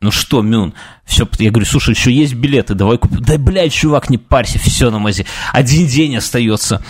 Ну 0.00 0.10
что, 0.10 0.42
Мюн, 0.42 0.74
все, 1.04 1.28
я 1.38 1.50
говорю, 1.50 1.66
слушай, 1.66 1.94
еще 1.94 2.12
есть 2.12 2.34
билеты, 2.34 2.74
давай 2.74 2.98
купим. 2.98 3.20
Да, 3.20 3.38
блядь, 3.38 3.72
чувак, 3.72 4.10
не 4.10 4.18
парься, 4.18 4.58
все 4.58 4.90
на 4.90 4.98
мази. 4.98 5.26
Один 5.52 5.86
день 5.86 6.16
остается. 6.16 6.82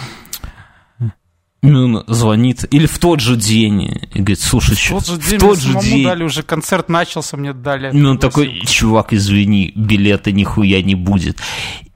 Мюн 1.62 2.02
звонит, 2.08 2.64
или 2.72 2.86
в 2.86 2.98
тот 2.98 3.20
же 3.20 3.36
день, 3.36 3.82
и 4.12 4.18
говорит, 4.18 4.40
слушай, 4.40 4.74
в 4.74 4.88
тот 4.88 5.06
же 5.06 5.16
день, 5.16 5.38
в 5.38 5.40
тот 5.40 5.58
же 5.60 5.78
день 5.78 6.02
дали, 6.02 6.24
уже 6.24 6.42
концерт 6.42 6.88
начался, 6.88 7.36
мне 7.36 7.52
дали. 7.52 7.96
Мюн 7.96 8.18
такой, 8.18 8.62
чувак, 8.66 9.12
извини, 9.12 9.72
билета 9.76 10.32
нихуя 10.32 10.82
не 10.82 10.96
будет. 10.96 11.38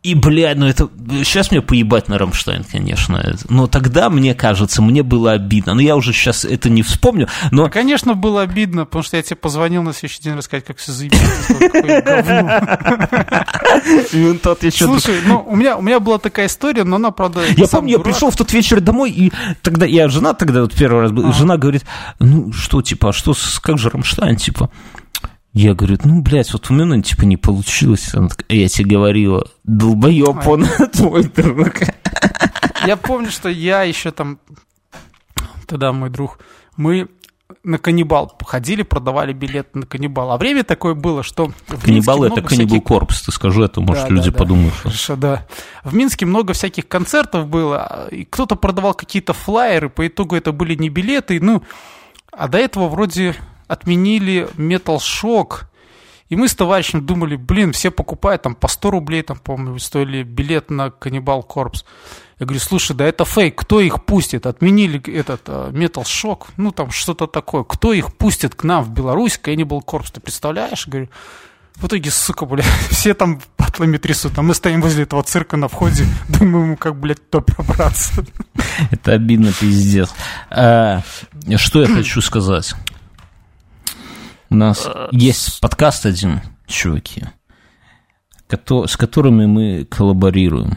И, 0.06 0.14
бля, 0.14 0.54
ну 0.54 0.66
это... 0.66 0.88
Сейчас 1.24 1.50
мне 1.50 1.60
поебать 1.60 2.08
на 2.08 2.16
Рамштайн, 2.16 2.62
конечно. 2.62 3.36
Но 3.48 3.66
тогда, 3.66 4.08
мне 4.08 4.36
кажется, 4.36 4.80
мне 4.80 5.02
было 5.02 5.32
обидно. 5.32 5.74
Но 5.74 5.80
я 5.80 5.96
уже 5.96 6.12
сейчас 6.12 6.44
это 6.44 6.70
не 6.70 6.82
вспомню. 6.82 7.26
Но... 7.50 7.64
Ну, 7.64 7.70
конечно, 7.70 8.14
было 8.14 8.42
обидно, 8.42 8.84
потому 8.84 9.02
что 9.02 9.16
я 9.16 9.24
тебе 9.24 9.34
позвонил 9.34 9.82
на 9.82 9.92
следующий 9.92 10.22
день 10.22 10.34
рассказать, 10.34 10.64
как 10.64 10.76
все 10.76 10.92
заебись. 10.92 11.18
Слушай, 14.76 15.16
ну, 15.26 15.44
у 15.44 15.56
меня, 15.56 15.76
у 15.76 15.82
меня 15.82 15.98
была 15.98 16.18
такая 16.18 16.46
история, 16.46 16.84
но 16.84 16.96
она, 16.96 17.10
правда... 17.10 17.40
Я 17.56 17.66
помню, 17.66 17.94
я 17.94 17.98
пришел 17.98 18.30
в 18.30 18.36
тот 18.36 18.52
вечер 18.52 18.80
домой, 18.80 19.10
и 19.10 19.32
тогда 19.62 19.86
я 19.86 20.08
жена 20.08 20.34
тогда 20.34 20.60
вот 20.60 20.72
первый 20.72 21.02
раз 21.02 21.10
был, 21.10 21.32
жена 21.32 21.56
говорит, 21.56 21.84
ну, 22.20 22.52
что, 22.52 22.80
типа, 22.80 23.08
а 23.08 23.12
что, 23.12 23.34
как 23.60 23.76
же 23.78 23.90
Рамштайн, 23.90 24.36
типа? 24.36 24.70
Я 25.56 25.72
говорю, 25.72 25.96
ну, 26.04 26.20
блядь, 26.20 26.52
вот 26.52 26.70
у 26.70 26.74
меня, 26.74 27.00
типа, 27.00 27.22
не 27.22 27.38
получилось. 27.38 28.14
Она 28.14 28.28
такая, 28.28 28.58
я 28.58 28.68
тебе 28.68 28.90
говорила, 28.90 29.48
долбоеб 29.64 30.46
он 30.46 30.66
твой 30.92 31.24
друг. 31.24 31.76
Я 32.86 32.98
помню, 32.98 33.30
что 33.30 33.48
я 33.48 33.82
еще 33.82 34.10
там, 34.10 34.38
тогда 35.66 35.94
мой 35.94 36.10
друг, 36.10 36.40
мы 36.76 37.08
на 37.64 37.78
каннибал 37.78 38.36
ходили, 38.44 38.82
продавали 38.82 39.32
билеты 39.32 39.78
на 39.78 39.86
каннибал. 39.86 40.30
А 40.32 40.36
время 40.36 40.62
такое 40.62 40.92
было, 40.92 41.22
что... 41.22 41.50
Каннибал 41.82 42.24
это 42.24 42.42
каннибал 42.42 42.66
всяких... 42.66 42.84
корпус, 42.84 43.22
ты 43.22 43.32
скажу 43.32 43.62
это, 43.62 43.80
может, 43.80 44.08
да, 44.08 44.10
люди 44.10 44.30
да, 44.30 44.38
подумают. 44.38 44.74
Да. 44.74 44.90
Хорошо, 44.90 45.16
да. 45.16 45.46
В 45.84 45.94
Минске 45.94 46.26
много 46.26 46.52
всяких 46.52 46.86
концертов 46.86 47.48
было, 47.48 48.08
и 48.10 48.26
кто-то 48.26 48.56
продавал 48.56 48.92
какие-то 48.92 49.32
флайеры, 49.32 49.88
по 49.88 50.06
итогу 50.06 50.36
это 50.36 50.52
были 50.52 50.74
не 50.74 50.90
билеты, 50.90 51.40
ну, 51.40 51.62
а 52.30 52.46
до 52.46 52.58
этого 52.58 52.88
вроде 52.88 53.34
отменили 53.68 54.48
Metal 54.56 54.98
Shock, 54.98 55.64
и 56.28 56.36
мы 56.36 56.48
с 56.48 56.54
товарищем 56.54 57.06
думали, 57.06 57.36
блин, 57.36 57.72
все 57.72 57.90
покупают 57.90 58.42
там 58.42 58.54
по 58.54 58.66
100 58.68 58.90
рублей, 58.90 59.22
там, 59.22 59.38
по-моему, 59.38 59.78
стоили 59.78 60.22
билет 60.22 60.70
на 60.70 60.90
Каннибал 60.90 61.42
Корпс. 61.42 61.84
Я 62.38 62.46
говорю, 62.46 62.60
слушай, 62.60 62.94
да 62.94 63.06
это 63.06 63.24
фейк, 63.24 63.54
кто 63.56 63.80
их 63.80 64.04
пустит? 64.04 64.44
Отменили 64.44 65.00
этот 65.12 65.48
Metal 65.48 66.02
Shock, 66.02 66.48
ну 66.56 66.70
там 66.70 66.90
что-то 66.90 67.26
такое. 67.26 67.64
Кто 67.64 67.92
их 67.92 68.14
пустит 68.14 68.54
к 68.54 68.64
нам 68.64 68.84
в 68.84 68.90
Беларусь, 68.90 69.40
Cannibal 69.42 69.80
Corpse, 69.84 70.12
ты 70.12 70.20
представляешь? 70.20 70.86
Я 70.86 70.90
говорю, 70.90 71.08
в 71.76 71.86
итоге, 71.86 72.10
сука, 72.10 72.46
блядь, 72.46 72.66
все 72.90 73.14
там 73.14 73.40
патлами 73.56 73.98
трясут, 73.98 74.38
а 74.38 74.42
мы 74.42 74.54
стоим 74.54 74.80
возле 74.80 75.04
этого 75.04 75.22
цирка 75.22 75.56
на 75.56 75.68
входе, 75.68 76.06
думаем, 76.28 76.76
как, 76.76 76.98
блядь, 76.98 77.30
то 77.30 77.40
пробраться. 77.40 78.24
Это 78.90 79.12
обидно, 79.12 79.52
пиздец. 79.52 80.10
А, 80.50 81.02
что 81.56 81.82
я 81.82 81.86
хочу 81.86 82.20
сказать? 82.20 82.74
У 84.48 84.54
нас 84.54 84.88
есть 85.10 85.60
подкаст 85.60 86.06
один, 86.06 86.40
чуваки, 86.66 87.24
с 88.48 88.96
которыми 88.96 89.46
мы 89.46 89.84
коллаборируем. 89.84 90.74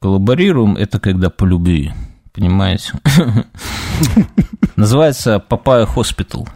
Коллаборируем 0.00 0.76
это 0.76 1.00
когда 1.00 1.28
по 1.28 1.44
любви, 1.44 1.92
понимаете? 2.32 2.92
Называется 4.76 5.40
Папая 5.40 5.84
Хоспитал. 5.86 6.48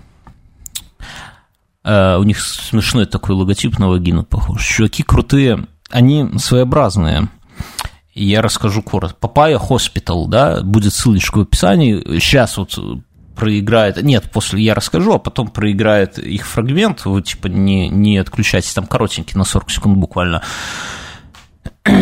У 1.84 2.22
них 2.22 2.40
смешной 2.40 3.06
такой 3.06 3.34
логотип 3.34 3.80
на 3.80 3.88
вагину 3.88 4.22
похож. 4.22 4.64
Чуваки 4.64 5.02
крутые, 5.02 5.66
они 5.90 6.38
своеобразные. 6.38 7.28
Я 8.14 8.40
расскажу 8.40 8.82
коротко. 8.82 9.16
Папая 9.18 9.58
Хоспитал, 9.58 10.28
да, 10.28 10.62
будет 10.62 10.94
ссылочка 10.94 11.38
в 11.38 11.42
описании. 11.42 12.20
Сейчас 12.20 12.56
вот 12.56 12.78
проиграет... 13.34 14.02
Нет, 14.02 14.30
после 14.30 14.62
я 14.62 14.74
расскажу, 14.74 15.14
а 15.14 15.18
потом 15.18 15.48
проиграет 15.48 16.18
их 16.18 16.46
фрагмент. 16.46 17.04
Вы, 17.04 17.22
типа, 17.22 17.48
не, 17.48 17.88
не 17.88 18.18
отключайтесь, 18.18 18.72
там 18.72 18.86
коротенький, 18.86 19.36
на 19.36 19.44
40 19.44 19.70
секунд 19.70 19.98
буквально. 19.98 20.42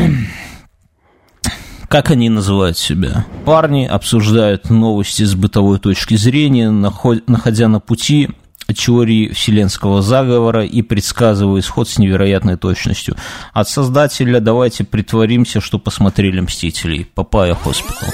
Как 1.89 2.11
они 2.11 2.28
называют 2.28 2.78
себя? 2.78 3.26
Парни 3.45 3.85
обсуждают 3.85 4.70
новости 4.70 5.24
с 5.24 5.35
бытовой 5.35 5.81
точки 5.81 6.14
зрения, 6.14 6.70
находя 6.70 7.66
на 7.66 7.81
пути 7.81 8.28
теории 8.72 9.33
вселенского 9.33 10.03
заговора 10.03 10.64
и 10.64 10.83
предсказывая 10.83 11.61
исход 11.61 11.89
с 11.89 11.99
невероятной 11.99 12.57
точностью. 12.57 13.16
От 13.53 13.68
создателя 13.68 14.41
давайте 14.41 14.85
притворимся, 14.85 15.61
что 15.61 15.78
посмотрели 15.78 16.41
«Мстителей». 16.41 17.05
Папая 17.14 17.55
Хоспитал 17.55 18.11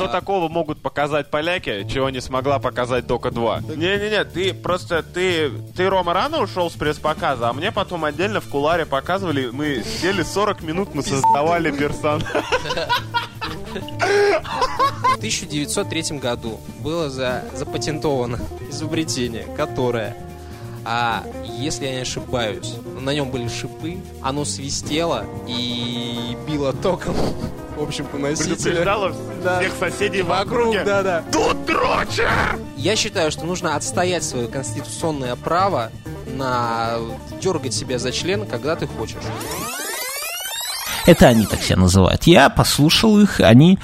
что 0.00 0.08
такого 0.08 0.48
могут 0.48 0.80
показать 0.80 1.30
поляки, 1.30 1.86
чего 1.88 2.08
не 2.10 2.20
смогла 2.20 2.58
показать 2.58 3.06
Дока 3.06 3.30
2? 3.30 3.60
Не-не-не, 3.76 4.24
ты 4.24 4.54
просто, 4.54 5.02
ты, 5.02 5.50
ты, 5.76 5.88
Рома, 5.90 6.14
рано 6.14 6.40
ушел 6.40 6.70
с 6.70 6.74
пресс-показа, 6.74 7.50
а 7.50 7.52
мне 7.52 7.70
потом 7.70 8.04
отдельно 8.06 8.40
в 8.40 8.48
кулуаре 8.48 8.86
показывали, 8.86 9.50
мы 9.52 9.82
сидели 9.84 10.22
40 10.22 10.62
минут, 10.62 10.94
мы 10.94 11.02
создавали 11.02 11.70
персон. 11.70 12.22
В 13.70 15.16
1903 15.18 16.18
году 16.18 16.60
было 16.80 17.10
за, 17.10 17.44
запатентовано 17.54 18.38
изобретение, 18.70 19.44
которое 19.56 20.16
а 20.84 21.24
если 21.44 21.86
я 21.86 21.92
не 21.92 22.00
ошибаюсь, 22.00 22.74
на 23.00 23.12
нем 23.14 23.30
были 23.30 23.48
шипы, 23.48 23.98
оно 24.22 24.44
свистело 24.44 25.24
и 25.46 26.36
било 26.46 26.72
током. 26.72 27.14
В 27.76 27.82
общем, 27.82 28.04
по 28.04 28.18
носителю. 28.18 28.56
Предупреждало 28.56 29.14
да. 29.42 29.60
всех 29.60 29.72
соседей 29.78 30.20
вокруг. 30.22 30.74
Да, 30.84 31.02
да. 31.02 31.24
Тут 31.32 31.64
дрочер! 31.64 32.28
Я 32.76 32.94
считаю, 32.94 33.30
что 33.30 33.46
нужно 33.46 33.74
отстоять 33.74 34.22
свое 34.22 34.48
конституционное 34.48 35.34
право 35.36 35.90
на 36.26 36.98
дергать 37.40 37.72
себя 37.72 37.98
за 37.98 38.12
член, 38.12 38.46
когда 38.46 38.76
ты 38.76 38.86
хочешь. 38.86 39.22
Это 41.06 41.28
они 41.28 41.46
так 41.46 41.62
себя 41.62 41.78
называют. 41.78 42.24
Я 42.24 42.50
послушал 42.50 43.18
их, 43.18 43.40
они 43.40 43.78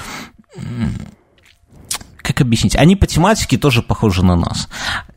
как 2.27 2.41
объяснить? 2.41 2.75
Они 2.75 2.97
по 2.97 3.07
тематике 3.07 3.57
тоже 3.57 3.83
похожи 3.83 4.25
на 4.25 4.35
нас. 4.35 4.69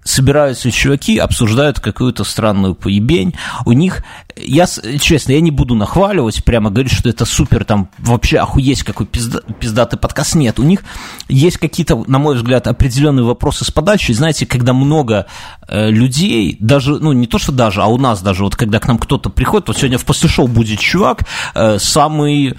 Собираются 0.10 0.72
чуваки, 0.72 1.20
обсуждают 1.20 1.80
какую-то 1.80 2.24
странную 2.24 2.74
поебень. 2.74 3.36
У 3.66 3.74
них, 3.74 4.03
я, 4.36 4.66
честно, 4.66 5.34
я 5.34 5.39
не 5.39 5.51
буду 5.51 5.76
нахваливать, 5.76 6.43
прямо 6.43 6.72
говорить, 6.72 6.91
что 6.91 7.10
это 7.10 7.26
супер, 7.26 7.64
там, 7.64 7.89
вообще 7.99 8.39
охуеть, 8.39 8.82
какой 8.82 9.05
пизда, 9.05 9.41
пиздатый 9.60 9.99
подкаст. 9.99 10.34
Нет, 10.34 10.57
у 10.57 10.64
них 10.64 10.82
есть 11.28 11.60
какие-то, 11.60 12.03
на 12.07 12.18
мой 12.18 12.38
взгляд, 12.38 12.66
определенные 12.66 13.24
вопросы 13.24 13.66
с 13.66 13.70
подачей. 13.70 14.16
Знаете, 14.16 14.47
когда 14.47 14.74
много 14.74 15.28
э, 15.68 15.91
людей, 15.91 16.57
даже, 16.60 16.97
ну, 16.97 17.14
не 17.14 17.28
то, 17.28 17.38
что 17.38 17.51
даже, 17.51 17.84
а 17.84 17.86
у 17.86 17.99
нас 17.99 18.24
даже, 18.24 18.43
вот 18.43 18.55
когда 18.55 18.80
к 18.80 18.88
нам 18.88 18.97
кто-то 18.97 19.30
приходит, 19.30 19.68
вот 19.68 19.78
сегодня 19.78 19.99
в 19.99 20.05
после 20.05 20.28
шоу 20.28 20.47
будет 20.47 20.80
чувак, 20.80 21.26
э, 21.53 21.78
самый 21.78 22.57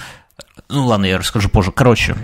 ну 0.68 0.86
ладно, 0.86 1.07
я 1.07 1.18
расскажу 1.18 1.48
позже. 1.48 1.72
Короче, 1.72 2.14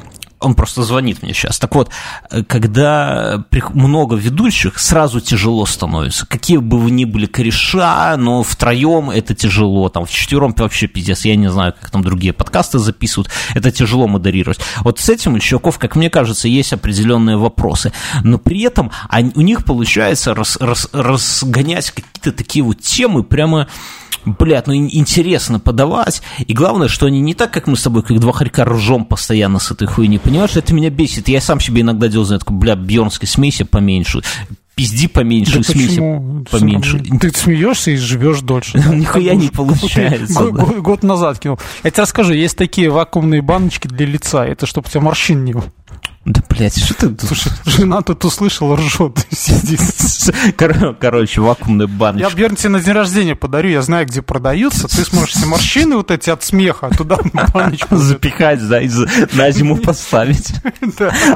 он 0.41 0.55
просто 0.55 0.82
звонит 0.82 1.22
мне 1.22 1.32
сейчас. 1.32 1.59
Так 1.59 1.74
вот, 1.74 1.91
э, 2.30 2.43
когда 2.43 3.45
много 3.72 4.16
ведущих, 4.16 4.78
сразу 4.78 5.20
тяжело 5.20 5.64
становится. 5.66 6.26
Какие 6.26 6.59
бы 6.59 6.78
вы 6.78 6.91
ни 6.91 7.05
были 7.05 7.26
кореша, 7.26 8.16
но 8.16 8.43
втроем 8.43 9.11
это 9.11 9.34
тяжело, 9.34 9.89
там, 9.89 10.05
в 10.05 10.11
четвером 10.11 10.55
вообще 10.57 10.87
пиздец. 10.87 11.24
Я 11.24 11.37
не 11.37 11.51
знаю, 11.51 11.74
как 11.78 11.91
там 11.91 12.03
другие 12.03 12.32
подкасты 12.32 12.78
записывают. 12.78 13.30
Это 13.55 13.70
тяжело 13.70 14.07
модерировать. 14.07 14.59
Вот 14.80 14.99
с 14.99 15.09
этим 15.09 15.34
у 15.34 15.39
чуваков, 15.39 15.78
как 15.78 15.97
мне 15.97 16.11
кажется, 16.11 16.49
есть 16.49 16.72
определенные 16.72 17.37
вопросы. 17.37 17.93
Но 18.22 18.39
при 18.39 18.62
этом 18.62 18.91
они, 19.09 19.32
у 19.34 19.41
них 19.41 19.64
получается 19.64 20.34
рас, 20.34 20.57
рас, 20.61 20.89
разгонять 20.93 21.91
какие-то 21.91 22.32
такие 22.32 22.62
вот 22.62 22.80
темы 22.80 23.22
прямо 23.22 23.68
блядь, 24.25 24.67
ну 24.67 24.75
интересно 24.75 25.61
подавать. 25.61 26.23
И 26.47 26.53
главное, 26.53 26.89
что 26.89 27.07
они 27.07 27.21
не 27.21 27.35
так, 27.35 27.53
как 27.53 27.67
мы 27.67 27.77
с 27.77 27.83
тобой, 27.83 28.03
как 28.03 28.19
два 28.19 28.33
хорька 28.33 28.64
ржем 28.64 29.05
постоянно 29.05 29.59
с 29.59 29.71
этой 29.71 29.87
хуйни. 29.87 30.19
Понимаешь, 30.19 30.57
это 30.57 30.75
меня 30.75 30.91
бесит. 30.91 31.29
Я 31.29 31.41
сам 31.41 31.61
себе 31.61 31.83
иногда 31.83 32.09
делаю, 32.09 32.27
знаешь, 32.27 32.43
бля, 32.47 32.77
Бьернской 32.77 33.29
смеси 33.29 33.64
поменьше 33.64 34.23
пизди 34.77 35.09
поменьше, 35.09 35.59
да 35.59 35.62
смеси 35.62 36.01
поменьше. 36.51 36.99
Ты 36.99 37.31
смеешься 37.31 37.93
и 37.93 37.97
живешь 37.97 38.43
дольше. 38.43 38.79
Нихуя 38.95 39.35
не 39.35 39.49
получается. 39.53 40.45
Год 40.51 41.03
назад 41.03 41.39
кинул. 41.39 41.59
Я 41.83 41.91
тебе 41.91 42.03
расскажу, 42.03 42.35
есть 42.35 42.57
такие 42.57 42.91
вакуумные 42.91 43.43
баночки 43.43 43.89
для 43.89 44.07
лица. 44.07 44.45
Это 44.45 44.67
чтобы 44.67 44.87
у 44.87 44.91
тебя 44.91 45.01
морщин 45.01 45.45
не 45.45 45.55
да, 46.27 46.43
блядь, 46.49 46.77
что 46.77 46.93
ты... 46.93 47.24
Слушай, 47.24 47.53
жена 47.64 48.03
тут 48.03 48.24
услышала, 48.24 48.77
ржет, 48.77 49.24
сидит. 49.31 49.81
Кор- 50.57 50.97
короче, 50.99 51.41
вакуумная 51.41 51.87
баночка. 51.87 52.29
Я, 52.29 52.35
Бьерн, 52.35 52.57
тебе 52.57 52.70
на 52.70 52.81
день 52.81 52.95
рождения 52.95 53.37
подарю, 53.37 53.70
я 53.70 53.81
знаю, 53.81 54.07
где 54.07 54.22
продаются. 54.22 54.89
Ты 54.89 55.05
сможешь 55.05 55.35
все 55.35 55.47
морщины 55.47 55.95
вот 55.97 56.11
эти 56.11 56.29
от 56.31 56.43
смеха 56.43 56.91
туда 56.99 57.18
баночку... 57.55 57.95
Запихать, 57.97 58.66
да, 58.66 58.81
и 58.81 58.91
на 59.35 59.53
зиму 59.53 59.77
поставить. 59.85 60.53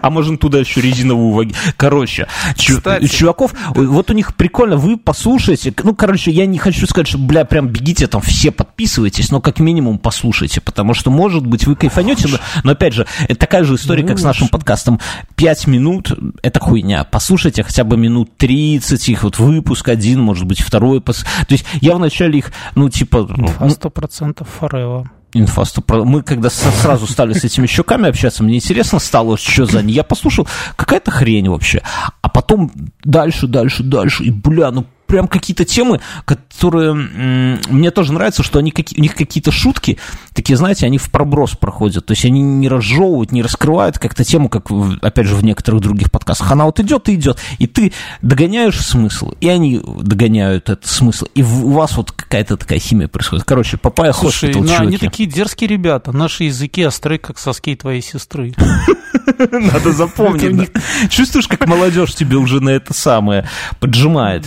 А 0.02 0.10
можно 0.10 0.36
туда 0.36 0.58
еще 0.58 0.80
резиновую 0.80 1.34
ваги. 1.34 1.54
Короче, 1.76 2.26
чуваков, 2.56 3.54
вот 3.76 4.10
у 4.10 4.12
них 4.12 4.34
прикольно, 4.34 4.76
вы 4.76 4.96
послушайте. 4.96 5.72
Ну, 5.84 5.94
короче, 5.94 6.32
я 6.32 6.46
не 6.46 6.58
хочу 6.58 6.84
сказать, 6.88 7.06
что, 7.06 7.18
бля, 7.18 7.44
прям 7.44 7.68
бегите 7.68 8.08
там, 8.08 8.20
все 8.22 8.50
подписывайтесь, 8.50 9.30
но 9.30 9.40
как 9.40 9.60
минимум 9.60 10.00
послушайте, 10.00 10.60
потому 10.60 10.94
что, 10.94 11.12
может 11.12 11.46
быть, 11.46 11.64
вы 11.68 11.76
кайфанете, 11.76 12.28
но, 12.64 12.72
опять 12.72 12.94
же, 12.94 13.06
это 13.28 13.36
такая 13.38 13.62
же 13.62 13.76
история, 13.76 14.02
как 14.04 14.18
с 14.18 14.24
нашим 14.24 14.48
подкастом 14.48 14.79
подкастом 14.80 15.00
5 15.36 15.66
минут— 15.66 16.12
это 16.42 16.60
хуйня. 16.60 17.04
Послушайте 17.04 17.62
хотя 17.62 17.84
бы 17.84 17.96
минут 17.96 18.36
30 18.36 19.08
их, 19.08 19.22
вот 19.22 19.38
выпуск 19.38 19.88
один, 19.88 20.20
может 20.20 20.44
быть, 20.44 20.60
второй. 20.60 21.00
То 21.00 21.12
есть 21.48 21.64
я 21.80 21.94
вначале 21.94 22.38
их, 22.38 22.52
ну, 22.74 22.88
типа... 22.88 23.18
Инфа 23.36 23.66
100% 23.66 24.46
Forever. 24.60 25.06
Инфа 25.32 25.62
100%. 25.62 26.04
Мы 26.04 26.22
когда 26.22 26.50
сразу 26.50 27.06
стали 27.06 27.34
с 27.34 27.44
этими 27.44 27.66
щеками 27.66 28.08
общаться, 28.08 28.42
мне 28.42 28.56
интересно 28.56 28.98
стало, 28.98 29.36
что 29.36 29.66
за 29.66 29.78
они. 29.80 29.92
Я 29.92 30.02
послушал, 30.02 30.48
какая-то 30.76 31.10
хрень 31.10 31.48
вообще. 31.48 31.82
А 32.22 32.28
потом 32.28 32.70
дальше, 33.04 33.46
дальше, 33.46 33.82
дальше. 33.82 34.24
И, 34.24 34.30
бля, 34.30 34.70
ну 34.70 34.86
прям 35.10 35.28
какие-то 35.28 35.64
темы, 35.64 36.00
которые 36.24 36.94
мне 36.94 37.90
тоже 37.90 38.12
нравятся, 38.12 38.42
что 38.42 38.58
они, 38.58 38.72
у 38.96 39.00
них 39.00 39.14
какие-то 39.14 39.50
шутки, 39.50 39.98
такие, 40.32 40.56
знаете, 40.56 40.86
они 40.86 40.98
в 40.98 41.10
проброс 41.10 41.52
проходят. 41.52 42.06
То 42.06 42.12
есть 42.12 42.24
они 42.24 42.40
не 42.40 42.68
разжевывают, 42.68 43.32
не 43.32 43.42
раскрывают 43.42 43.98
как-то 43.98 44.24
тему, 44.24 44.48
как, 44.48 44.68
опять 45.02 45.26
же, 45.26 45.34
в 45.34 45.44
некоторых 45.44 45.80
других 45.80 46.10
подкастах. 46.10 46.52
Она 46.52 46.64
вот 46.64 46.78
идет 46.80 47.08
и 47.08 47.14
идет, 47.14 47.38
и 47.58 47.66
ты 47.66 47.92
догоняешь 48.22 48.80
смысл, 48.80 49.32
и 49.40 49.48
они 49.48 49.80
догоняют 49.84 50.70
этот 50.70 50.86
смысл. 50.86 51.26
И 51.34 51.42
у 51.42 51.72
вас 51.72 51.96
вот 51.96 52.12
какая-то 52.12 52.56
такая 52.56 52.78
химия 52.78 53.08
происходит. 53.08 53.44
Короче, 53.44 53.76
Папая 53.76 54.12
Слушай, 54.12 54.54
ну, 54.54 54.76
они 54.78 54.98
такие 54.98 55.28
дерзкие 55.28 55.68
ребята. 55.68 56.12
Наши 56.12 56.44
языки 56.44 56.82
остры, 56.82 57.18
как 57.18 57.38
соски 57.38 57.74
твоей 57.74 58.02
сестры. 58.02 58.54
Надо 59.38 59.92
запомнить. 59.92 60.70
Чувствуешь, 61.08 61.48
как 61.48 61.66
молодежь 61.66 62.14
тебе 62.14 62.36
уже 62.36 62.60
на 62.60 62.70
это 62.70 62.94
самое 62.94 63.48
поджимает? 63.80 64.46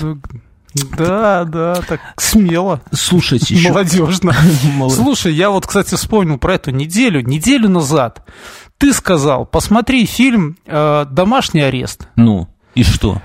Ну, 0.76 0.90
да, 0.98 1.44
да, 1.46 1.76
так 1.88 2.02
смело. 2.18 2.82
Слушайте, 2.92 3.54
еще... 3.56 3.70
Молодежно. 3.74 4.34
Слушай, 4.90 5.34
я 5.34 5.50
вот, 5.50 5.68
кстати, 5.68 5.96
вспомнил 5.96 6.38
про 6.38 6.56
эту 6.56 6.72
неделю. 6.72 7.22
Неделю 7.22 7.70
назад 7.70 8.26
ты 8.78 8.92
сказал, 8.92 9.46
посмотри 9.46 10.06
фильм 10.06 10.58
э, 10.66 11.06
«Домашний 11.10 11.62
арест». 11.62 12.10
Ну, 12.18 12.50
и 12.76 12.84
что? 12.84 13.22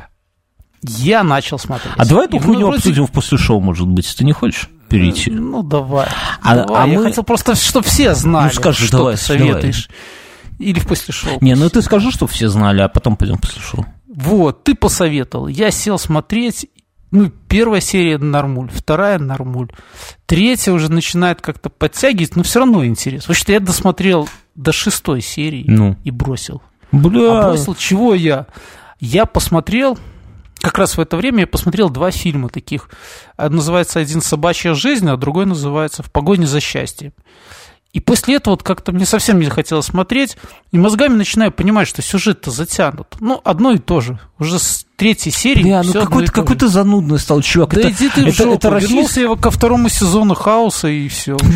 Я 0.82 1.24
начал 1.24 1.58
смотреть. 1.58 1.94
А 1.96 2.04
давай 2.04 2.26
эту 2.26 2.38
хуйню 2.38 2.66
вроде... 2.66 2.78
обсудим 2.78 3.06
в 3.06 3.10
после 3.10 3.38
шоу, 3.38 3.60
может 3.60 3.88
быть, 3.88 4.14
ты 4.16 4.24
не 4.24 4.32
хочешь? 4.32 4.68
перейти. 4.88 5.30
Ну, 5.30 5.62
давай. 5.62 6.08
А, 6.42 6.54
давай. 6.54 6.84
а 6.84 6.86
я 6.86 6.98
мы... 6.98 7.04
хотел 7.04 7.22
просто, 7.22 7.54
чтобы 7.54 7.86
все 7.86 8.14
знали, 8.14 8.46
ну, 8.46 8.54
скажи, 8.54 8.86
что 8.86 8.98
давай, 8.98 9.16
ты 9.16 9.20
советуешь. 9.20 9.88
Давай. 9.88 10.70
Или 10.70 10.80
в 10.80 10.86
после 10.86 11.12
шоу. 11.12 11.38
Не, 11.40 11.54
ну 11.54 11.68
ты 11.68 11.82
скажи, 11.82 12.10
чтобы 12.10 12.32
все 12.32 12.48
знали, 12.48 12.80
а 12.80 12.88
потом 12.88 13.16
пойдем 13.16 13.38
после 13.38 13.60
шоу. 13.60 13.86
Вот, 14.08 14.64
ты 14.64 14.74
посоветовал. 14.74 15.46
Я 15.48 15.70
сел 15.70 15.98
смотреть, 15.98 16.66
ну, 17.10 17.30
первая 17.48 17.80
серия 17.80 18.18
нормуль, 18.18 18.70
вторая 18.72 19.18
нормуль, 19.18 19.70
третья 20.26 20.72
уже 20.72 20.90
начинает 20.90 21.40
как-то 21.40 21.70
подтягивать, 21.70 22.36
но 22.36 22.42
все 22.42 22.60
равно 22.60 22.84
интересно. 22.84 23.28
Потому 23.28 23.36
что 23.36 23.52
я 23.52 23.60
досмотрел 23.60 24.28
до 24.54 24.72
шестой 24.72 25.20
серии 25.20 25.64
ну. 25.66 25.96
и 26.04 26.10
бросил. 26.10 26.62
Бля. 26.92 27.40
А 27.40 27.48
бросил 27.48 27.74
чего 27.74 28.14
я? 28.14 28.46
Я 29.00 29.26
посмотрел, 29.26 29.98
как 30.60 30.78
раз 30.78 30.96
в 30.96 31.00
это 31.00 31.16
время 31.16 31.40
я 31.40 31.46
посмотрел 31.46 31.88
два 31.88 32.10
фильма 32.10 32.48
таких. 32.48 32.90
Называется 33.38 34.00
один 34.00 34.20
«Собачья 34.20 34.74
жизнь», 34.74 35.08
а 35.08 35.16
другой 35.16 35.46
называется 35.46 36.02
«В 36.02 36.10
погоне 36.10 36.46
за 36.46 36.60
счастьем». 36.60 37.12
И 37.92 38.00
после 38.00 38.36
этого 38.36 38.52
вот 38.52 38.62
как-то 38.62 38.92
мне 38.92 39.06
совсем 39.06 39.38
не 39.38 39.46
захотелось 39.46 39.86
смотреть, 39.86 40.36
и 40.72 40.78
мозгами 40.78 41.14
начинаю 41.14 41.52
понимать, 41.52 41.88
что 41.88 42.02
сюжет-то 42.02 42.50
затянут. 42.50 43.16
Ну, 43.18 43.40
одно 43.44 43.72
и 43.72 43.78
то 43.78 44.00
же. 44.00 44.18
Уже 44.38 44.58
с 44.58 44.86
третьей 44.98 45.32
серии 45.32 45.62
Бля, 45.62 45.82
ну 45.82 45.92
какой-то 45.92 46.32
какой 46.32 46.68
занудный 46.68 47.18
стал 47.18 47.40
чувак. 47.40 47.72
Да 47.72 47.80
это, 47.80 47.90
иди 47.92 48.08
ты 48.08 48.22
это, 48.22 48.30
в 48.30 48.34
жопу. 48.34 48.54
Это 48.54 48.78
Вернулся 48.78 49.20
я 49.20 49.36
ко 49.36 49.50
второму 49.50 49.88
сезону 49.88 50.34
Хаоса, 50.34 50.88
и 50.88 51.08
все. 51.08 51.38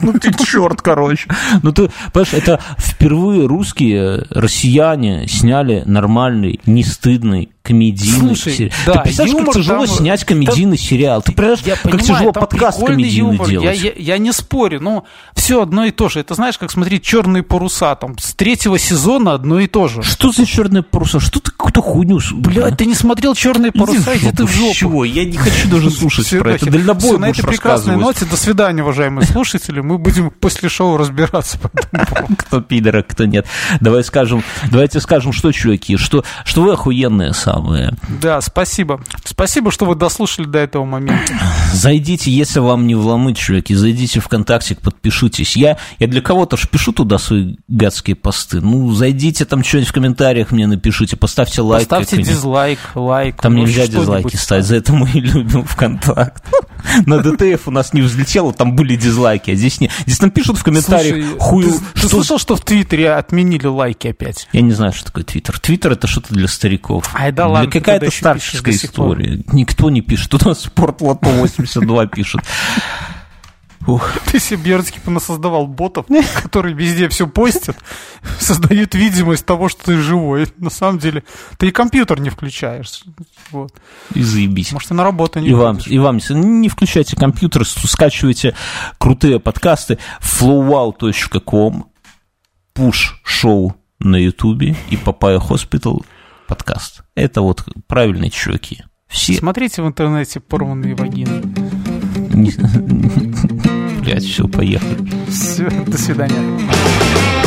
Ну 0.00 0.12
ты 0.12 0.32
черт, 0.44 0.80
короче. 0.80 1.28
Ну 1.62 1.72
ты, 1.72 1.90
понимаешь, 2.12 2.34
это 2.34 2.60
впервые 2.78 3.46
русские 3.46 4.26
россияне 4.30 5.26
сняли 5.26 5.82
нормальный, 5.84 6.60
не 6.66 6.84
стыдный 6.84 7.50
комедийный 7.68 8.34
Слушай, 8.34 8.54
сериал. 8.54 8.72
Да, 8.86 8.92
ты 8.94 9.00
представляешь, 9.00 9.44
как 9.44 9.54
тяжело 9.54 9.86
там, 9.86 9.96
снять 9.96 10.24
комедийный 10.24 10.78
там, 10.78 10.86
сериал? 10.86 11.22
Ты 11.22 11.32
понимаешь, 11.32 11.60
я 11.66 11.74
как 11.74 11.82
понимаю, 11.82 12.04
тяжело 12.04 12.32
подкаст 12.32 12.82
комедийный 12.82 13.32
юмор, 13.32 13.48
делать? 13.48 13.78
Я, 13.78 13.90
я, 13.90 13.92
я 13.96 14.18
не 14.18 14.32
спорю, 14.32 14.80
но 14.80 15.04
все 15.34 15.62
одно 15.62 15.84
и 15.84 15.90
то 15.90 16.08
же. 16.08 16.20
Это 16.20 16.34
знаешь, 16.34 16.56
как 16.56 16.70
смотреть 16.70 17.02
«Черные 17.02 17.42
паруса», 17.42 17.94
там, 17.96 18.16
с 18.18 18.32
третьего 18.32 18.78
сезона 18.78 19.34
одно 19.34 19.60
и 19.60 19.66
то 19.66 19.86
же. 19.86 20.02
Что 20.02 20.32
за 20.32 20.46
«Черные 20.46 20.82
паруса»? 20.82 21.20
Что 21.20 21.40
ты 21.40 21.50
какую-то 21.50 21.82
хуйню 21.82 22.20
Блядь, 22.32 22.78
ты 22.78 22.86
не 22.86 22.94
смотрел 22.94 23.34
«Черные 23.34 23.70
паруса», 23.70 24.16
иди 24.16 24.32
ты 24.32 24.46
в 24.46 24.50
жопу. 24.50 24.74
Чего? 24.74 25.04
Я 25.04 25.26
не 25.26 25.36
хочу 25.36 25.68
даже 25.68 25.90
слушать 25.90 26.30
про 26.38 26.52
это. 26.52 26.70
Дальнобой 26.70 27.18
На 27.18 27.30
этой 27.30 27.44
прекрасной 27.44 27.96
ноте 27.96 28.24
до 28.24 28.36
свидания, 28.36 28.82
уважаемые 28.82 29.26
слушатели. 29.30 29.80
Мы 29.80 29.98
будем 29.98 30.30
после 30.30 30.70
шоу 30.70 30.96
разбираться 30.96 31.58
по 31.58 31.70
Кто 32.36 32.60
пидора, 32.62 33.02
кто 33.02 33.26
нет. 33.26 33.46
Давай 33.80 34.02
скажем, 34.04 34.42
давайте 34.70 35.00
скажем, 35.00 35.32
что, 35.32 35.52
чуваки, 35.52 35.96
что, 35.96 36.24
что 36.44 36.62
вы 36.62 36.72
охуенные 36.72 37.34
самые. 37.58 37.92
Да, 38.20 38.40
спасибо. 38.40 39.00
Спасибо, 39.24 39.70
что 39.70 39.84
вы 39.86 39.94
дослушали 39.94 40.46
до 40.46 40.58
этого 40.58 40.84
момента. 40.84 41.32
Зайдите, 41.72 42.30
если 42.30 42.60
вам 42.60 42.86
не 42.86 42.94
вломыть, 42.94 43.38
чуваки, 43.38 43.74
зайдите 43.74 44.20
ВКонтакте, 44.20 44.76
подпишитесь. 44.76 45.56
Я, 45.56 45.78
я 45.98 46.06
для 46.06 46.20
кого-то 46.20 46.56
ж 46.56 46.68
пишу 46.68 46.92
туда 46.92 47.18
свои 47.18 47.56
гадские 47.68 48.16
посты. 48.16 48.60
Ну, 48.60 48.92
зайдите 48.92 49.44
там 49.44 49.64
что-нибудь 49.64 49.90
в 49.90 49.92
комментариях 49.92 50.50
мне 50.50 50.66
напишите, 50.66 51.16
поставьте 51.16 51.62
лайк. 51.62 51.88
Поставьте 51.88 52.22
дизлайк, 52.22 52.78
лайк. 52.94 53.36
Там 53.40 53.54
нельзя 53.54 53.86
дизлайки 53.86 54.36
ставить, 54.36 54.64
за 54.64 54.76
это 54.76 54.92
мы 54.92 55.08
и 55.10 55.20
любим 55.20 55.64
ВКонтакт. 55.64 56.44
На 57.06 57.18
ДТФ 57.18 57.68
у 57.68 57.70
нас 57.70 57.92
не 57.92 58.02
взлетело, 58.02 58.52
там 58.52 58.76
были 58.76 58.96
дизлайки, 58.96 59.50
а 59.50 59.54
здесь 59.54 59.80
не. 59.80 59.90
Здесь 60.06 60.20
нам 60.20 60.30
пишут 60.30 60.58
в 60.58 60.64
комментариях 60.64 61.38
хую. 61.38 61.72
Ты, 61.94 62.02
ты 62.02 62.08
слышал, 62.08 62.38
что 62.38 62.56
в 62.56 62.60
Твиттере 62.60 63.12
отменили 63.12 63.66
лайки 63.66 64.08
опять? 64.08 64.48
Я 64.52 64.62
не 64.62 64.72
знаю, 64.72 64.92
что 64.92 65.06
такое 65.06 65.24
Твиттер. 65.24 65.58
Твиттер 65.58 65.92
это 65.92 66.06
что-то 66.06 66.34
для 66.34 66.48
стариков. 66.48 67.10
Ай, 67.14 67.32
да 67.32 67.47
ладно. 67.48 67.70
Какая-то 67.70 68.10
старческая 68.10 68.74
история. 68.74 69.42
Никто 69.52 69.90
не 69.90 70.00
пишет. 70.00 70.34
У 70.34 70.48
нас 70.48 70.62
Спортлото 70.62 71.28
82 71.28 72.06
пишет. 72.06 72.40
Ух. 73.86 74.12
Ты 74.26 74.38
себе 74.38 74.72
Бернский 74.72 75.00
создавал 75.18 75.66
ботов, 75.66 76.06
которые 76.42 76.74
везде 76.74 77.08
все 77.08 77.26
постят, 77.26 77.76
создают 78.38 78.94
видимость 78.94 79.46
того, 79.46 79.70
что 79.70 79.84
ты 79.84 79.96
живой. 79.96 80.46
На 80.58 80.68
самом 80.68 80.98
деле, 80.98 81.24
ты 81.56 81.68
и 81.68 81.70
компьютер 81.70 82.20
не 82.20 82.28
включаешь. 82.28 83.04
Вот. 83.50 83.72
И 84.14 84.22
заебись. 84.22 84.72
Может, 84.72 84.90
и 84.90 84.94
на 84.94 85.04
работу 85.04 85.40
не 85.40 85.48
и 85.48 85.54
вам, 85.54 85.78
и 85.86 85.98
вам 85.98 86.18
не 86.28 86.68
включайте 86.68 87.16
компьютер, 87.16 87.64
скачивайте 87.66 88.54
крутые 88.98 89.40
подкасты 89.40 89.98
flowwow.com, 90.20 91.86
push 92.74 93.14
шоу 93.24 93.74
на 94.00 94.16
ютубе 94.16 94.76
и 94.90 94.96
Papaya 94.96 95.40
Hospital 95.40 96.04
подкаст. 96.48 97.02
Это 97.14 97.42
вот 97.42 97.64
правильные 97.86 98.30
чуваки. 98.30 98.82
Все. 99.06 99.34
Смотрите 99.34 99.82
в 99.82 99.86
интернете 99.86 100.40
порванные 100.40 100.96
вагины. 100.96 101.42
блядь, 104.02 104.24
все, 104.24 104.48
поехали. 104.48 105.30
Все, 105.30 105.70
до 105.86 105.96
свидания. 105.98 107.37